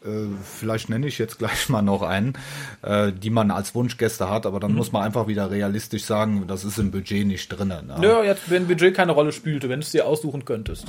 äh, 0.04 0.10
vielleicht 0.44 0.90
nenne 0.90 1.08
ich 1.08 1.18
jetzt 1.18 1.38
gleich 1.38 1.70
mal 1.70 1.82
noch 1.82 2.02
einen, 2.02 2.34
äh, 2.82 3.12
die 3.12 3.30
man 3.30 3.52
als 3.52 3.74
Wunschgäste 3.74 4.30
hat, 4.30 4.46
aber 4.46 4.60
dann 4.60 4.72
mhm. 4.72 4.78
muss 4.78 4.92
man 4.92 5.04
einfach 5.04 5.28
wieder 5.28 5.50
realistisch 5.50 6.04
sagen, 6.04 6.46
das 6.48 6.66
ist 6.66 6.78
im 6.78 6.92
Budget 6.92 7.26
nicht 7.26 7.48
drin. 7.48 7.70
Ne? 7.70 7.98
Ja, 8.02 8.24
jetzt, 8.24 8.50
wenn 8.50 8.68
Budget 8.68 8.94
keine 8.94 9.14
Rolle 9.14 9.32
spielte, 9.32 9.70
wenn 9.70 9.80
du 9.80 9.86
es 9.86 9.92
dir 9.92 10.08
aussuchen 10.08 10.44
könntest. 10.44 10.88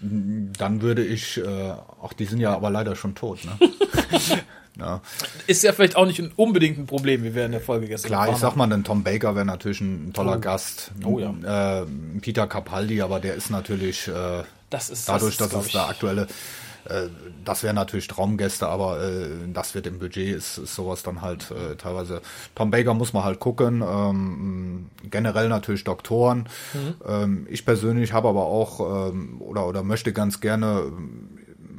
Dann 0.00 0.82
würde 0.82 1.04
ich, 1.04 1.38
äh, 1.38 1.74
ach, 2.02 2.12
die 2.12 2.26
sind 2.26 2.40
ja 2.40 2.54
aber 2.54 2.70
leider 2.70 2.96
schon 2.96 3.14
tot, 3.14 3.38
ne? 3.44 3.52
ja. 4.78 5.00
Ist 5.46 5.62
ja 5.62 5.72
vielleicht 5.72 5.96
auch 5.96 6.06
nicht 6.06 6.22
unbedingt 6.36 6.78
ein 6.78 6.86
Problem, 6.86 7.24
wie 7.24 7.34
wir 7.34 7.46
in 7.46 7.52
der 7.52 7.60
Folge 7.60 7.86
gestern 7.86 8.08
Klar, 8.08 8.30
ich 8.30 8.36
sag 8.36 8.56
mal, 8.56 8.70
ein 8.72 8.84
Tom 8.84 9.02
Baker 9.02 9.34
wäre 9.34 9.46
natürlich 9.46 9.80
ein 9.80 10.12
toller 10.12 10.36
oh. 10.36 10.40
Gast. 10.40 10.92
Oh 11.04 11.18
ja. 11.18 11.82
Äh, 11.82 11.86
Peter 12.20 12.46
Capaldi, 12.46 13.00
aber 13.02 13.20
der 13.20 13.34
ist 13.34 13.50
natürlich 13.50 14.08
äh, 14.08 14.42
das 14.70 14.90
ist, 14.90 15.08
dadurch, 15.08 15.36
das 15.36 15.46
ist, 15.46 15.54
dass 15.54 15.66
es 15.66 15.72
der 15.72 15.88
aktuelle 15.88 16.26
Äh, 16.88 17.08
das 17.44 17.62
wäre 17.62 17.74
natürlich 17.74 18.08
Traumgäste, 18.08 18.68
aber 18.68 19.02
äh, 19.02 19.28
das 19.52 19.74
wird 19.74 19.86
im 19.86 19.98
Budget, 19.98 20.36
ist, 20.36 20.58
ist 20.58 20.74
sowas 20.74 21.02
dann 21.02 21.22
halt 21.22 21.50
äh, 21.50 21.76
teilweise. 21.76 22.22
Tom 22.54 22.70
Baker 22.70 22.94
muss 22.94 23.12
man 23.12 23.24
halt 23.24 23.40
gucken. 23.40 23.82
Ähm, 23.82 24.90
generell 25.10 25.48
natürlich 25.48 25.84
Doktoren. 25.84 26.48
Mhm. 26.74 26.94
Ähm, 27.06 27.46
ich 27.50 27.64
persönlich 27.64 28.12
habe 28.12 28.28
aber 28.28 28.46
auch 28.46 29.10
ähm, 29.10 29.40
oder, 29.40 29.66
oder 29.66 29.82
möchte 29.82 30.12
ganz 30.12 30.40
gerne 30.40 30.92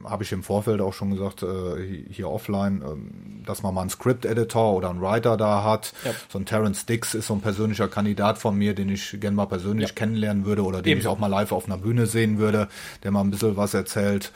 habe 0.09 0.23
ich 0.23 0.31
im 0.31 0.43
Vorfeld 0.43 0.81
auch 0.81 0.93
schon 0.93 1.11
gesagt, 1.11 1.43
äh, 1.43 2.03
hier 2.09 2.29
offline, 2.29 2.81
äh, 2.81 3.45
dass 3.45 3.63
man 3.63 3.73
mal 3.73 3.81
einen 3.81 3.89
Script-Editor 3.89 4.73
oder 4.73 4.89
einen 4.89 5.01
Writer 5.01 5.37
da 5.37 5.63
hat. 5.63 5.93
Ja. 6.03 6.11
So 6.29 6.39
ein 6.39 6.45
Terence 6.45 6.85
Dix 6.85 7.13
ist 7.13 7.27
so 7.27 7.33
ein 7.33 7.41
persönlicher 7.41 7.87
Kandidat 7.87 8.37
von 8.37 8.57
mir, 8.57 8.73
den 8.73 8.89
ich 8.89 9.19
gerne 9.19 9.35
mal 9.35 9.45
persönlich 9.45 9.89
ja. 9.89 9.95
kennenlernen 9.95 10.45
würde 10.45 10.63
oder 10.63 10.81
den 10.81 10.93
Eben. 10.93 11.01
ich 11.01 11.07
auch 11.07 11.19
mal 11.19 11.27
live 11.27 11.51
auf 11.51 11.65
einer 11.65 11.77
Bühne 11.77 12.05
sehen 12.05 12.37
würde, 12.37 12.67
der 13.03 13.11
mal 13.11 13.21
ein 13.21 13.31
bisschen 13.31 13.57
was 13.57 13.73
erzählt. 13.73 14.31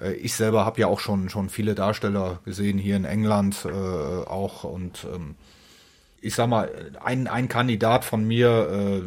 Äh, 0.00 0.14
ich 0.14 0.34
selber 0.34 0.64
habe 0.64 0.80
ja 0.80 0.86
auch 0.86 1.00
schon, 1.00 1.28
schon 1.28 1.48
viele 1.48 1.74
Darsteller 1.74 2.40
gesehen 2.44 2.78
hier 2.78 2.96
in 2.96 3.04
England 3.04 3.64
äh, 3.64 3.70
auch 3.70 4.64
und 4.64 5.06
ähm, 5.14 5.34
ich 6.22 6.36
sag 6.36 6.48
mal, 6.48 6.70
ein, 7.04 7.26
ein 7.26 7.48
Kandidat 7.48 8.04
von 8.04 8.24
mir, 8.24 8.68
äh, 8.70 9.02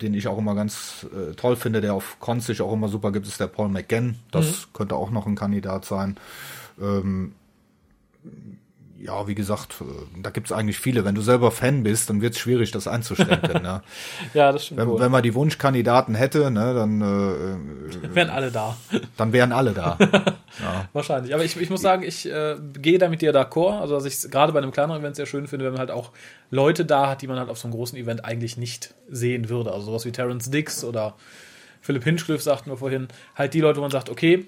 den 0.00 0.14
ich 0.14 0.26
auch 0.26 0.38
immer 0.38 0.54
ganz 0.54 1.06
äh, 1.12 1.34
toll 1.34 1.56
finde, 1.56 1.82
der 1.82 1.92
auf 1.92 2.16
Cons 2.20 2.46
sich 2.46 2.62
auch 2.62 2.72
immer 2.72 2.88
super 2.88 3.12
gibt, 3.12 3.26
ist 3.26 3.38
der 3.38 3.46
Paul 3.48 3.68
McGann. 3.68 4.16
Das 4.30 4.46
mhm. 4.46 4.72
könnte 4.72 4.96
auch 4.96 5.10
noch 5.10 5.26
ein 5.26 5.36
Kandidat 5.36 5.84
sein. 5.84 6.16
Ähm, 6.80 7.34
ja, 8.98 9.28
wie 9.28 9.34
gesagt, 9.34 9.82
äh, 9.82 10.22
da 10.22 10.30
gibt's 10.30 10.52
eigentlich 10.52 10.78
viele. 10.78 11.04
Wenn 11.04 11.14
du 11.14 11.20
selber 11.20 11.50
Fan 11.50 11.82
bist, 11.82 12.08
dann 12.08 12.22
wird's 12.22 12.38
schwierig, 12.38 12.70
das 12.70 12.88
einzuschränken. 12.88 13.62
ne? 13.62 13.82
ja, 14.34 14.50
das 14.50 14.64
stimmt. 14.64 14.80
Wenn, 14.80 14.88
wohl. 14.88 15.00
wenn 15.00 15.12
man 15.12 15.22
die 15.22 15.34
Wunschkandidaten 15.34 16.14
hätte, 16.14 16.50
ne, 16.50 16.72
dann 16.72 17.02
äh, 17.02 18.14
wären 18.14 18.30
alle 18.30 18.50
da. 18.50 18.76
Dann 19.18 19.34
wären 19.34 19.52
alle 19.52 19.72
da. 19.72 19.98
Wahrscheinlich. 20.92 21.34
Aber 21.34 21.44
ich, 21.44 21.56
ich 21.60 21.70
muss 21.70 21.80
sagen, 21.80 22.02
ich 22.02 22.26
äh, 22.30 22.56
gehe 22.74 22.98
da 22.98 23.08
mit 23.08 23.22
dir 23.22 23.32
d'accord. 23.32 23.80
Also, 23.80 23.96
was 23.96 24.04
ich 24.04 24.30
gerade 24.30 24.52
bei 24.52 24.58
einem 24.58 24.70
kleineren 24.70 25.00
Event 25.00 25.16
sehr 25.16 25.26
schön 25.26 25.46
finde, 25.46 25.64
wenn 25.64 25.72
man 25.72 25.80
halt 25.80 25.90
auch 25.90 26.10
Leute 26.50 26.84
da 26.84 27.10
hat, 27.10 27.22
die 27.22 27.26
man 27.26 27.38
halt 27.38 27.48
auf 27.48 27.58
so 27.58 27.66
einem 27.66 27.74
großen 27.74 27.98
Event 27.98 28.24
eigentlich 28.24 28.56
nicht 28.56 28.94
sehen 29.08 29.48
würde. 29.48 29.72
Also 29.72 29.86
sowas 29.86 30.04
wie 30.04 30.12
Terence 30.12 30.50
Dix 30.50 30.84
oder 30.84 31.14
Philipp 31.80 32.04
Hinchcliffe 32.04 32.42
sagten 32.42 32.70
wir 32.70 32.76
vorhin, 32.76 33.08
halt 33.34 33.54
die 33.54 33.60
Leute, 33.60 33.78
wo 33.78 33.82
man 33.82 33.90
sagt, 33.90 34.08
okay, 34.08 34.46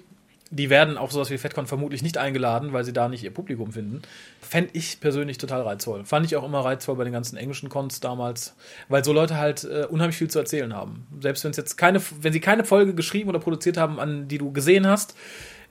die 0.49 0.69
werden 0.69 0.97
auf 0.97 1.11
sowas 1.11 1.29
wie 1.29 1.37
FedCon 1.37 1.67
vermutlich 1.67 2.01
nicht 2.01 2.17
eingeladen, 2.17 2.73
weil 2.73 2.83
sie 2.83 2.93
da 2.93 3.09
nicht 3.09 3.23
ihr 3.23 3.33
Publikum 3.33 3.71
finden. 3.71 4.01
Fände 4.41 4.69
ich 4.73 4.99
persönlich 4.99 5.37
total 5.37 5.61
reizvoll. 5.61 6.05
Fand 6.05 6.25
ich 6.25 6.35
auch 6.35 6.43
immer 6.43 6.61
reizvoll 6.61 6.95
bei 6.95 7.03
den 7.03 7.13
ganzen 7.13 7.37
englischen 7.37 7.69
Cons 7.69 7.99
damals, 7.99 8.55
weil 8.87 9.03
so 9.03 9.13
Leute 9.13 9.37
halt 9.37 9.65
äh, 9.65 9.85
unheimlich 9.89 10.17
viel 10.17 10.29
zu 10.29 10.39
erzählen 10.39 10.73
haben. 10.73 11.07
Selbst 11.19 11.43
wenn 11.43 11.51
es 11.51 11.57
jetzt 11.57 11.77
keine, 11.77 12.01
wenn 12.21 12.33
sie 12.33 12.39
keine 12.39 12.63
Folge 12.63 12.93
geschrieben 12.93 13.29
oder 13.29 13.39
produziert 13.39 13.77
haben, 13.77 13.99
an 13.99 14.27
die 14.27 14.37
du 14.37 14.51
gesehen 14.51 14.87
hast, 14.87 15.15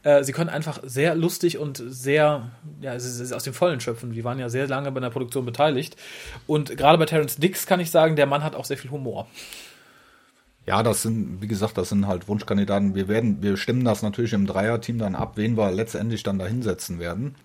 äh, 0.02 0.22
sie 0.24 0.32
können 0.32 0.50
einfach 0.50 0.80
sehr 0.85 1.14
lustig 1.14 1.59
und 1.59 1.82
sehr, 1.87 2.50
ja, 2.80 2.94
aus 2.94 3.42
dem 3.44 3.54
Vollen 3.54 3.80
schöpfen. 3.80 4.12
Die 4.12 4.24
waren 4.24 4.38
ja 4.38 4.48
sehr 4.48 4.66
lange 4.66 4.92
bei 4.92 5.00
der 5.00 5.11
Produktion 5.11 5.44
beteiligt. 5.44 5.96
Und 6.46 6.76
gerade 6.76 6.98
bei 6.98 7.06
Terence 7.06 7.37
Dix 7.37 7.66
kann 7.66 7.80
ich 7.80 7.90
sagen, 7.90 8.16
der 8.16 8.26
Mann 8.26 8.44
hat 8.44 8.54
auch 8.54 8.64
sehr 8.64 8.78
viel 8.78 8.90
Humor. 8.90 9.26
Ja, 10.66 10.82
das 10.82 11.02
sind, 11.02 11.40
wie 11.40 11.46
gesagt, 11.46 11.78
das 11.78 11.90
sind 11.90 12.09
halt 12.09 12.26
Wunschkandidaten. 12.26 12.94
Wir 12.96 13.06
werden, 13.06 13.40
wir 13.40 13.56
stimmen 13.56 13.85
das 13.85 14.02
natürlich 14.02 14.32
im 14.32 14.46
Dreierteam 14.46 14.98
dann 14.98 15.14
ab, 15.14 15.32
wen 15.37 15.56
wir 15.56 15.70
letztendlich 15.70 16.24
dann 16.24 16.40
da 16.40 16.46
hinsetzen 16.46 16.98
werden. 16.98 17.37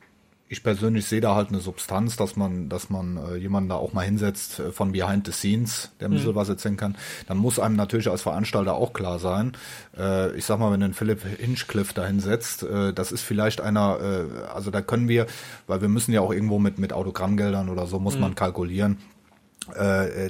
Ich 0.51 0.63
persönlich 0.63 1.05
sehe 1.05 1.21
da 1.21 1.33
halt 1.33 1.47
eine 1.47 1.61
Substanz, 1.61 2.17
dass 2.17 2.35
man, 2.35 2.67
dass 2.67 2.89
man 2.89 3.15
äh, 3.15 3.37
jemanden 3.37 3.69
da 3.69 3.75
auch 3.75 3.93
mal 3.93 4.03
hinsetzt 4.03 4.59
äh, 4.59 4.71
von 4.73 4.91
behind 4.91 5.25
the 5.25 5.31
scenes, 5.31 5.91
der 6.01 6.09
ein 6.09 6.11
bisschen 6.11 6.31
mhm. 6.31 6.35
was 6.35 6.49
erzählen 6.49 6.75
kann. 6.75 6.97
Dann 7.29 7.37
muss 7.37 7.57
einem 7.57 7.77
natürlich 7.77 8.09
als 8.09 8.23
Veranstalter 8.23 8.75
auch 8.75 8.91
klar 8.91 9.17
sein. 9.17 9.53
Äh, 9.97 10.35
ich 10.35 10.43
sag 10.43 10.59
mal, 10.59 10.69
wenn 10.73 10.83
ein 10.83 10.93
Philipp 10.93 11.23
Hinchcliffe 11.23 11.93
da 11.93 12.05
hinsetzt, 12.05 12.63
äh, 12.63 12.91
das 12.91 13.13
ist 13.13 13.21
vielleicht 13.21 13.61
einer, 13.61 13.97
äh, 14.01 14.47
also 14.53 14.71
da 14.71 14.81
können 14.81 15.07
wir, 15.07 15.25
weil 15.67 15.79
wir 15.79 15.87
müssen 15.87 16.11
ja 16.11 16.19
auch 16.19 16.33
irgendwo 16.33 16.59
mit, 16.59 16.79
mit 16.79 16.91
Autogrammgeldern 16.91 17.69
oder 17.69 17.87
so 17.87 17.99
muss 17.99 18.15
mhm. 18.15 18.21
man 18.21 18.35
kalkulieren 18.35 18.97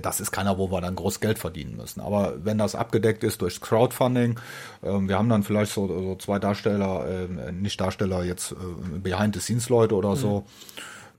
das 0.02 0.20
ist 0.20 0.32
keiner, 0.32 0.58
wo 0.58 0.70
wir 0.72 0.82
dann 0.82 0.96
groß 0.96 1.22
Geld 1.22 1.40
verdienen 1.40 1.78
müssen. 1.78 2.02
Aber 2.02 2.34
wenn 2.44 2.58
das 2.58 2.76
abgedeckt 2.76 3.24
ist 3.24 3.42
durch 3.42 3.62
Crowdfunding, 3.62 4.38
ähm, 4.84 5.08
wir 5.08 5.18
haben 5.18 5.30
dann 5.30 5.44
vielleicht 5.44 5.72
so, 5.72 5.88
so 5.88 6.16
zwei 6.16 6.38
Darsteller, 6.38 7.06
äh, 7.08 7.52
nicht 7.52 7.80
Darsteller, 7.80 8.24
jetzt 8.26 8.52
äh, 8.52 8.56
Behind-the-Scenes-Leute 9.00 9.96
oder 9.96 10.18
so, 10.18 10.46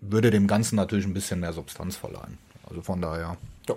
würde 0.03 0.31
dem 0.31 0.47
Ganzen 0.47 0.77
natürlich 0.77 1.07
ein 1.07 1.15
bisschen 1.15 1.41
mehr 1.41 1.55
Substanz 1.55 1.97
verleihen. 1.97 2.39
Also 2.69 2.83
von 2.83 3.01
daher. 3.01 3.39
Ja. 3.69 3.75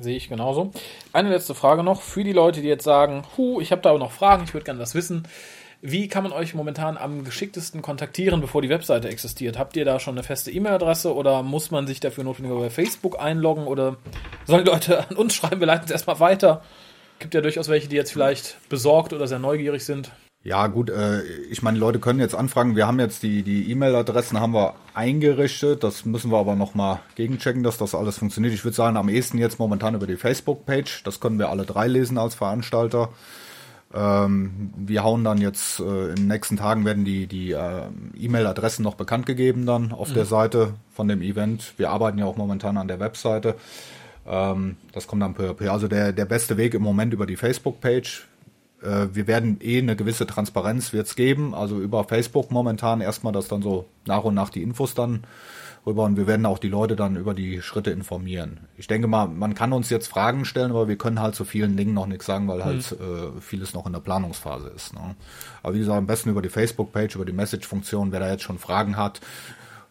Sehe 0.00 0.16
ich 0.16 0.28
genauso. 0.28 0.72
Eine 1.12 1.30
letzte 1.30 1.54
Frage 1.54 1.82
noch 1.82 2.02
für 2.02 2.24
die 2.24 2.32
Leute, 2.32 2.60
die 2.60 2.68
jetzt 2.68 2.84
sagen, 2.84 3.24
hu, 3.36 3.60
ich 3.60 3.72
habe 3.72 3.82
da 3.82 3.90
aber 3.90 3.98
noch 3.98 4.12
Fragen, 4.12 4.44
ich 4.44 4.54
würde 4.54 4.64
gerne 4.64 4.80
das 4.80 4.94
wissen. 4.94 5.26
Wie 5.84 6.06
kann 6.06 6.22
man 6.22 6.30
euch 6.30 6.54
momentan 6.54 6.96
am 6.96 7.24
geschicktesten 7.24 7.82
kontaktieren, 7.82 8.40
bevor 8.40 8.62
die 8.62 8.68
Webseite 8.68 9.08
existiert? 9.08 9.58
Habt 9.58 9.76
ihr 9.76 9.84
da 9.84 9.98
schon 9.98 10.14
eine 10.14 10.22
feste 10.22 10.52
E-Mail-Adresse 10.52 11.12
oder 11.12 11.42
muss 11.42 11.72
man 11.72 11.88
sich 11.88 11.98
dafür 11.98 12.22
notwendig 12.22 12.56
bei 12.56 12.70
Facebook 12.70 13.20
einloggen 13.20 13.66
oder 13.66 13.96
sollen 14.46 14.64
die 14.64 14.70
Leute 14.70 15.08
an 15.10 15.16
uns 15.16 15.34
schreiben, 15.34 15.58
wir 15.58 15.66
leiten 15.66 15.86
es 15.86 15.90
erstmal 15.90 16.20
weiter? 16.20 16.62
Gibt 17.18 17.34
ja 17.34 17.40
durchaus 17.40 17.68
welche, 17.68 17.88
die 17.88 17.96
jetzt 17.96 18.12
vielleicht 18.12 18.58
besorgt 18.68 19.12
oder 19.12 19.26
sehr 19.26 19.40
neugierig 19.40 19.84
sind. 19.84 20.12
Ja, 20.44 20.68
gut, 20.68 20.88
äh, 20.88 21.22
ich 21.50 21.62
meine, 21.62 21.78
Leute 21.78 21.98
können 21.98 22.20
jetzt 22.20 22.36
anfragen, 22.36 22.76
wir 22.76 22.86
haben 22.86 23.00
jetzt 23.00 23.24
die 23.24 23.42
die 23.42 23.68
E-Mail-Adressen 23.72 24.38
haben 24.38 24.54
wir 24.54 24.74
eingerichtet, 24.94 25.82
das 25.82 26.04
müssen 26.04 26.30
wir 26.30 26.38
aber 26.38 26.54
nochmal 26.54 27.00
gegenchecken, 27.16 27.64
dass 27.64 27.76
das 27.76 27.96
alles 27.96 28.18
funktioniert. 28.18 28.54
Ich 28.54 28.64
würde 28.64 28.76
sagen, 28.76 28.96
am 28.96 29.08
ehesten 29.08 29.38
jetzt 29.38 29.58
momentan 29.58 29.96
über 29.96 30.06
die 30.06 30.16
Facebook-Page, 30.16 31.02
das 31.02 31.18
können 31.18 31.40
wir 31.40 31.50
alle 31.50 31.64
drei 31.64 31.88
lesen 31.88 32.18
als 32.18 32.36
Veranstalter. 32.36 33.08
Ähm, 33.94 34.72
wir 34.76 35.04
hauen 35.04 35.22
dann 35.22 35.38
jetzt 35.38 35.80
äh, 35.80 36.10
in 36.10 36.16
den 36.16 36.28
nächsten 36.28 36.56
Tagen 36.56 36.84
werden 36.84 37.04
die, 37.04 37.26
die 37.26 37.52
äh, 37.52 37.82
E-Mail-Adressen 38.18 38.82
noch 38.82 38.94
bekannt 38.94 39.26
gegeben 39.26 39.66
dann 39.66 39.92
auf 39.92 40.10
mhm. 40.10 40.14
der 40.14 40.24
Seite 40.24 40.74
von 40.94 41.08
dem 41.08 41.20
Event. 41.20 41.74
Wir 41.76 41.90
arbeiten 41.90 42.18
ja 42.18 42.24
auch 42.24 42.36
momentan 42.36 42.78
an 42.78 42.88
der 42.88 43.00
Webseite. 43.00 43.56
Ähm, 44.26 44.76
das 44.92 45.06
kommt 45.06 45.22
dann 45.22 45.34
per, 45.34 45.54
per 45.54 45.72
also 45.72 45.88
der, 45.88 46.12
der 46.12 46.24
beste 46.24 46.56
Weg 46.56 46.74
im 46.74 46.82
Moment 46.82 47.12
über 47.12 47.26
die 47.26 47.36
Facebook-Page. 47.36 48.28
Äh, 48.82 49.08
wir 49.12 49.26
werden 49.26 49.58
eh 49.60 49.78
eine 49.78 49.96
gewisse 49.96 50.26
Transparenz 50.26 50.92
wird's 50.92 51.14
geben, 51.14 51.54
also 51.54 51.78
über 51.78 52.04
Facebook 52.04 52.50
momentan 52.50 53.00
erstmal, 53.00 53.32
dass 53.32 53.48
dann 53.48 53.62
so 53.62 53.86
nach 54.06 54.24
und 54.24 54.34
nach 54.34 54.48
die 54.48 54.62
Infos 54.62 54.94
dann 54.94 55.24
rüber 55.86 56.04
und 56.04 56.16
wir 56.16 56.26
werden 56.26 56.46
auch 56.46 56.58
die 56.58 56.68
Leute 56.68 56.94
dann 56.94 57.16
über 57.16 57.34
die 57.34 57.60
Schritte 57.60 57.90
informieren. 57.90 58.60
Ich 58.76 58.86
denke 58.86 59.08
mal, 59.08 59.26
man 59.26 59.54
kann 59.54 59.72
uns 59.72 59.90
jetzt 59.90 60.06
Fragen 60.06 60.44
stellen, 60.44 60.70
aber 60.70 60.88
wir 60.88 60.96
können 60.96 61.20
halt 61.20 61.34
zu 61.34 61.44
vielen 61.44 61.76
Dingen 61.76 61.94
noch 61.94 62.06
nichts 62.06 62.26
sagen, 62.26 62.46
weil 62.48 62.64
halt 62.64 62.96
mhm. 62.98 63.38
äh, 63.38 63.40
vieles 63.40 63.74
noch 63.74 63.86
in 63.86 63.92
der 63.92 64.00
Planungsphase 64.00 64.68
ist. 64.68 64.94
Ne? 64.94 65.16
Aber 65.62 65.74
wie 65.74 65.80
gesagt, 65.80 65.98
am 65.98 66.06
besten 66.06 66.30
über 66.30 66.42
die 66.42 66.48
Facebook-Page, 66.48 67.16
über 67.16 67.24
die 67.24 67.32
Message-Funktion, 67.32 68.12
wer 68.12 68.20
da 68.20 68.30
jetzt 68.30 68.44
schon 68.44 68.58
Fragen 68.58 68.96
hat, 68.96 69.20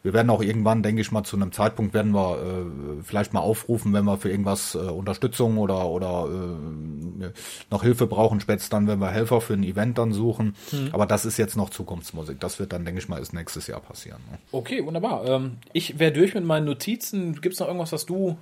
wir 0.04 0.14
werden 0.14 0.30
auch 0.30 0.42
irgendwann, 0.42 0.82
denke 0.82 1.02
ich 1.02 1.12
mal, 1.12 1.24
zu 1.24 1.36
einem 1.36 1.52
Zeitpunkt 1.52 1.94
werden 1.94 2.14
wir 2.14 2.38
äh, 2.38 3.04
vielleicht 3.04 3.34
mal 3.34 3.42
aufrufen, 3.42 3.94
wenn 3.94 4.06
wir 4.06 4.18
für 4.18 4.30
irgendwas 4.30 4.74
äh, 4.74 4.80
Unterstützung 4.80 5.58
oder 5.58 5.88
oder 5.88 6.28
äh, 6.30 7.30
noch 7.70 7.84
Hilfe 7.84 8.08
brauchen, 8.08 8.40
spätestens 8.40 8.70
dann, 8.70 8.88
wenn 8.88 9.00
wir 9.00 9.10
Helfer 9.10 9.42
für 9.42 9.54
ein 9.54 9.64
Event 9.64 9.98
dann 9.98 10.12
suchen. 10.12 10.56
Mhm. 10.72 10.90
Aber 10.92 11.06
das 11.06 11.26
ist 11.26 11.38
jetzt 11.38 11.56
noch 11.56 11.70
Zukunftsmusik. 11.70 12.40
Das 12.40 12.60
wird 12.60 12.74
dann, 12.74 12.84
denke 12.84 13.00
ich 13.00 13.10
mal, 13.10 13.22
ist 13.22 13.34
nächstes 13.34 13.68
Jahr 13.68 13.80
passieren. 13.80 14.22
Ne? 14.32 14.40
Okay, 14.52 14.84
wunderbar. 14.86 15.26
Ähm, 15.26 15.58
ich 15.74 16.00
wäre 16.00 16.12
durch 16.12 16.34
mit 16.34 16.46
meinen 16.46 16.66
Notizen. 16.66 17.40
Gibt 17.42 17.54
es 17.54 17.60
noch 17.60 17.68
irgendwas, 17.68 17.92
was 17.92 18.06
du 18.06 18.38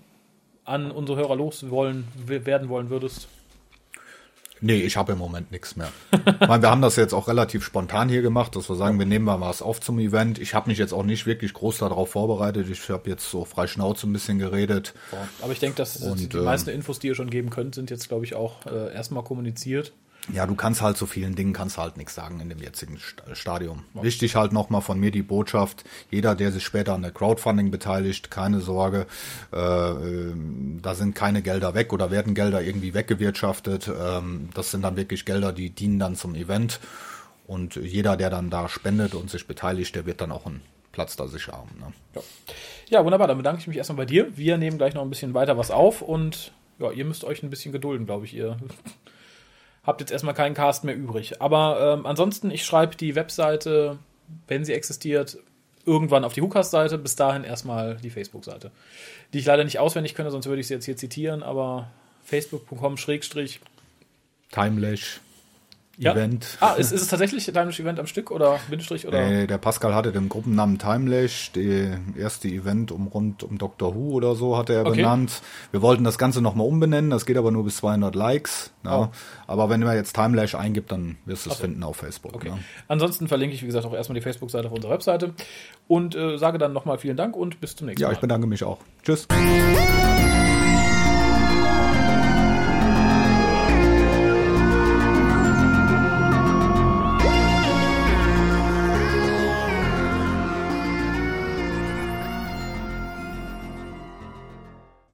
an 0.63 0.91
unsere 0.91 1.17
Hörer 1.17 1.35
loswollen 1.35 2.07
werden 2.25 2.69
wollen 2.69 2.89
würdest? 2.89 3.27
Nee, 4.61 4.81
ich 4.81 4.97
habe 4.97 5.13
im 5.13 5.17
Moment 5.17 5.51
nichts 5.51 5.75
mehr. 5.75 5.91
ich 6.13 6.47
meine, 6.47 6.61
wir 6.61 6.69
haben 6.69 6.81
das 6.81 6.95
jetzt 6.95 7.13
auch 7.13 7.27
relativ 7.27 7.63
spontan 7.63 8.09
hier 8.09 8.21
gemacht, 8.21 8.55
dass 8.55 8.69
wir 8.69 8.75
sagen, 8.75 8.99
wir 8.99 9.05
nehmen 9.05 9.25
mal 9.25 9.39
was 9.39 9.61
auf 9.61 9.79
zum 9.79 9.99
Event. 9.99 10.39
Ich 10.39 10.53
habe 10.53 10.69
mich 10.69 10.77
jetzt 10.77 10.93
auch 10.93 11.03
nicht 11.03 11.25
wirklich 11.25 11.53
groß 11.53 11.77
darauf 11.79 12.11
vorbereitet. 12.11 12.67
Ich 12.69 12.89
habe 12.89 13.09
jetzt 13.09 13.29
so 13.29 13.45
frei 13.45 13.67
Schnauze 13.67 14.07
ein 14.07 14.13
bisschen 14.13 14.39
geredet. 14.39 14.93
Aber 15.41 15.51
ich 15.51 15.59
denke, 15.59 15.77
dass 15.77 15.97
Und, 15.97 16.33
die 16.33 16.37
ähm, 16.37 16.43
meisten 16.43 16.69
Infos, 16.69 16.99
die 16.99 17.07
ihr 17.07 17.15
schon 17.15 17.29
geben 17.29 17.49
könnt, 17.49 17.75
sind 17.75 17.89
jetzt, 17.89 18.09
glaube 18.09 18.25
ich, 18.25 18.35
auch 18.35 18.65
äh, 18.65 18.93
erstmal 18.93 19.23
kommuniziert. 19.23 19.93
Ja, 20.33 20.45
du 20.45 20.55
kannst 20.55 20.81
halt 20.81 20.97
zu 20.97 21.07
vielen 21.07 21.35
Dingen 21.35 21.53
kannst 21.53 21.77
halt 21.77 21.97
nichts 21.97 22.15
sagen 22.15 22.39
in 22.39 22.49
dem 22.49 22.59
jetzigen 22.59 22.99
Stadium. 23.33 23.83
Ja. 23.95 24.03
Wichtig 24.03 24.35
halt 24.35 24.53
nochmal 24.53 24.81
von 24.81 24.99
mir 24.99 25.11
die 25.11 25.23
Botschaft, 25.23 25.83
jeder, 26.11 26.35
der 26.35 26.51
sich 26.51 26.63
später 26.63 26.93
an 26.93 27.01
der 27.01 27.11
Crowdfunding 27.11 27.71
beteiligt, 27.71 28.29
keine 28.29 28.59
Sorge, 28.59 29.07
äh, 29.51 29.57
äh, 29.57 30.33
da 30.81 30.95
sind 30.95 31.15
keine 31.15 31.41
Gelder 31.41 31.73
weg 31.73 31.93
oder 31.93 32.11
werden 32.11 32.35
Gelder 32.35 32.61
irgendwie 32.61 32.93
weggewirtschaftet. 32.93 33.87
Ähm, 33.87 34.49
das 34.53 34.71
sind 34.71 34.83
dann 34.83 34.95
wirklich 34.97 35.25
Gelder, 35.25 35.51
die 35.51 35.69
dienen 35.69 35.99
dann 35.99 36.15
zum 36.15 36.35
Event. 36.35 36.79
Und 37.47 37.75
jeder, 37.75 38.15
der 38.15 38.29
dann 38.29 38.51
da 38.51 38.69
spendet 38.69 39.15
und 39.15 39.31
sich 39.31 39.47
beteiligt, 39.47 39.95
der 39.95 40.05
wird 40.05 40.21
dann 40.21 40.31
auch 40.31 40.45
einen 40.45 40.61
Platz 40.91 41.15
da 41.15 41.27
sicher 41.27 41.53
haben. 41.53 41.69
Ne? 41.79 41.93
Ja. 42.13 42.21
ja, 42.89 43.05
wunderbar. 43.05 43.27
Dann 43.27 43.37
bedanke 43.37 43.61
ich 43.61 43.67
mich 43.67 43.77
erstmal 43.77 43.97
bei 43.97 44.05
dir. 44.05 44.37
Wir 44.37 44.57
nehmen 44.57 44.77
gleich 44.77 44.93
noch 44.93 45.01
ein 45.01 45.09
bisschen 45.09 45.33
weiter 45.33 45.57
was 45.57 45.71
auf 45.71 46.03
und 46.03 46.51
ja, 46.77 46.91
ihr 46.91 47.05
müsst 47.05 47.23
euch 47.23 47.41
ein 47.41 47.49
bisschen 47.49 47.71
gedulden, 47.71 48.05
glaube 48.05 48.25
ich. 48.25 48.35
Ihr 48.35 48.57
habt 49.83 50.01
jetzt 50.01 50.11
erstmal 50.11 50.33
keinen 50.33 50.55
Cast 50.55 50.83
mehr 50.83 50.95
übrig. 50.95 51.41
Aber 51.41 51.95
ähm, 51.97 52.05
ansonsten, 52.05 52.51
ich 52.51 52.65
schreibe 52.65 52.95
die 52.95 53.15
Webseite, 53.15 53.99
wenn 54.47 54.65
sie 54.65 54.73
existiert, 54.73 55.37
irgendwann 55.85 56.23
auf 56.23 56.33
die 56.33 56.41
Hookast-Seite, 56.41 56.97
bis 56.97 57.15
dahin 57.15 57.43
erstmal 57.43 57.97
die 57.97 58.09
Facebook-Seite. 58.09 58.71
Die 59.33 59.39
ich 59.39 59.45
leider 59.45 59.63
nicht 59.63 59.79
auswendig 59.79 60.13
könnte, 60.13 60.31
sonst 60.31 60.45
würde 60.45 60.61
ich 60.61 60.67
sie 60.67 60.73
jetzt 60.73 60.85
hier 60.85 60.97
zitieren, 60.97 61.41
aber 61.41 61.89
facebook.com 62.23 62.97
schrägstrich 62.97 63.59
Timelash. 64.51 65.21
Ja. 66.01 66.13
Event. 66.13 66.57
Ah, 66.61 66.75
ist, 66.75 66.93
ist 66.93 67.01
es 67.01 67.07
tatsächlich 67.09 67.45
Timelash 67.45 67.79
Event 67.81 67.99
am 67.99 68.07
Stück 68.07 68.31
oder 68.31 68.57
Bindestrich 68.69 69.05
oder? 69.05 69.19
Äh, 69.21 69.47
der 69.47 69.57
Pascal 69.57 69.93
hatte 69.93 70.13
den 70.13 70.29
Gruppennamen 70.29 70.79
Timelash, 70.79 71.51
die 71.51 71.89
erste 72.17 72.47
Event 72.47 72.91
um 72.93 73.07
rund 73.07 73.43
um 73.43 73.57
Doctor 73.57 73.93
Who 73.95 74.11
oder 74.13 74.33
so 74.35 74.57
hatte 74.57 74.73
er 74.73 74.85
Okay. 74.85 74.97
benannt. 75.01 75.41
Wir 75.71 75.81
wollten 75.81 76.05
das 76.05 76.17
Ganze 76.17 76.41
nochmal 76.41 76.65
umbenennen, 76.67 77.09
das 77.11 77.25
geht 77.25 77.35
aber 77.35 77.51
nur 77.51 77.65
bis 77.65 77.75
200 77.77 78.15
Likes. 78.15 78.71
Ja. 78.85 78.97
Oh. 78.97 79.07
Aber 79.45 79.69
wenn 79.69 79.81
man 79.81 79.95
jetzt 79.97 80.13
Timelash 80.15 80.55
eingibt, 80.55 80.89
dann 80.91 81.17
wirst 81.25 81.45
du 81.45 81.49
es 81.49 81.57
so. 81.57 81.63
finden 81.63 81.83
auf 81.83 81.97
Facebook. 81.97 82.33
Okay. 82.35 82.51
Ne? 82.51 82.59
Ansonsten 82.87 83.27
verlinke 83.27 83.55
ich, 83.55 83.61
wie 83.61 83.65
gesagt, 83.67 83.85
auch 83.85 83.93
erstmal 83.93 84.15
die 84.15 84.21
Facebook-Seite 84.23 84.67
auf 84.67 84.73
unserer 84.73 84.93
Webseite 84.93 85.33
und 85.89 86.15
äh, 86.15 86.37
sage 86.37 86.57
dann 86.59 86.71
nochmal 86.71 86.97
vielen 86.97 87.17
Dank 87.17 87.35
und 87.35 87.59
bis 87.59 87.75
zum 87.75 87.87
nächsten 87.87 88.01
Ja, 88.01 88.07
Mal. 88.07 88.13
ich 88.13 88.19
bedanke 88.19 88.47
mich 88.47 88.63
auch. 88.63 88.77
Tschüss. 89.03 89.27